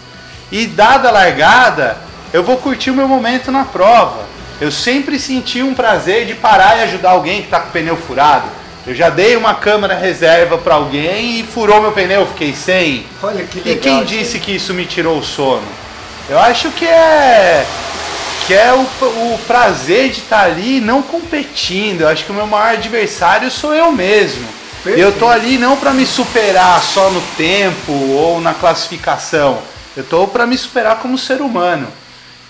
E 0.50 0.66
dada 0.66 1.10
a 1.10 1.12
largada, 1.12 1.98
eu 2.32 2.42
vou 2.42 2.56
curtir 2.56 2.90
o 2.90 2.94
meu 2.94 3.06
momento 3.06 3.52
na 3.52 3.64
prova. 3.66 4.29
Eu 4.60 4.70
sempre 4.70 5.18
senti 5.18 5.62
um 5.62 5.74
prazer 5.74 6.26
de 6.26 6.34
parar 6.34 6.78
e 6.78 6.82
ajudar 6.82 7.10
alguém 7.10 7.42
que 7.42 7.48
tá 7.48 7.60
com 7.60 7.68
o 7.68 7.72
pneu 7.72 7.96
furado. 7.96 8.44
Eu 8.86 8.94
já 8.94 9.08
dei 9.08 9.36
uma 9.36 9.54
câmera 9.54 9.94
reserva 9.94 10.58
para 10.58 10.74
alguém 10.74 11.40
e 11.40 11.42
furou 11.44 11.80
meu 11.80 11.92
pneu, 11.92 12.26
fiquei 12.26 12.54
sem. 12.54 13.06
Olha 13.22 13.44
que 13.44 13.58
E 13.58 13.62
legal. 13.62 13.80
quem 13.82 14.04
disse 14.04 14.38
que 14.38 14.54
isso 14.54 14.74
me 14.74 14.84
tirou 14.86 15.18
o 15.18 15.22
sono? 15.24 15.62
Eu 16.28 16.38
acho 16.38 16.70
que 16.70 16.86
é 16.86 17.64
que 18.46 18.54
é 18.54 18.72
o, 18.72 18.80
o 18.80 19.40
prazer 19.46 20.10
de 20.10 20.18
estar 20.20 20.44
ali 20.44 20.80
não 20.80 21.02
competindo. 21.02 22.02
Eu 22.02 22.08
acho 22.08 22.24
que 22.24 22.32
o 22.32 22.34
meu 22.34 22.46
maior 22.46 22.74
adversário 22.74 23.50
sou 23.50 23.74
eu 23.74 23.92
mesmo. 23.92 24.44
Perfeito. 24.82 24.98
Eu 24.98 25.12
tô 25.12 25.28
ali 25.28 25.58
não 25.58 25.76
para 25.76 25.92
me 25.92 26.04
superar 26.06 26.82
só 26.82 27.10
no 27.10 27.20
tempo 27.36 27.92
ou 27.92 28.40
na 28.40 28.54
classificação. 28.54 29.58
Eu 29.96 30.02
tô 30.04 30.26
para 30.26 30.46
me 30.46 30.56
superar 30.56 30.96
como 31.00 31.18
ser 31.18 31.40
humano. 31.42 31.86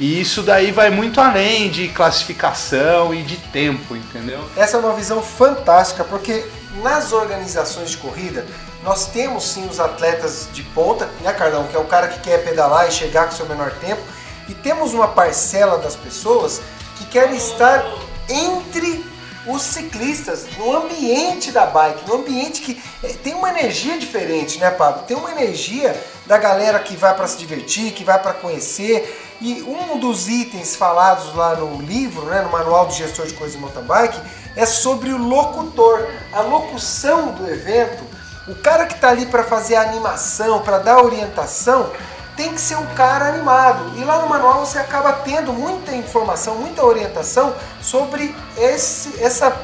E 0.01 0.19
isso 0.19 0.43
daí 0.43 0.73
vai 0.73 0.89
muito 0.89 1.21
além 1.21 1.69
de 1.69 1.89
classificação 1.89 3.13
e 3.15 3.23
de 3.23 3.37
tempo, 3.37 3.95
entendeu? 3.95 4.43
Essa 4.57 4.79
é 4.79 4.81
uma 4.81 4.95
visão 4.95 5.23
fantástica, 5.23 6.03
porque 6.03 6.43
nas 6.83 7.13
organizações 7.13 7.91
de 7.91 7.99
corrida, 7.99 8.47
nós 8.83 9.09
temos 9.09 9.45
sim 9.45 9.69
os 9.69 9.79
atletas 9.79 10.49
de 10.55 10.63
ponta, 10.63 11.07
né, 11.21 11.35
Carlão? 11.35 11.67
Que 11.67 11.77
é 11.77 11.79
o 11.79 11.85
cara 11.85 12.09
que 12.09 12.19
quer 12.21 12.43
pedalar 12.43 12.89
e 12.89 12.93
chegar 12.93 13.27
com 13.27 13.33
seu 13.33 13.45
menor 13.45 13.73
tempo. 13.73 14.01
E 14.49 14.55
temos 14.55 14.95
uma 14.95 15.09
parcela 15.09 15.77
das 15.77 15.97
pessoas 15.97 16.63
que 16.97 17.05
querem 17.05 17.37
estar 17.37 17.85
entre 18.27 19.05
os 19.47 19.63
ciclistas, 19.63 20.47
no 20.59 20.77
ambiente 20.77 21.51
da 21.51 21.65
bike, 21.67 22.07
no 22.07 22.17
ambiente 22.17 22.61
que 22.61 22.83
eh, 23.03 23.15
tem 23.25 23.35
uma 23.35 23.49
energia 23.49 23.99
diferente, 23.99 24.59
né, 24.59 24.71
Pablo? 24.71 25.05
Tem 25.05 25.17
uma 25.17 25.31
energia 25.31 25.99
da 26.27 26.37
galera 26.37 26.79
que 26.79 26.95
vai 26.95 27.15
para 27.15 27.27
se 27.27 27.39
divertir, 27.39 27.93
que 27.93 28.05
vai 28.05 28.19
para 28.19 28.35
conhecer. 28.35 29.37
E 29.41 29.63
um 29.63 29.99
dos 29.99 30.29
itens 30.29 30.77
falados 30.77 31.35
lá 31.35 31.57
no 31.57 31.81
livro, 31.81 32.27
né, 32.27 32.43
no 32.43 32.51
manual 32.51 32.87
do 32.87 32.93
gestor 32.93 33.27
de 33.27 33.33
coisas 33.33 33.57
de 33.57 33.63
mountain 33.63 33.83
bike, 33.83 34.21
é 34.55 34.67
sobre 34.67 35.11
o 35.11 35.17
locutor, 35.17 36.07
a 36.33 36.43
locução 36.43 37.33
do 37.33 37.51
evento. 37.51 38.05
O 38.47 38.55
cara 38.57 38.85
que 38.85 38.95
está 38.95 39.09
ali 39.09 39.25
para 39.27 39.45
fazer 39.45 39.77
a 39.77 39.83
animação, 39.83 40.61
para 40.61 40.79
dar 40.79 41.03
orientação, 41.03 41.91
tem 42.37 42.55
que 42.55 42.61
ser 42.61 42.77
um 42.77 42.87
cara 42.95 43.29
animado. 43.29 43.93
E 43.97 44.05
lá 44.05 44.21
no 44.21 44.29
manual 44.29 44.65
você 44.65 44.79
acaba 44.79 45.13
tendo 45.13 45.53
muita 45.53 45.95
informação, 45.95 46.55
muita 46.57 46.85
orientação 46.85 47.55
sobre 47.81 48.35
esse, 48.57 49.23
essa, 49.23 49.57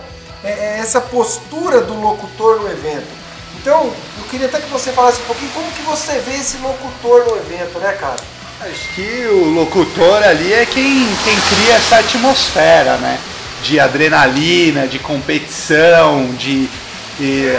é, 0.44 0.78
essa 0.78 1.00
postura 1.00 1.80
do 1.80 1.94
locutor 2.00 2.60
no 2.60 2.70
evento. 2.70 3.06
Então, 3.60 3.92
eu 4.18 4.24
queria 4.30 4.46
até 4.46 4.60
que 4.60 4.70
você 4.70 4.92
falasse 4.92 5.20
um 5.22 5.24
pouquinho 5.24 5.50
como 5.52 5.70
que 5.72 5.82
você 5.82 6.18
vê 6.20 6.36
esse 6.36 6.58
locutor 6.58 7.24
no 7.26 7.36
evento, 7.36 7.78
né, 7.78 7.92
cara? 7.92 8.16
Acho 8.60 8.94
que 8.94 9.26
o 9.26 9.52
locutor 9.54 10.22
ali 10.22 10.52
é 10.52 10.64
quem, 10.64 11.06
quem 11.24 11.40
cria 11.40 11.74
essa 11.74 11.96
atmosfera, 11.98 12.96
né? 12.96 13.18
De 13.62 13.80
adrenalina, 13.80 14.86
de 14.86 14.98
competição, 14.98 16.26
de, 16.36 16.68
de, 17.18 17.58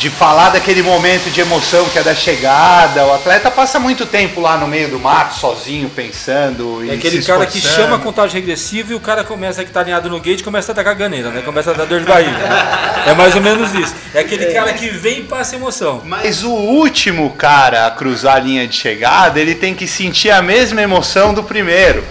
de 0.00 0.08
falar 0.08 0.48
daquele 0.48 0.82
momento 0.82 1.30
de 1.30 1.42
emoção 1.42 1.84
que 1.90 1.98
é 1.98 2.02
da 2.02 2.14
chegada. 2.14 3.04
O 3.04 3.12
atleta 3.12 3.50
passa 3.50 3.78
muito 3.78 4.06
tempo 4.06 4.40
lá 4.40 4.56
no 4.56 4.66
meio 4.66 4.88
do 4.88 4.98
mato, 4.98 5.38
sozinho, 5.38 5.90
pensando. 5.90 6.82
É 6.90 6.94
aquele 6.94 7.22
cara 7.22 7.44
que 7.44 7.60
chama 7.60 7.96
a 7.96 7.98
contagem 7.98 8.40
regressiva 8.40 8.92
e 8.92 8.94
o 8.94 9.00
cara 9.00 9.22
começa 9.24 9.62
que 9.62 9.70
tá 9.70 9.80
alinhado 9.80 10.08
no 10.08 10.18
gate 10.18 10.42
começa 10.42 10.72
a 10.72 10.74
dar 10.74 10.84
caganeira, 10.84 11.28
né? 11.28 11.42
Começa 11.42 11.72
a 11.72 11.74
dar 11.74 11.84
dor 11.84 12.00
de 12.00 12.06
barriga. 12.06 12.30
né? 12.30 13.02
É 13.08 13.14
mais 13.14 13.36
ou 13.36 13.42
menos 13.42 13.74
isso. 13.74 13.94
É 14.14 14.20
aquele 14.20 14.46
cara 14.46 14.72
que 14.72 14.88
vem 14.88 15.18
e 15.18 15.24
passa 15.24 15.56
emoção. 15.56 16.00
Mas 16.02 16.42
o 16.42 16.50
último 16.50 17.28
cara 17.34 17.86
a 17.86 17.90
cruzar 17.90 18.36
a 18.36 18.40
linha 18.40 18.66
de 18.66 18.76
chegada, 18.76 19.38
ele 19.38 19.54
tem 19.54 19.74
que 19.74 19.86
sentir 19.86 20.30
a 20.30 20.40
mesma 20.40 20.80
emoção 20.80 21.34
do 21.34 21.42
primeiro. 21.42 22.02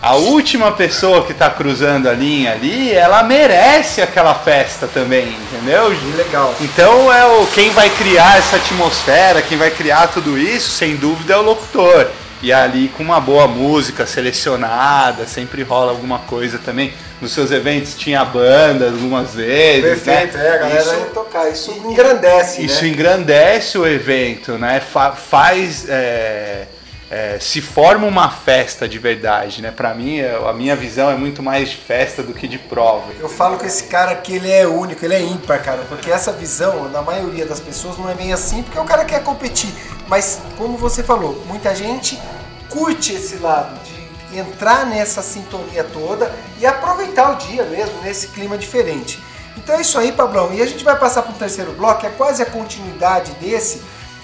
A 0.00 0.14
última 0.14 0.70
pessoa 0.72 1.24
que 1.24 1.32
está 1.32 1.50
cruzando 1.50 2.08
a 2.08 2.12
linha 2.12 2.52
ali, 2.52 2.92
ela 2.92 3.22
merece 3.22 4.00
aquela 4.00 4.34
festa 4.34 4.86
também, 4.86 5.26
entendeu? 5.28 5.88
Legal. 6.16 6.54
Então 6.60 7.12
é 7.12 7.24
o 7.24 7.46
quem 7.46 7.70
vai 7.70 7.90
criar 7.90 8.38
essa 8.38 8.56
atmosfera, 8.56 9.42
quem 9.42 9.58
vai 9.58 9.70
criar 9.70 10.08
tudo 10.08 10.38
isso, 10.38 10.70
sem 10.70 10.96
dúvida 10.96 11.34
é 11.34 11.36
o 11.36 11.42
locutor. 11.42 12.06
E 12.42 12.52
ali 12.52 12.88
com 12.88 13.02
uma 13.02 13.18
boa 13.18 13.48
música 13.48 14.06
selecionada, 14.06 15.26
sempre 15.26 15.62
rola 15.62 15.90
alguma 15.90 16.18
coisa 16.20 16.58
também. 16.58 16.92
Nos 17.20 17.32
seus 17.32 17.50
eventos 17.50 17.94
tinha 17.94 18.22
banda 18.24 18.86
algumas 18.86 19.34
vezes. 19.34 20.02
Perfeito, 20.02 20.36
né? 20.36 20.46
é, 20.46 20.50
a 20.54 20.58
galera 20.58 20.80
Isso- 20.82 20.94
ia 20.94 21.06
tocar. 21.06 21.48
Isso 21.50 21.70
engrandece, 21.72 22.62
isso 22.64 22.82
né? 22.82 22.88
engrandece 22.90 23.78
o 23.78 23.86
evento, 23.86 24.52
né? 24.52 24.80
Fa- 24.80 25.12
faz. 25.12 25.86
é, 25.88 26.66
é, 27.10 27.38
se 27.40 27.60
forma 27.60 28.06
uma 28.06 28.30
festa 28.30 28.88
de 28.88 28.98
verdade, 28.98 29.62
né? 29.62 29.70
Pra 29.70 29.94
mim, 29.94 30.18
é- 30.18 30.34
a 30.48 30.52
minha 30.52 30.74
visão 30.74 31.10
é 31.10 31.14
muito 31.14 31.42
mais 31.42 31.70
de 31.70 31.76
festa 31.76 32.22
do 32.22 32.34
que 32.34 32.48
de 32.48 32.58
prova. 32.58 33.12
Eu 33.20 33.28
falo 33.28 33.58
que 33.58 33.66
esse 33.66 33.84
cara 33.84 34.10
aqui 34.12 34.34
ele 34.34 34.50
é 34.50 34.66
único, 34.66 35.04
ele 35.04 35.14
é 35.14 35.20
ímpar, 35.22 35.62
cara, 35.62 35.82
porque 35.88 36.10
essa 36.10 36.32
visão 36.32 36.90
da 36.90 37.02
maioria 37.02 37.46
das 37.46 37.60
pessoas 37.60 37.96
não 37.96 38.10
é 38.10 38.14
bem 38.14 38.32
assim, 38.32 38.62
porque 38.62 38.78
o 38.78 38.84
cara 38.84 39.04
quer 39.04 39.22
competir. 39.22 39.72
Mas 40.08 40.40
como 40.56 40.76
você 40.76 41.02
falou, 41.02 41.42
muita 41.46 41.74
gente 41.74 42.20
curte 42.68 43.12
esse 43.12 43.36
lado 43.36 43.78
de 43.84 44.36
entrar 44.38 44.84
nessa 44.84 45.22
sintonia 45.22 45.84
toda 45.84 46.32
e 46.58 46.66
aproveitar 46.66 47.32
o 47.32 47.34
dia 47.36 47.64
mesmo 47.64 48.02
nesse 48.02 48.28
clima 48.28 48.58
diferente. 48.58 49.22
Então 49.56 49.76
é 49.76 49.80
isso 49.80 49.96
aí, 49.98 50.10
Pablão. 50.12 50.52
E 50.52 50.60
a 50.60 50.66
gente 50.66 50.84
vai 50.84 50.96
passar 50.98 51.22
para 51.22 51.32
o 51.32 51.36
terceiro 51.36 51.72
bloco, 51.72 52.00
que 52.00 52.06
é 52.06 52.10
quase 52.10 52.42
a 52.42 52.46
continuidade 52.46 53.30
desse, 53.40 53.80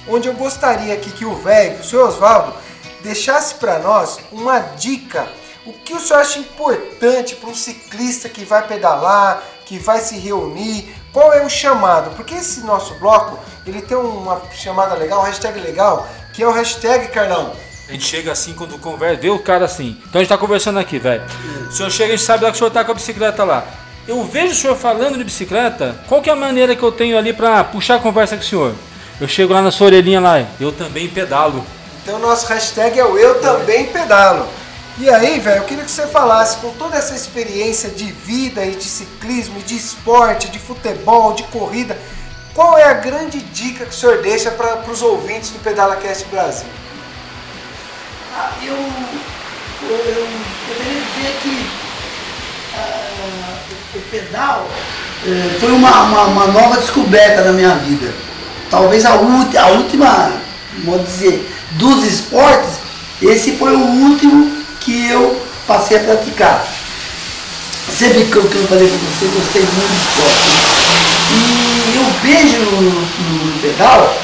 onde 0.09 0.29
eu 0.29 0.35
gostaria 0.35 0.93
aqui 0.93 1.11
que 1.11 1.25
o 1.25 1.35
velho, 1.37 1.79
o 1.81 1.85
senhor 1.85 2.09
Oswaldo, 2.09 2.55
deixasse 3.03 3.57
para 3.57 3.79
nós 3.79 4.19
uma 4.31 4.59
dica. 4.59 5.27
O 5.65 5.73
que 5.73 5.95
o 5.95 6.01
senhor 6.01 6.21
acha 6.21 6.39
importante 6.39 7.37
para 7.37 7.51
um 7.51 7.55
ciclista 7.55 8.29
que 8.29 8.45
vai 8.45 8.67
pedalar, 8.67 9.43
que 9.65 9.79
vai 9.79 10.01
se 10.01 10.17
reunir? 10.19 10.93
Qual 11.13 11.33
é 11.33 11.45
o 11.45 11.49
chamado? 11.49 12.17
Porque 12.17 12.35
esse 12.35 12.61
nosso 12.61 12.95
bloco, 12.95 13.39
ele 13.67 13.83
tem 13.83 13.97
uma 13.97 14.43
chamada 14.53 14.95
legal, 14.95 15.21
um 15.21 15.25
hashtag 15.25 15.61
legal, 15.61 16.09
que 16.33 16.43
é 16.43 16.47
o 16.47 16.53
hashtag, 16.53 17.09
Carlão. 17.09 17.53
A 17.89 17.93
gente 17.93 18.05
chega 18.05 18.33
assim 18.33 18.55
quando 18.55 18.79
conversa, 18.79 19.21
vê 19.21 19.29
o 19.29 19.39
cara 19.39 19.67
assim. 19.67 19.99
Então 20.09 20.19
a 20.21 20.25
gente 20.25 20.29
tá 20.29 20.39
conversando 20.39 20.79
aqui, 20.79 20.99
velho. 20.99 21.23
O 21.69 21.73
senhor 21.73 21.91
chega, 21.91 22.15
a 22.15 22.17
gente 22.17 22.27
sabe 22.27 22.45
lá 22.45 22.51
que 22.51 22.57
o 22.57 22.59
senhor 22.59 22.71
tá 22.71 22.85
com 22.85 22.93
a 22.93 22.95
bicicleta 22.95 23.45
lá. 23.45 23.65
Eu 24.09 24.25
vejo 24.25 24.53
o 24.53 24.57
senhor 24.57 24.77
falando 24.77 25.19
de 25.19 25.25
bicicleta, 25.25 25.95
qual 26.09 26.21
que 26.21 26.31
é 26.31 26.33
a 26.33 26.37
maneira 26.37 26.75
que 26.75 26.83
eu 26.83 26.91
tenho 26.91 27.17
ali 27.17 27.33
pra 27.33 27.63
puxar 27.63 27.97
a 27.97 27.99
conversa 28.01 28.37
com 28.37 28.43
o 28.43 28.47
senhor? 28.47 28.75
Eu 29.21 29.29
chego 29.29 29.53
lá 29.53 29.63
na 29.63 29.71
sua 29.71 29.87
orelhinha 29.87 30.21
lá, 30.21 30.45
eu 30.59 30.73
também 30.73 31.09
pedalo. 31.09 31.65
Então 32.03 32.19
nosso 32.19 32.47
hashtag 32.47 32.99
é 32.99 33.05
o 33.05 33.17
Eu 33.17 33.41
Também 33.41 33.87
Pedalo. 33.87 34.49
E 34.99 35.09
aí, 35.09 35.39
velho, 35.39 35.63
eu 35.63 35.65
queria 35.65 35.85
que 35.85 35.91
você 35.91 36.07
falasse 36.07 36.59
com 36.59 36.71
toda 36.73 36.97
essa 36.97 37.15
experiência 37.15 37.89
de 37.89 38.05
vida 38.05 38.65
e 38.65 38.73
de 38.73 38.85
ciclismo, 38.85 39.59
e 39.59 39.63
de 39.63 39.77
esporte, 39.77 40.51
de 40.51 40.59
futebol, 40.59 41.33
de 41.33 41.45
corrida, 41.45 41.97
qual 42.55 42.77
é 42.77 42.85
a 42.85 42.93
grande 42.93 43.39
dica 43.39 43.87
que 43.87 43.93
o 43.93 43.95
senhor 43.95 44.21
deixa 44.21 44.51
para 44.51 44.91
os 44.91 45.01
ouvintes 45.01 45.51
do 45.51 45.59
Pedala 45.61 45.97
Cast 45.97 46.27
Brasil? 46.27 46.67
Ah, 48.37 48.53
eu, 48.63 48.75
eu, 48.75 50.29
poderia 50.69 51.01
dizer 51.01 51.39
que 51.43 51.71
ah, 52.77 53.59
o, 53.95 54.01
pedal 54.11 54.69
eh, 55.27 55.57
foi 55.59 55.73
uma, 55.73 56.03
uma, 56.03 56.23
uma 56.25 56.47
nova 56.49 56.77
descoberta 56.77 57.43
na 57.43 57.53
minha 57.53 57.75
vida. 57.77 58.13
Talvez 58.71 59.05
a, 59.07 59.13
a 59.13 59.67
última, 59.69 60.33
vamos 60.85 61.07
dizer, 61.07 61.51
dos 61.77 62.05
esportes, 62.05 62.71
esse 63.21 63.53
foi 63.53 63.75
o 63.75 63.81
último 63.81 64.51
que 64.81 65.09
eu 65.09 65.41
passei 65.67 65.97
a 65.99 66.01
praticar. 66.01 66.67
Sempre 67.91 68.25
que 68.25 68.37
eu, 68.37 68.45
que 68.49 68.57
eu 68.57 68.67
falei 68.67 68.89
com 68.89 68.97
você, 68.97 69.27
gostei 69.35 69.63
muito 69.63 69.89
de 69.89 69.97
esporte. 70.09 70.63
E 71.35 71.97
eu 71.97 72.05
vejo 72.23 72.59
no, 72.71 72.83
no- 72.83 73.47
no 73.47 73.61
pedal 73.61 74.17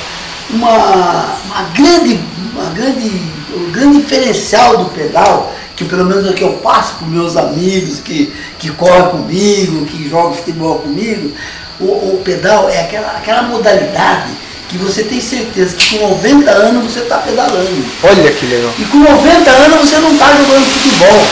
uma, 0.51 1.37
uma 1.47 1.63
grande, 1.75 2.19
uma 2.55 2.71
grande, 2.71 3.09
o 3.55 3.71
grande 3.71 3.99
diferencial 3.99 4.79
do 4.79 4.91
pedal, 4.91 5.55
que 5.77 5.85
pelo 5.85 6.05
menos 6.07 6.27
é 6.27 6.31
o 6.31 6.35
que 6.35 6.43
eu 6.43 6.55
passo 6.55 6.95
para 6.95 7.07
meus 7.09 7.37
amigos 7.37 8.01
que, 8.01 8.33
que 8.59 8.71
correm 8.71 9.11
comigo, 9.11 9.87
que 9.87 10.09
jogam 10.09 10.35
futebol 10.35 10.79
comigo, 10.81 11.33
o, 11.81 11.85
o 11.85 12.23
pedal 12.25 12.69
é 12.69 12.81
aquela, 12.81 13.09
aquela 13.13 13.43
modalidade 13.43 14.31
que 14.69 14.77
você 14.77 15.03
tem 15.03 15.21
certeza 15.21 15.75
que 15.75 15.99
com 15.99 16.09
90 16.09 16.51
anos 16.51 16.93
você 16.93 17.01
está 17.01 17.19
pedalando. 17.19 17.85
Olha 18.03 18.31
que 18.33 18.47
legal. 18.47 18.73
E 18.79 18.85
com 18.85 18.99
90 18.99 19.51
anos 19.51 19.81
você 19.81 19.99
não 19.99 20.13
está 20.13 20.27
jogando 20.27 20.65
futebol. 20.67 21.27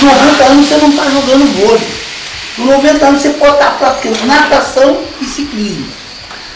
Com 0.00 0.06
90 0.06 0.44
anos 0.44 0.66
você 0.66 0.76
não 0.76 0.90
está 0.90 1.04
jogando 1.04 1.60
vôlei. 1.60 1.88
Com 2.56 2.64
90 2.64 3.06
anos 3.06 3.22
você 3.22 3.30
pode 3.30 3.52
estar 3.54 3.70
tá 3.70 3.76
praticando 3.78 4.26
natação 4.26 4.98
e 5.20 5.24
ciclismo. 5.24 5.86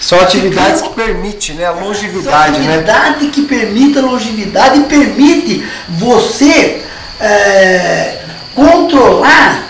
São 0.01 0.21
atividades 0.21 0.83
que 0.83 0.91
permite, 0.91 1.53
né? 1.55 1.67
A 1.67 1.71
longevidade, 1.71 2.61
né? 2.61 2.75
atividade 2.75 3.27
que 3.29 3.43
permite 3.43 3.99
a 3.99 4.03
longevidade 4.03 4.81
e 4.81 4.85
permite 4.85 5.67
você 5.89 6.83
é, 7.21 8.19
controlar 8.55 9.65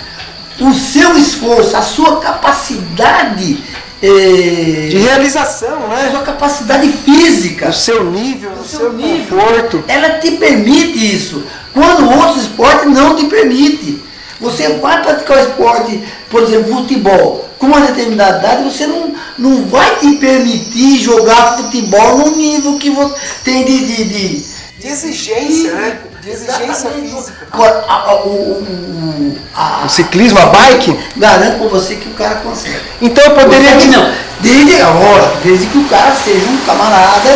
o 0.59 0.73
seu 0.73 1.17
esforço, 1.17 1.77
a 1.77 1.83
sua 1.83 2.21
capacidade 2.21 3.63
de 4.01 4.99
realização, 4.99 5.89
né? 5.89 6.07
A 6.07 6.11
sua 6.11 6.23
capacidade 6.23 6.89
física. 6.89 7.69
O 7.69 7.73
seu 7.73 8.05
nível, 8.05 8.51
o, 8.51 8.61
o 8.61 8.65
seu, 8.65 8.81
seu 8.81 8.93
nível. 8.93 9.39
conforto. 9.39 9.85
Ela 9.89 10.19
te 10.19 10.33
permite 10.33 11.15
isso. 11.15 11.43
Quando 11.73 12.11
outros 12.11 12.43
esportes 12.43 12.91
não 12.91 13.17
te 13.17 13.27
permite. 13.27 14.03
Você 14.39 14.69
vai 14.75 15.03
praticar 15.03 15.39
o 15.39 15.41
esporte, 15.41 16.05
por 16.29 16.43
exemplo, 16.43 16.75
futebol, 16.75 17.49
com 17.59 17.67
uma 17.69 17.81
determinada 17.81 18.39
idade, 18.39 18.65
você 18.65 18.87
não, 18.87 19.15
não 19.39 19.65
vai 19.65 19.97
te 19.97 20.17
permitir 20.17 20.99
jogar 20.99 21.57
futebol 21.57 22.19
no 22.19 22.37
nível 22.37 22.79
que 22.79 22.91
você 22.91 23.15
tem 23.45 23.65
de, 23.65 23.87
de, 23.87 24.05
de, 24.05 24.45
de 24.79 24.89
exigência, 24.89 25.73
né? 25.73 26.01
De 26.27 26.33
exigência 26.33 26.91
física. 26.91 27.47
Agora, 27.53 27.85
a, 27.87 27.95
a, 27.95 28.15
o, 28.27 29.37
a, 29.55 29.85
o 29.87 29.89
ciclismo, 29.89 30.41
a 30.41 30.47
bike? 30.47 30.99
Garanto 31.17 31.59
com 31.59 31.69
você 31.69 31.95
que 31.95 32.09
o 32.09 32.15
cara 32.15 32.35
consegue. 32.37 32.81
Então 33.01 33.25
eu 33.27 33.31
poderia. 33.31 33.75
Consegue, 33.75 33.97
não. 33.97 34.13
Desde, 34.41 34.83
agora, 34.83 35.33
desde 35.45 35.67
que 35.67 35.79
o 35.79 35.85
cara 35.85 36.13
seja 36.17 36.45
um 36.47 36.57
camarada 36.67 37.31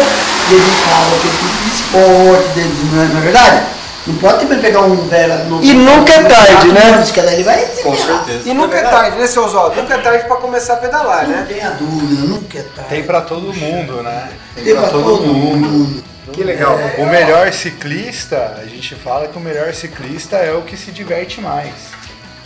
dedicado 0.48 1.14
a 1.14 1.18
tipo 1.20 1.62
de 1.62 1.70
esporte, 1.72 2.48
desde, 2.56 2.84
não, 2.86 3.02
é, 3.02 3.06
não 3.06 3.18
é 3.18 3.20
verdade? 3.20 3.62
Não 4.08 4.16
pode 4.16 4.40
também 4.40 4.58
pegar 4.58 4.80
um 4.80 4.96
velho 5.06 5.44
no, 5.44 5.62
E 5.62 5.72
nunca 5.72 6.12
é 6.12 6.24
tarde, 6.24 6.72
né? 6.72 7.04
Ele 7.32 7.44
vai 7.44 7.64
Com 7.84 7.96
certeza. 7.96 8.48
E 8.48 8.52
nunca 8.52 8.76
é, 8.76 8.80
é 8.80 8.82
tarde, 8.82 9.18
né, 9.18 9.26
seu 9.28 9.44
Oswaldo? 9.44 9.80
Nunca 9.80 9.94
é 9.94 9.98
tarde 9.98 10.24
para 10.24 10.36
começar 10.36 10.72
a 10.72 10.76
pedalar, 10.78 11.28
não 11.28 11.30
né? 11.30 11.36
Não 11.38 11.46
tenha 11.46 11.70
dúvida, 11.70 12.26
nunca 12.26 12.58
é 12.58 12.62
tarde. 12.62 12.90
Tem 12.90 13.04
para 13.04 13.20
todo 13.20 13.54
mundo, 13.54 14.02
né? 14.02 14.30
Tem, 14.56 14.64
Tem 14.64 14.74
para 14.74 14.88
todo, 14.88 15.04
todo 15.04 15.26
mundo. 15.26 15.68
mundo. 15.68 16.09
Que 16.32 16.42
legal. 16.42 16.78
É. 16.78 17.02
O 17.02 17.06
melhor 17.06 17.52
ciclista, 17.52 18.58
a 18.60 18.66
gente 18.66 18.94
fala 18.94 19.28
que 19.28 19.36
o 19.36 19.40
melhor 19.40 19.72
ciclista 19.74 20.36
é 20.36 20.52
o 20.52 20.62
que 20.62 20.76
se 20.76 20.90
diverte 20.90 21.40
mais. 21.40 21.74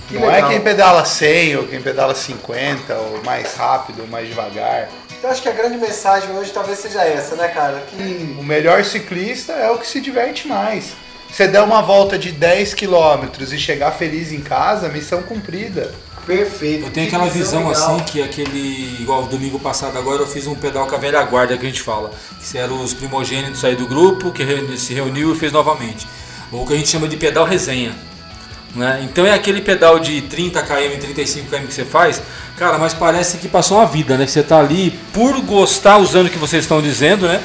Que 0.09 0.15
não 0.15 0.31
é 0.31 0.35
legal. 0.35 0.51
é 0.51 0.53
quem 0.53 0.63
pedala 0.63 1.05
100 1.05 1.57
ou 1.57 1.67
quem 1.67 1.81
pedala 1.81 2.15
50 2.15 2.95
ou 2.95 3.23
mais 3.25 3.55
rápido 3.55 4.03
ou 4.03 4.07
mais 4.09 4.29
devagar. 4.29 4.89
Então 5.19 5.31
acho 5.31 5.41
que 5.41 5.49
a 5.49 5.53
grande 5.53 5.79
mensagem 5.79 6.31
hoje 6.37 6.53
talvez 6.53 6.79
seja 6.79 7.03
essa, 7.03 7.35
né, 7.37 7.49
cara? 7.49 7.83
Que... 7.89 8.37
O 8.39 8.43
melhor 8.43 8.85
ciclista 8.85 9.53
é 9.53 9.71
o 9.71 9.79
que 9.79 9.87
se 9.87 10.01
diverte 10.01 10.47
mais. 10.47 10.93
Você 11.31 11.49
der 11.49 11.63
uma 11.63 11.83
volta 11.83 12.19
de 12.19 12.31
10 12.31 12.75
quilômetros 12.75 13.53
e 13.53 13.59
chegar 13.59 13.91
feliz 13.93 14.31
em 14.31 14.41
casa, 14.41 14.89
missão 14.89 15.23
cumprida. 15.23 15.93
Perfeito. 16.27 16.87
Eu 16.87 16.91
tenho 16.91 17.07
aquela 17.07 17.27
visão, 17.27 17.69
visão 17.69 17.95
assim 17.95 18.05
que 18.05 18.23
aquele. 18.23 18.97
Igual 19.01 19.27
domingo 19.27 19.59
passado 19.59 19.99
agora 19.99 20.23
eu 20.23 20.27
fiz 20.27 20.47
um 20.47 20.55
pedal 20.55 20.87
com 20.87 20.95
a 20.95 20.99
velha 20.99 21.23
guarda 21.25 21.57
que 21.57 21.65
a 21.65 21.69
gente 21.69 21.83
fala. 21.83 22.11
Que 22.41 22.59
eram 22.59 22.83
os 22.83 22.95
primogênitos 22.95 23.65
aí 23.65 23.77
do 23.77 23.87
grupo, 23.87 24.31
que 24.31 24.45
se 24.79 24.95
reuniu 24.95 25.33
e 25.33 25.37
fez 25.37 25.53
novamente. 25.53 26.07
Ou 26.51 26.67
que 26.67 26.73
a 26.73 26.77
gente 26.77 26.89
chama 26.89 27.09
de 27.09 27.17
pedal 27.17 27.45
resenha. 27.45 27.95
Né? 28.75 29.03
Então 29.05 29.25
é 29.25 29.33
aquele 29.33 29.61
pedal 29.61 30.01
de 30.01 30.23
30 30.23 30.61
km, 30.63 30.99
35 30.99 31.49
km 31.49 31.67
que 31.67 31.75
você 31.75 31.85
faz, 31.85 32.21
cara, 32.57 32.77
mas 32.77 32.93
parece 32.93 33.37
que 33.37 33.47
passou 33.47 33.79
uma 33.79 33.87
vida, 33.87 34.17
né? 34.17 34.25
Que 34.25 34.33
você 34.33 34.41
está 34.41 34.59
ali 34.59 34.91
por 35.13 35.41
gostar, 35.43 35.99
usando 35.99 36.27
o 36.27 36.31
que 36.31 36.39
vocês 36.39 36.65
estão 36.65 36.83
dizendo, 36.83 37.29
né? 37.29 37.41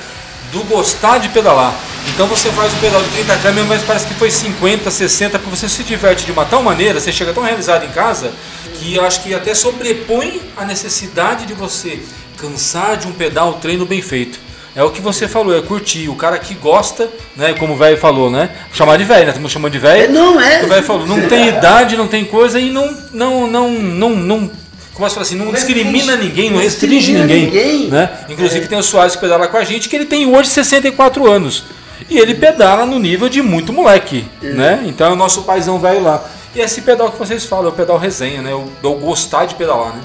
Do 0.52 0.64
gostar 0.64 1.20
de 1.20 1.30
pedalar. 1.30 1.76
Então 2.08 2.26
você 2.26 2.50
faz 2.50 2.74
o 2.74 2.78
pedal 2.78 3.04
de 3.04 3.10
30 3.10 3.38
km, 3.38 3.68
mas 3.68 3.84
parece 3.84 4.08
que 4.08 4.16
foi 4.16 4.32
50, 4.32 4.90
60, 4.90 5.38
porque 5.38 5.56
você 5.56 5.70
se 5.70 5.84
diverte 5.84 6.26
de 6.26 6.32
uma 6.32 6.46
tal 6.46 6.64
maneira, 6.64 7.00
você 7.00 7.12
chega 7.12 7.32
tão 7.32 7.44
realizado 7.44 7.86
em 7.86 7.90
casa, 7.90 8.32
que 8.80 8.96
eu 8.96 9.04
acho 9.04 9.22
que 9.22 9.34
até 9.34 9.54
sobrepõe 9.54 10.42
a 10.56 10.64
necessidade 10.64 11.46
de 11.46 11.54
você 11.54 12.00
cansar 12.38 12.98
de 12.98 13.08
um 13.08 13.12
pedal 13.12 13.54
treino 13.56 13.86
bem 13.86 14.02
feito. 14.02 14.40
É 14.76 14.84
o 14.84 14.92
que 14.92 15.02
você 15.02 15.28
falou, 15.28 15.58
é 15.58 15.62
curtir. 15.62 16.08
O 16.08 16.16
cara 16.16 16.38
que 16.38 16.54
gosta, 16.54 17.10
né? 17.36 17.54
Como 17.54 17.74
o 17.74 17.78
velho 17.78 17.98
falou, 17.98 18.32
né? 18.32 18.50
Chamar 18.72 18.98
de 18.98 19.04
velho, 19.04 19.24
né? 19.24 19.30
Estamos 19.30 19.52
chamando 19.52 19.74
de 19.74 19.80
velho. 19.80 20.14
Não 20.14 20.40
é. 20.40 20.64
O 20.64 20.68
velho 20.68 20.84
falou, 20.84 21.06
não 21.06 21.28
tem 21.28 21.50
idade, 21.50 21.98
não 21.98 22.08
tem 22.08 22.24
coisa 22.24 22.60
e 22.60 22.70
não, 22.70 22.96
não, 23.12 23.48
não, 23.48 23.70
não, 23.70 24.10
não 24.16 24.52
como 24.94 25.10
é 25.10 25.22
assim, 25.22 25.36
não 25.36 25.54
discrimina 25.54 26.18
ninguém, 26.18 26.52
não 26.52 26.60
restringe 26.60 27.14
ninguém. 27.14 27.46
ninguém. 27.46 27.88
Né? 27.88 28.10
Inclusive 28.28 28.66
é. 28.66 28.68
tem 28.68 28.78
o 28.78 28.84
Soares 28.84 29.16
que 29.16 29.22
pedala 29.22 29.48
com 29.48 29.56
a 29.56 29.64
gente, 29.64 29.88
que 29.88 29.96
ele 29.96 30.04
tem 30.04 30.26
hoje 30.26 30.50
64 30.50 31.30
anos. 31.30 31.64
E 32.10 32.18
ele 32.18 32.36
pedala 32.36 32.86
no 32.86 33.00
nível 33.00 33.30
de 33.30 33.42
muito 33.42 33.72
moleque. 33.72 34.26
É. 34.44 34.48
Né? 34.48 34.84
Então 34.86 35.08
é 35.08 35.14
o 35.14 35.16
nosso 35.16 35.44
paizão 35.44 35.80
velho 35.80 36.04
lá. 36.04 36.30
E 36.60 36.62
esse 36.62 36.82
pedal 36.82 37.10
que 37.10 37.18
vocês 37.18 37.46
falam, 37.46 37.68
é 37.68 37.70
o 37.70 37.72
pedal 37.72 37.98
resenha, 37.98 38.42
né? 38.42 38.52
Eu, 38.52 38.70
eu 38.84 38.94
gostar 38.96 39.46
de 39.46 39.56
pedalar, 39.56 39.96
né? 39.96 40.04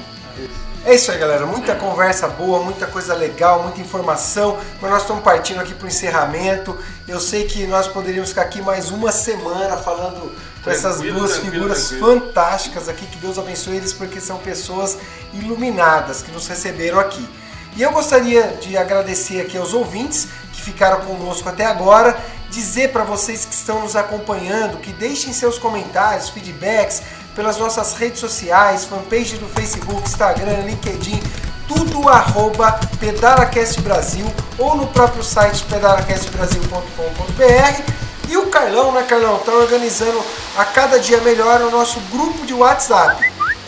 É 0.86 0.94
isso 0.94 1.10
aí, 1.10 1.18
galera. 1.18 1.44
Muita 1.46 1.74
conversa 1.74 2.28
boa, 2.28 2.62
muita 2.62 2.86
coisa 2.86 3.12
legal, 3.12 3.64
muita 3.64 3.80
informação. 3.80 4.56
Mas 4.80 4.88
nós 4.88 5.02
estamos 5.02 5.24
partindo 5.24 5.58
aqui 5.58 5.74
para 5.74 5.86
o 5.86 5.88
encerramento. 5.88 6.78
Eu 7.08 7.18
sei 7.18 7.44
que 7.44 7.66
nós 7.66 7.88
poderíamos 7.88 8.28
ficar 8.28 8.42
aqui 8.42 8.62
mais 8.62 8.92
uma 8.92 9.10
semana 9.10 9.76
falando 9.78 10.30
com 10.62 10.70
essas 10.70 11.00
duas 11.00 11.38
figuras 11.38 11.88
tranquilo. 11.88 12.20
fantásticas 12.20 12.88
aqui. 12.88 13.04
Que 13.04 13.18
Deus 13.18 13.36
abençoe 13.36 13.78
eles, 13.78 13.92
porque 13.92 14.20
são 14.20 14.38
pessoas 14.38 14.96
iluminadas 15.32 16.22
que 16.22 16.30
nos 16.30 16.46
receberam 16.46 17.00
aqui. 17.00 17.28
E 17.76 17.82
eu 17.82 17.90
gostaria 17.90 18.56
de 18.60 18.76
agradecer 18.76 19.40
aqui 19.40 19.58
aos 19.58 19.74
ouvintes 19.74 20.28
que 20.52 20.62
ficaram 20.62 21.00
conosco 21.00 21.48
até 21.48 21.64
agora 21.64 22.16
dizer 22.54 22.92
para 22.92 23.02
vocês 23.02 23.44
que 23.44 23.52
estão 23.52 23.80
nos 23.80 23.96
acompanhando 23.96 24.78
que 24.78 24.92
deixem 24.92 25.32
seus 25.32 25.58
comentários, 25.58 26.28
feedbacks 26.28 27.02
pelas 27.34 27.58
nossas 27.58 27.94
redes 27.94 28.20
sociais, 28.20 28.84
fanpage 28.84 29.38
do 29.38 29.48
Facebook, 29.48 30.08
Instagram, 30.08 30.60
LinkedIn, 30.60 31.20
tudo 31.66 32.08
arroba 32.08 32.78
PedalaCast 33.00 33.80
Brasil 33.80 34.24
ou 34.56 34.76
no 34.76 34.86
próprio 34.86 35.24
site 35.24 35.64
pedalacastbrasil.com.br. 35.64 37.92
E 38.28 38.36
o 38.36 38.46
Carlão, 38.46 38.92
né, 38.92 39.02
Carlão, 39.02 39.36
está 39.36 39.50
organizando 39.52 40.22
a 40.56 40.64
cada 40.64 41.00
dia 41.00 41.20
melhor 41.22 41.60
o 41.60 41.70
nosso 41.70 41.98
grupo 42.12 42.46
de 42.46 42.54
WhatsApp. 42.54 43.20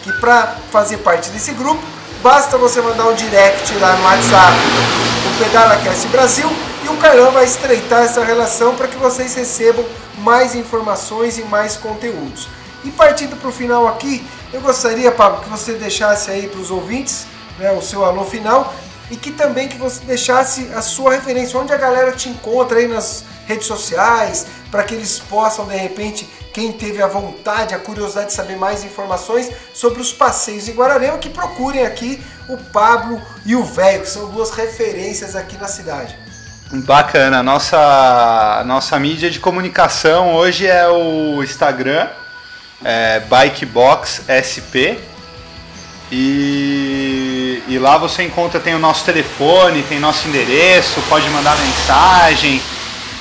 Que 0.03 0.13
para 0.15 0.57
fazer 0.71 0.99
parte 0.99 1.31
desse 1.31 1.51
grupo, 1.53 1.83
basta 2.23 2.57
você 2.57 2.81
mandar 2.81 3.09
um 3.09 3.15
direct 3.15 3.75
lá 3.79 3.97
no 3.97 4.05
WhatsApp 4.05 4.57
do 5.25 5.45
PedalaCast 5.45 6.07
Brasil 6.09 6.49
e 6.87 6.89
o 6.89 6.97
Carlão 6.99 7.33
vai 7.33 7.45
estreitar 7.45 8.05
essa 8.05 8.25
relação 8.25 8.77
para 8.77 8.87
que 8.87 8.97
vocês 8.97 9.35
recebam 9.35 9.85
mais 10.19 10.55
informações 10.55 11.37
e 11.37 11.43
mais 11.43 11.77
conteúdos. 11.77 12.49
E 12.85 12.93
partindo 12.93 13.35
para 13.37 13.49
o 13.49 13.53
final 13.53 13.89
aqui, 13.89 14.25
eu 14.53 14.61
gostaria, 14.61 15.11
Pablo, 15.11 15.43
que 15.43 15.49
você 15.49 15.73
deixasse 15.73 16.31
aí 16.31 16.47
para 16.47 16.61
os 16.61 16.71
ouvintes 16.71 17.27
né, 17.59 17.73
o 17.73 17.83
seu 17.83 18.05
alô 18.05 18.25
final 18.25 18.73
e 19.11 19.17
que 19.17 19.33
também 19.33 19.67
que 19.67 19.77
você 19.77 20.05
deixasse 20.05 20.71
a 20.75 20.81
sua 20.81 21.15
referência, 21.15 21.59
onde 21.59 21.73
a 21.73 21.77
galera 21.77 22.13
te 22.13 22.29
encontra 22.29 22.79
aí 22.79 22.87
nas 22.87 23.25
redes 23.47 23.67
sociais, 23.67 24.47
para 24.71 24.85
que 24.85 24.95
eles 24.95 25.19
possam, 25.19 25.67
de 25.67 25.77
repente, 25.77 26.29
quem 26.53 26.73
teve 26.73 27.03
a 27.03 27.09
vontade, 27.09 27.75
a 27.75 27.81
curiosidade 27.81 28.29
de 28.29 28.33
saber 28.33 28.57
mais 28.57 28.85
informações 28.85 29.51
sobre 29.75 30.01
os 30.01 30.13
passeios 30.13 30.69
em 30.69 30.73
Guararema, 30.73 31.19
que 31.19 31.31
procurem 31.31 31.85
aqui 31.85 32.23
o 32.49 32.57
Pablo 32.57 33.21
e 33.45 33.57
o 33.57 33.65
Velho, 33.65 34.03
que 34.03 34.09
são 34.09 34.31
duas 34.31 34.51
referências 34.51 35.35
aqui 35.35 35.57
na 35.57 35.67
cidade. 35.67 36.26
Bacana. 36.73 37.43
Nossa, 37.43 38.63
nossa 38.67 38.99
mídia 38.99 39.31
de 39.31 39.39
comunicação 39.39 40.35
hoje 40.35 40.67
é 40.67 40.89
o 40.89 41.43
Instagram, 41.43 42.09
é 42.85 43.21
Bikebox 43.21 44.23
SP. 44.27 44.99
E, 46.11 47.63
e 47.67 47.79
lá 47.79 47.99
você 47.99 48.23
encontra, 48.23 48.61
tem 48.61 48.75
o 48.75 48.79
nosso 48.79 49.05
telefone, 49.05 49.83
tem 49.83 49.99
nosso 49.99 50.29
endereço, 50.29 51.01
pode 51.09 51.29
mandar 51.31 51.57
mensagem, 51.59 52.61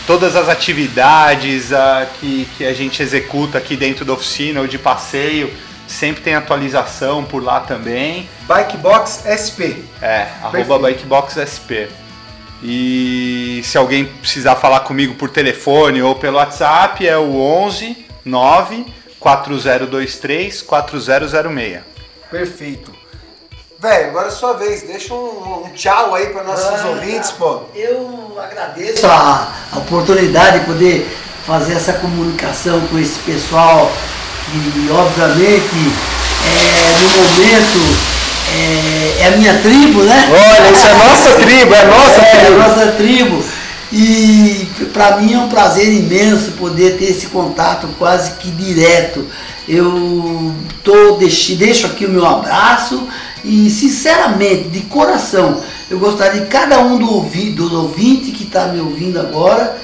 todas 0.06 0.36
as 0.36 0.50
atividades 0.50 1.72
uh, 1.72 2.06
que, 2.20 2.48
que 2.58 2.66
a 2.66 2.74
gente 2.74 3.02
executa 3.02 3.58
aqui 3.58 3.76
dentro 3.76 4.06
da 4.06 4.14
oficina 4.14 4.62
ou 4.62 4.68
de 4.68 4.78
passeio, 4.78 5.52
sempre 5.88 6.22
tem 6.22 6.36
atualização 6.36 7.24
por 7.24 7.43
lá 7.43 7.60
também. 7.60 8.30
Bikebox 8.48 9.24
SP. 9.26 9.82
É, 10.02 10.28
arroba 10.43 10.78
Bikebox 10.78 11.38
SP. 11.41 11.89
E 12.64 13.62
se 13.64 13.78
alguém 13.78 14.06
precisar 14.06 14.56
falar 14.56 14.82
comigo 14.82 15.16
por 15.16 15.30
telefone 15.30 16.01
ou 16.01 16.16
pelo 16.16 16.38
WhatsApp, 16.38 17.08
é 17.08 17.18
o 17.18 17.36
11 17.36 18.06
9 18.24 18.86
4023 19.20 20.62
4006. 20.62 21.80
Perfeito. 22.30 22.91
Velho, 23.80 24.10
agora 24.10 24.28
é 24.30 24.32
sua 24.32 24.53
vez. 24.53 24.84
Deixa 24.84 25.14
um, 25.14 25.66
um 25.66 25.70
tchau 25.76 26.16
aí 26.16 26.28
para 26.28 26.43
nossos 26.43 26.82
ah, 26.82 26.88
ouvintes, 26.88 27.32
pô. 27.32 27.62
Eu 27.76 28.36
agradeço 28.41 29.06
a, 29.06 29.53
a, 29.72 29.78
oportunidade 29.78 30.60
de 30.60 30.66
poder 30.66 31.08
fazer 31.45 31.74
essa 31.74 31.93
comunicação 31.93 32.82
com 32.88 32.97
esse 32.97 33.20
pessoal 33.20 33.91
que 34.45 34.91
obviamente 34.91 35.76
é, 36.45 37.01
no 37.01 37.10
momento 37.10 38.14
é, 38.56 39.18
é, 39.22 39.28
a 39.28 39.38
minha 39.38 39.53
tribo, 39.60 40.03
né? 40.03 40.30
Olha, 40.32 40.72
isso 40.72 40.88
é 40.88 40.93
nossa 40.93 41.32
tribo, 41.34 41.74
é 41.74 41.86
nossa 41.86 42.22
é, 42.22 42.36
tribo. 42.36 42.53
É 42.53 42.68
nossa 42.68 42.88
tribo. 42.93 43.43
E 43.91 44.68
para 44.93 45.18
mim 45.18 45.34
é 45.34 45.38
um 45.38 45.49
prazer 45.49 45.88
imenso 45.88 46.51
poder 46.53 46.97
ter 46.97 47.06
esse 47.06 47.28
contato 47.28 47.88
quase 47.99 48.32
que 48.32 48.49
direto. 48.51 49.26
Eu 49.68 50.53
tô, 50.84 51.18
deixo, 51.18 51.56
deixo 51.56 51.88
aqui 51.88 52.06
o 52.06 52.10
meu 52.10 52.26
abraço 52.26 53.08
e 53.43 53.70
sinceramente, 53.70 54.70
de 54.70 54.82
coração, 54.82 55.62
eu 55.89 55.99
gostaria 55.99 56.41
de 56.41 56.47
cada 56.47 56.80
um 56.80 56.97
do 56.97 57.12
ouvido, 57.12 57.70
dos 57.70 57.74
ouvintes 57.74 58.36
que 58.36 58.43
está 58.43 58.68
me 58.68 58.80
ouvindo 58.80 59.20
agora, 59.20 59.78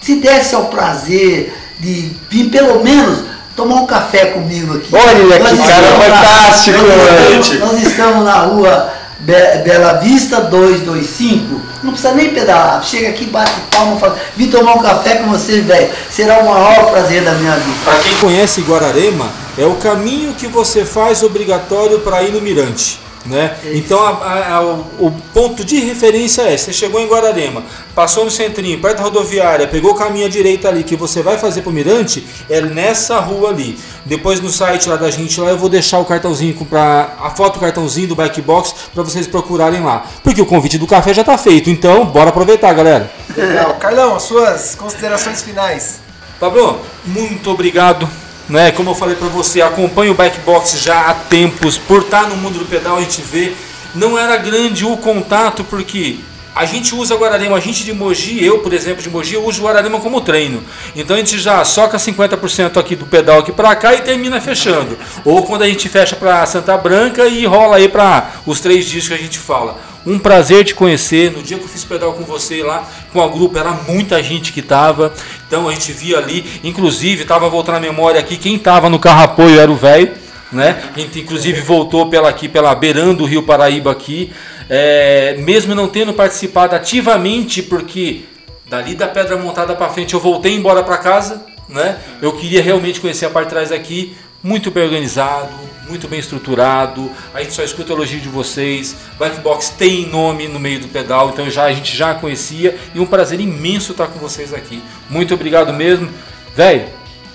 se 0.00 0.16
desse 0.16 0.54
ao 0.54 0.66
prazer 0.66 1.54
de 1.78 2.10
vir 2.30 2.48
pelo 2.50 2.82
menos 2.82 3.35
tomar 3.56 3.76
um 3.76 3.86
café 3.86 4.26
comigo 4.26 4.76
aqui. 4.76 4.94
Olha 4.94 5.38
que 5.38 5.56
cara 5.56 5.86
fantástico! 5.86 6.78
Nós, 6.78 7.58
nós 7.58 7.82
estamos 7.82 8.24
na 8.24 8.34
rua 8.40 8.92
Bela 9.20 9.94
Vista 9.94 10.40
225. 10.42 11.60
Não 11.82 11.92
precisa 11.92 12.12
nem 12.12 12.34
pedalar. 12.34 12.84
Chega 12.84 13.08
aqui, 13.08 13.24
bate 13.24 13.52
palma, 13.70 13.98
fala, 13.98 14.16
vim 14.36 14.48
tomar 14.48 14.74
um 14.74 14.82
café 14.82 15.16
com 15.16 15.30
você, 15.30 15.60
velho. 15.62 15.90
Será 16.10 16.40
o 16.40 16.48
maior 16.48 16.90
prazer 16.90 17.22
da 17.22 17.32
minha 17.32 17.56
vida. 17.56 17.78
Para 17.84 17.98
quem 17.98 18.14
conhece 18.18 18.60
Guararema, 18.60 19.30
é 19.56 19.64
o 19.64 19.74
caminho 19.74 20.34
que 20.34 20.46
você 20.46 20.84
faz 20.84 21.22
obrigatório 21.22 22.00
para 22.00 22.22
ir 22.22 22.32
no 22.32 22.40
Mirante. 22.40 23.00
Né? 23.26 23.56
Então 23.72 24.00
a, 24.04 24.10
a, 24.10 24.56
a, 24.56 24.62
o 24.62 25.12
ponto 25.34 25.64
de 25.64 25.80
referência 25.80 26.42
é: 26.42 26.56
você 26.56 26.72
chegou 26.72 27.00
em 27.00 27.08
Guararema, 27.08 27.64
passou 27.94 28.24
no 28.24 28.30
centrinho, 28.30 28.80
perto 28.80 28.98
da 28.98 29.02
rodoviária, 29.02 29.66
pegou 29.66 29.92
o 29.92 29.94
caminho 29.94 30.26
à 30.26 30.28
direita 30.28 30.68
ali 30.68 30.84
que 30.84 30.94
você 30.94 31.22
vai 31.22 31.36
fazer 31.36 31.62
para 31.62 31.70
o 31.70 31.72
Mirante, 31.72 32.24
é 32.48 32.60
nessa 32.60 33.18
rua 33.18 33.50
ali. 33.50 33.78
Depois 34.04 34.40
no 34.40 34.48
site 34.48 34.88
lá 34.88 34.96
da 34.96 35.10
gente 35.10 35.40
lá 35.40 35.50
eu 35.50 35.58
vou 35.58 35.68
deixar 35.68 35.98
o 35.98 36.04
cartãozinho 36.04 36.54
para 36.66 37.16
a 37.20 37.30
foto 37.30 37.54
do 37.54 37.60
cartãozinho 37.60 38.08
do 38.08 38.14
bike 38.14 38.40
box 38.40 38.74
para 38.94 39.02
vocês 39.02 39.26
procurarem 39.26 39.82
lá, 39.82 40.06
porque 40.22 40.40
o 40.40 40.46
convite 40.46 40.78
do 40.78 40.86
café 40.86 41.12
já 41.12 41.22
está 41.22 41.36
feito. 41.36 41.68
Então 41.68 42.06
bora 42.06 42.30
aproveitar, 42.30 42.72
galera. 42.72 43.10
Legal, 43.36 43.74
Carlão, 43.74 44.14
as 44.14 44.22
suas 44.22 44.74
considerações 44.76 45.42
finais. 45.42 46.00
Pablo, 46.38 46.80
muito 47.04 47.50
obrigado 47.50 48.08
né? 48.48 48.70
Como 48.70 48.90
eu 48.90 48.94
falei 48.94 49.16
para 49.16 49.28
você, 49.28 49.60
acompanho 49.60 50.12
o 50.12 50.14
Bike 50.14 50.40
Box 50.40 50.78
já 50.78 51.08
há 51.08 51.14
tempos, 51.14 51.78
por 51.78 52.02
estar 52.02 52.28
no 52.28 52.36
mundo 52.36 52.58
do 52.58 52.64
pedal 52.64 52.96
a 52.96 53.00
gente 53.00 53.22
vê, 53.22 53.52
não 53.94 54.18
era 54.18 54.36
grande 54.36 54.84
o 54.84 54.96
contato 54.96 55.64
porque 55.64 56.18
a 56.56 56.64
gente 56.64 56.94
usa 56.94 57.14
Guararema, 57.16 57.54
a 57.54 57.60
gente 57.60 57.84
de 57.84 57.92
Mogi, 57.92 58.42
eu 58.42 58.60
por 58.60 58.72
exemplo 58.72 59.02
de 59.02 59.10
Mogi, 59.10 59.34
eu 59.34 59.44
uso 59.44 59.62
Guararema 59.62 60.00
como 60.00 60.22
treino. 60.22 60.62
Então 60.94 61.14
a 61.14 61.18
gente 61.18 61.38
já 61.38 61.62
soca 61.66 61.98
50% 61.98 62.78
aqui 62.78 62.96
do 62.96 63.04
pedal 63.04 63.40
aqui 63.40 63.52
para 63.52 63.76
cá 63.76 63.94
e 63.94 64.00
termina 64.00 64.40
fechando. 64.40 64.96
Ou 65.22 65.42
quando 65.42 65.62
a 65.62 65.68
gente 65.68 65.86
fecha 65.86 66.16
para 66.16 66.46
Santa 66.46 66.74
Branca 66.78 67.26
e 67.26 67.44
rola 67.44 67.76
aí 67.76 67.90
para 67.90 68.30
os 68.46 68.58
três 68.58 68.86
dias 68.86 69.06
que 69.06 69.12
a 69.12 69.18
gente 69.18 69.38
fala. 69.38 69.78
Um 70.06 70.18
prazer 70.18 70.64
te 70.64 70.74
conhecer. 70.74 71.30
No 71.30 71.42
dia 71.42 71.58
que 71.58 71.64
eu 71.64 71.68
fiz 71.68 71.84
pedal 71.84 72.14
com 72.14 72.22
você 72.22 72.62
lá, 72.62 72.88
a 73.22 73.28
grupo, 73.28 73.58
era 73.58 73.72
muita 73.72 74.22
gente 74.22 74.52
que 74.52 74.62
tava. 74.62 75.12
Então 75.46 75.68
a 75.68 75.72
gente 75.72 75.92
via 75.92 76.18
ali, 76.18 76.44
inclusive, 76.62 77.24
tava 77.24 77.48
voltando 77.48 77.76
a 77.76 77.80
memória 77.80 78.20
aqui, 78.20 78.36
quem 78.36 78.58
tava 78.58 78.88
no 78.88 78.98
carro 78.98 79.24
apoio 79.24 79.58
era 79.58 79.70
o 79.70 79.76
velho, 79.76 80.12
né? 80.52 80.82
A 80.94 80.98
gente 80.98 81.20
inclusive 81.20 81.60
voltou 81.60 82.08
pela 82.08 82.28
aqui, 82.28 82.48
pela 82.48 82.74
beirando 82.74 83.14
do 83.14 83.24
Rio 83.24 83.42
Paraíba 83.42 83.90
aqui. 83.90 84.32
É, 84.68 85.36
mesmo 85.38 85.74
não 85.74 85.88
tendo 85.88 86.12
participado 86.12 86.74
ativamente, 86.74 87.62
porque 87.62 88.24
dali 88.68 88.94
da 88.94 89.06
Pedra 89.06 89.36
Montada 89.36 89.74
para 89.74 89.88
frente 89.88 90.14
eu 90.14 90.20
voltei 90.20 90.54
embora 90.54 90.82
para 90.82 90.98
casa, 90.98 91.44
né? 91.68 91.98
Eu 92.20 92.32
queria 92.32 92.62
realmente 92.62 93.00
conhecer 93.00 93.26
a 93.26 93.30
parte 93.30 93.48
de 93.48 93.54
trás 93.54 93.72
aqui, 93.72 94.16
muito 94.42 94.70
bem 94.70 94.84
organizado, 94.84 95.52
muito 95.88 96.08
bem 96.08 96.18
estruturado. 96.18 97.10
A 97.34 97.42
gente 97.42 97.54
só 97.54 97.62
escuta 97.62 97.92
elogio 97.92 98.20
de 98.20 98.28
vocês. 98.28 98.96
Blackbox 99.18 99.70
tem 99.70 100.06
nome 100.06 100.48
no 100.48 100.58
meio 100.58 100.80
do 100.80 100.88
pedal, 100.88 101.30
então 101.30 101.48
já 101.50 101.64
a 101.64 101.72
gente 101.72 101.96
já 101.96 102.14
conhecia 102.14 102.76
e 102.94 103.00
um 103.00 103.06
prazer 103.06 103.40
imenso 103.40 103.92
estar 103.92 104.08
com 104.08 104.18
vocês 104.18 104.52
aqui. 104.52 104.82
Muito 105.08 105.34
obrigado 105.34 105.72
mesmo, 105.72 106.08
velho. 106.54 106.86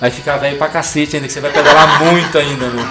Vai 0.01 0.09
ficar 0.09 0.37
velho 0.37 0.57
pra 0.57 0.67
cacete 0.67 1.15
ainda, 1.15 1.27
que 1.27 1.33
você 1.33 1.39
vai 1.39 1.51
pedalar 1.51 2.01
muito 2.11 2.35
ainda, 2.35 2.65
meu. 2.69 2.83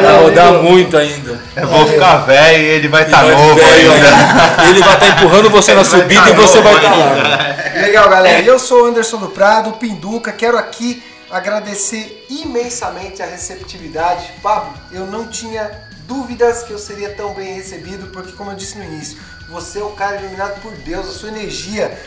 Vai 0.00 0.22
rodar 0.22 0.52
muito 0.62 0.96
ainda. 0.96 1.40
Eu 1.56 1.66
vou 1.66 1.88
ficar 1.88 2.18
velho 2.18 2.62
e 2.62 2.66
ele 2.66 2.86
vai 2.86 3.02
estar 3.02 3.24
tá 3.24 3.28
novo 3.32 3.60
ainda. 3.60 4.68
Ele 4.68 4.78
vai 4.78 4.94
estar 4.94 4.96
tá 4.96 5.08
empurrando 5.08 5.50
você 5.50 5.72
ele 5.72 5.80
na 5.80 5.84
subida 5.84 6.22
tá 6.22 6.30
e 6.30 6.34
você 6.34 6.60
vai 6.60 6.76
estar 6.76 6.90
tá 6.90 6.96
lá. 6.96 7.80
Legal, 7.82 8.08
galera. 8.08 8.42
Eu 8.42 8.60
sou 8.60 8.84
o 8.84 8.86
Anderson 8.86 9.16
do 9.16 9.26
Prado, 9.26 9.72
Pinduca. 9.72 10.30
Quero 10.30 10.56
aqui 10.56 11.02
agradecer 11.34 12.26
imensamente 12.30 13.20
a 13.20 13.26
receptividade. 13.26 14.32
Pablo, 14.40 14.72
eu 14.92 15.04
não 15.04 15.26
tinha 15.26 15.88
dúvidas 16.06 16.62
que 16.62 16.72
eu 16.72 16.78
seria 16.78 17.12
tão 17.12 17.34
bem 17.34 17.54
recebido, 17.54 18.06
porque 18.12 18.30
como 18.32 18.52
eu 18.52 18.56
disse 18.56 18.78
no 18.78 18.84
início, 18.84 19.18
você 19.48 19.80
é 19.80 19.84
um 19.84 19.96
cara 19.96 20.20
iluminado 20.20 20.60
por 20.62 20.70
Deus, 20.76 21.08
a 21.08 21.12
sua 21.12 21.30
energia 21.30 22.00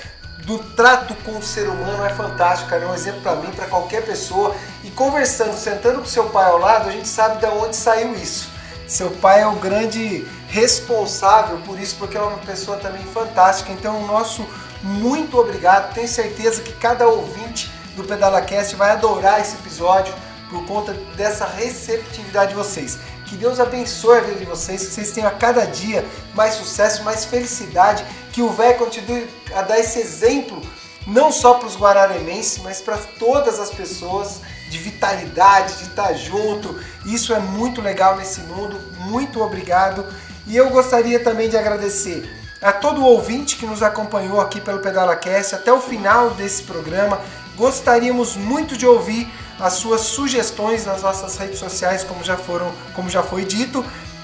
do 0.45 0.59
trato 0.59 1.13
com 1.25 1.37
o 1.37 1.43
ser 1.43 1.67
humano 1.67 2.05
é 2.05 2.09
fantástico, 2.09 2.69
cara. 2.69 2.85
É 2.85 2.87
um 2.87 2.95
exemplo 2.95 3.19
para 3.19 3.35
mim, 3.35 3.51
para 3.51 3.65
qualquer 3.65 4.05
pessoa. 4.05 4.55
E 4.81 4.89
conversando, 4.91 5.57
sentando 5.57 5.99
com 5.99 6.05
seu 6.05 6.29
pai 6.29 6.45
ao 6.45 6.57
lado, 6.57 6.87
a 6.87 6.91
gente 6.93 7.09
sabe 7.09 7.45
de 7.45 7.45
onde 7.47 7.75
saiu 7.75 8.15
isso. 8.15 8.49
Seu 8.87 9.11
pai 9.11 9.41
é 9.41 9.47
o 9.47 9.55
grande 9.55 10.25
responsável 10.47 11.57
por 11.65 11.77
isso, 11.77 11.97
porque 11.99 12.15
é 12.15 12.21
uma 12.21 12.37
pessoa 12.37 12.77
também 12.77 13.03
fantástica. 13.07 13.73
Então, 13.73 14.01
o 14.01 14.07
nosso 14.07 14.47
muito 14.81 15.37
obrigado. 15.37 15.93
Tenho 15.93 16.07
certeza 16.07 16.61
que 16.61 16.71
cada 16.71 17.09
ouvinte 17.09 17.69
do 17.97 18.03
PedalaCast 18.03 18.75
vai 18.75 18.91
adorar 18.91 19.41
esse 19.41 19.55
episódio 19.55 20.13
por 20.49 20.65
conta 20.65 20.93
dessa 21.15 21.45
receptividade 21.45 22.51
de 22.51 22.55
vocês. 22.55 22.97
Que 23.25 23.35
Deus 23.35 23.59
abençoe 23.59 24.19
a 24.19 24.21
vida 24.21 24.39
de 24.39 24.45
vocês, 24.45 24.85
que 24.85 24.93
vocês 24.93 25.11
tenham 25.11 25.27
a 25.27 25.33
cada 25.33 25.65
dia 25.65 26.05
mais 26.33 26.53
sucesso, 26.53 27.03
mais 27.03 27.25
felicidade, 27.25 28.05
que 28.31 28.41
o 28.41 28.51
velho 28.51 28.77
continue 28.77 29.27
a 29.53 29.61
dar 29.63 29.79
esse 29.79 29.99
exemplo, 29.99 30.61
não 31.05 31.31
só 31.31 31.55
para 31.55 31.67
os 31.67 31.75
guararemenses, 31.75 32.59
mas 32.59 32.79
para 32.79 32.97
todas 32.97 33.59
as 33.59 33.69
pessoas 33.69 34.41
de 34.69 34.77
vitalidade, 34.77 35.77
de 35.77 35.83
estar 35.89 36.13
junto. 36.13 36.79
Isso 37.05 37.33
é 37.33 37.39
muito 37.39 37.81
legal 37.81 38.15
nesse 38.15 38.41
mundo. 38.41 38.79
Muito 38.99 39.41
obrigado. 39.41 40.05
E 40.45 40.55
eu 40.55 40.69
gostaria 40.69 41.19
também 41.19 41.49
de 41.49 41.57
agradecer 41.57 42.29
a 42.61 42.71
todo 42.71 43.05
ouvinte 43.05 43.55
que 43.55 43.65
nos 43.65 43.83
acompanhou 43.83 44.41
aqui 44.41 44.59
pelo 44.59 44.79
PedalaCast 44.79 45.55
até 45.55 45.71
o 45.71 45.81
final 45.81 46.31
desse 46.31 46.63
programa. 46.63 47.19
Gostaríamos 47.57 48.35
muito 48.35 48.77
de 48.77 48.85
ouvir 48.85 49.27
as 49.59 49.73
suas 49.73 50.01
sugestões 50.01 50.85
nas 50.85 51.01
nossas 51.01 51.35
redes 51.37 51.57
sociais, 51.57 52.03
como 52.03 52.23
já 52.23 52.37
foram, 52.37 52.71
como 52.93 53.09
já 53.09 53.23
foi 53.23 53.43
dito. 53.43 53.83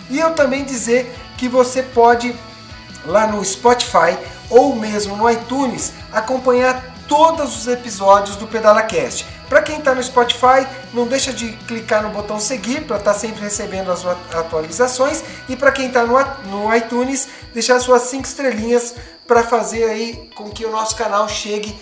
E 0.10 0.20
eu 0.20 0.36
também 0.36 0.64
dizer 0.64 1.12
que 1.38 1.50
você 1.50 1.82
pode 1.82 2.36
lá 3.06 3.26
no 3.26 3.44
Spotify 3.44 4.18
ou 4.50 4.76
mesmo 4.76 5.18
no 5.18 5.30
iTunes 5.30 5.92
acompanhar 6.12 6.94
todos 7.08 7.58
os 7.58 7.68
episódios 7.68 8.36
do 8.36 8.48
PedalaCast. 8.48 9.26
Para 9.50 9.62
quem 9.62 9.80
está 9.80 9.94
no 9.94 10.02
Spotify, 10.02 10.66
não 10.94 11.06
deixa 11.06 11.34
de 11.34 11.52
clicar 11.68 12.02
no 12.02 12.10
botão 12.10 12.40
seguir 12.40 12.86
para 12.86 12.98
estar 12.98 13.14
tá 13.14 13.20
sempre 13.20 13.42
recebendo 13.42 13.92
as 13.92 14.06
atualizações. 14.06 15.24
E 15.50 15.56
para 15.56 15.72
quem 15.72 15.88
está 15.88 16.06
no, 16.06 16.18
no 16.50 16.76
iTunes, 16.76 17.28
deixar 17.54 17.80
suas 17.80 18.04
cinco 18.04 18.26
estrelinhas 18.26 18.96
para 19.28 19.44
fazer 19.44 19.86
aí 19.86 20.30
com 20.36 20.50
que 20.50 20.66
o 20.66 20.72
nosso 20.72 20.96
canal 20.96 21.28
chegue 21.28 21.78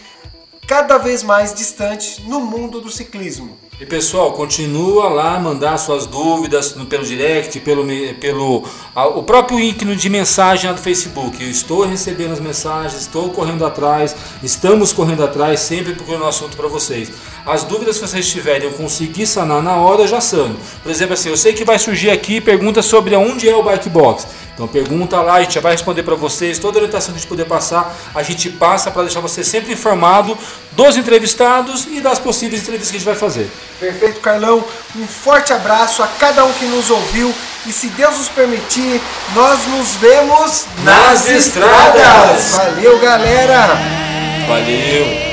cada 0.72 0.98
vez 0.98 1.22
mais 1.22 1.54
distante 1.54 2.22
no 2.30 2.40
mundo 2.40 2.80
do 2.80 2.90
ciclismo. 2.90 3.58
E 3.78 3.86
pessoal, 3.86 4.32
continua 4.32 5.10
lá 5.10 5.38
mandar 5.38 5.78
suas 5.78 6.06
dúvidas 6.06 6.72
pelo 6.88 7.04
direct, 7.04 7.60
pelo, 7.60 7.86
pelo 8.22 8.64
a, 8.96 9.06
o 9.08 9.22
próprio 9.22 9.60
ícone 9.60 9.98
de 9.98 10.10
mensagem 10.10 10.72
do 10.72 10.80
Facebook. 10.80 11.44
Eu 11.44 11.50
estou 11.50 11.86
recebendo 11.86 12.32
as 12.32 12.40
mensagens, 12.40 13.02
estou 13.02 13.32
correndo 13.32 13.66
atrás, 13.66 14.16
estamos 14.42 14.94
correndo 14.94 15.26
atrás, 15.26 15.60
sempre 15.60 15.94
procurando 15.94 16.24
um 16.24 16.28
assunto 16.30 16.56
para 16.56 16.70
vocês. 16.70 17.12
As 17.46 17.64
dúvidas 17.64 17.98
que 17.98 18.08
vocês 18.08 18.30
tiverem, 18.30 18.68
eu 18.68 18.74
conseguir 18.74 19.26
sanar 19.26 19.62
na 19.62 19.76
hora, 19.76 20.02
eu 20.02 20.08
já 20.08 20.22
sano. 20.22 20.60
Por 20.84 20.92
exemplo, 20.92 21.14
assim, 21.14 21.30
eu 21.30 21.38
sei 21.38 21.54
que 21.54 21.66
vai 21.66 21.80
surgir 21.80 22.10
aqui 22.12 22.40
perguntas 22.40 22.86
sobre 22.86 23.16
onde 23.16 23.50
é 23.50 23.56
o 23.56 23.64
Bike 23.64 23.90
Box. 23.90 24.28
Então 24.54 24.68
pergunta 24.68 25.20
lá, 25.22 25.36
a 25.36 25.42
gente 25.42 25.56
já 25.56 25.62
vai 25.62 25.72
responder 25.72 26.04
para 26.04 26.14
vocês. 26.14 26.60
Toda 26.60 26.78
a 26.78 26.80
orientação 26.82 27.14
que 27.14 27.18
a 27.18 27.20
gente 27.20 27.28
puder 27.28 27.46
passar, 27.46 27.96
a 28.14 28.22
gente 28.22 28.50
passa 28.50 28.92
para 28.92 29.04
deixar 29.04 29.20
você 29.20 29.44
sempre 29.44 29.74
informado 29.74 30.38
dos 30.74 30.98
entrevistados 30.98 31.88
e 31.92 32.00
das 32.00 32.20
possíveis 32.20 32.62
entrevistas 32.62 32.92
que 32.92 32.98
a 32.98 33.00
gente 33.00 33.08
vai 33.08 33.16
fazer. 33.16 33.50
Perfeito, 33.80 34.20
Carlão. 34.20 34.64
Um 34.96 35.08
forte 35.08 35.52
abraço 35.52 36.04
a 36.04 36.08
cada 36.08 36.46
um 36.46 36.54
que 36.54 36.66
nos 36.66 36.92
ouviu 36.92 37.34
e 37.66 37.72
se 37.72 37.88
Deus 37.88 38.18
nos 38.18 38.30
permitir, 38.30 39.02
nós 39.34 39.66
nos 39.68 39.96
vemos 39.96 40.66
nas, 40.84 41.26
nas 41.26 41.30
estradas. 41.30 42.50
estradas. 42.50 42.76
Valeu, 42.76 43.00
galera. 43.00 43.68
Valeu. 44.48 45.31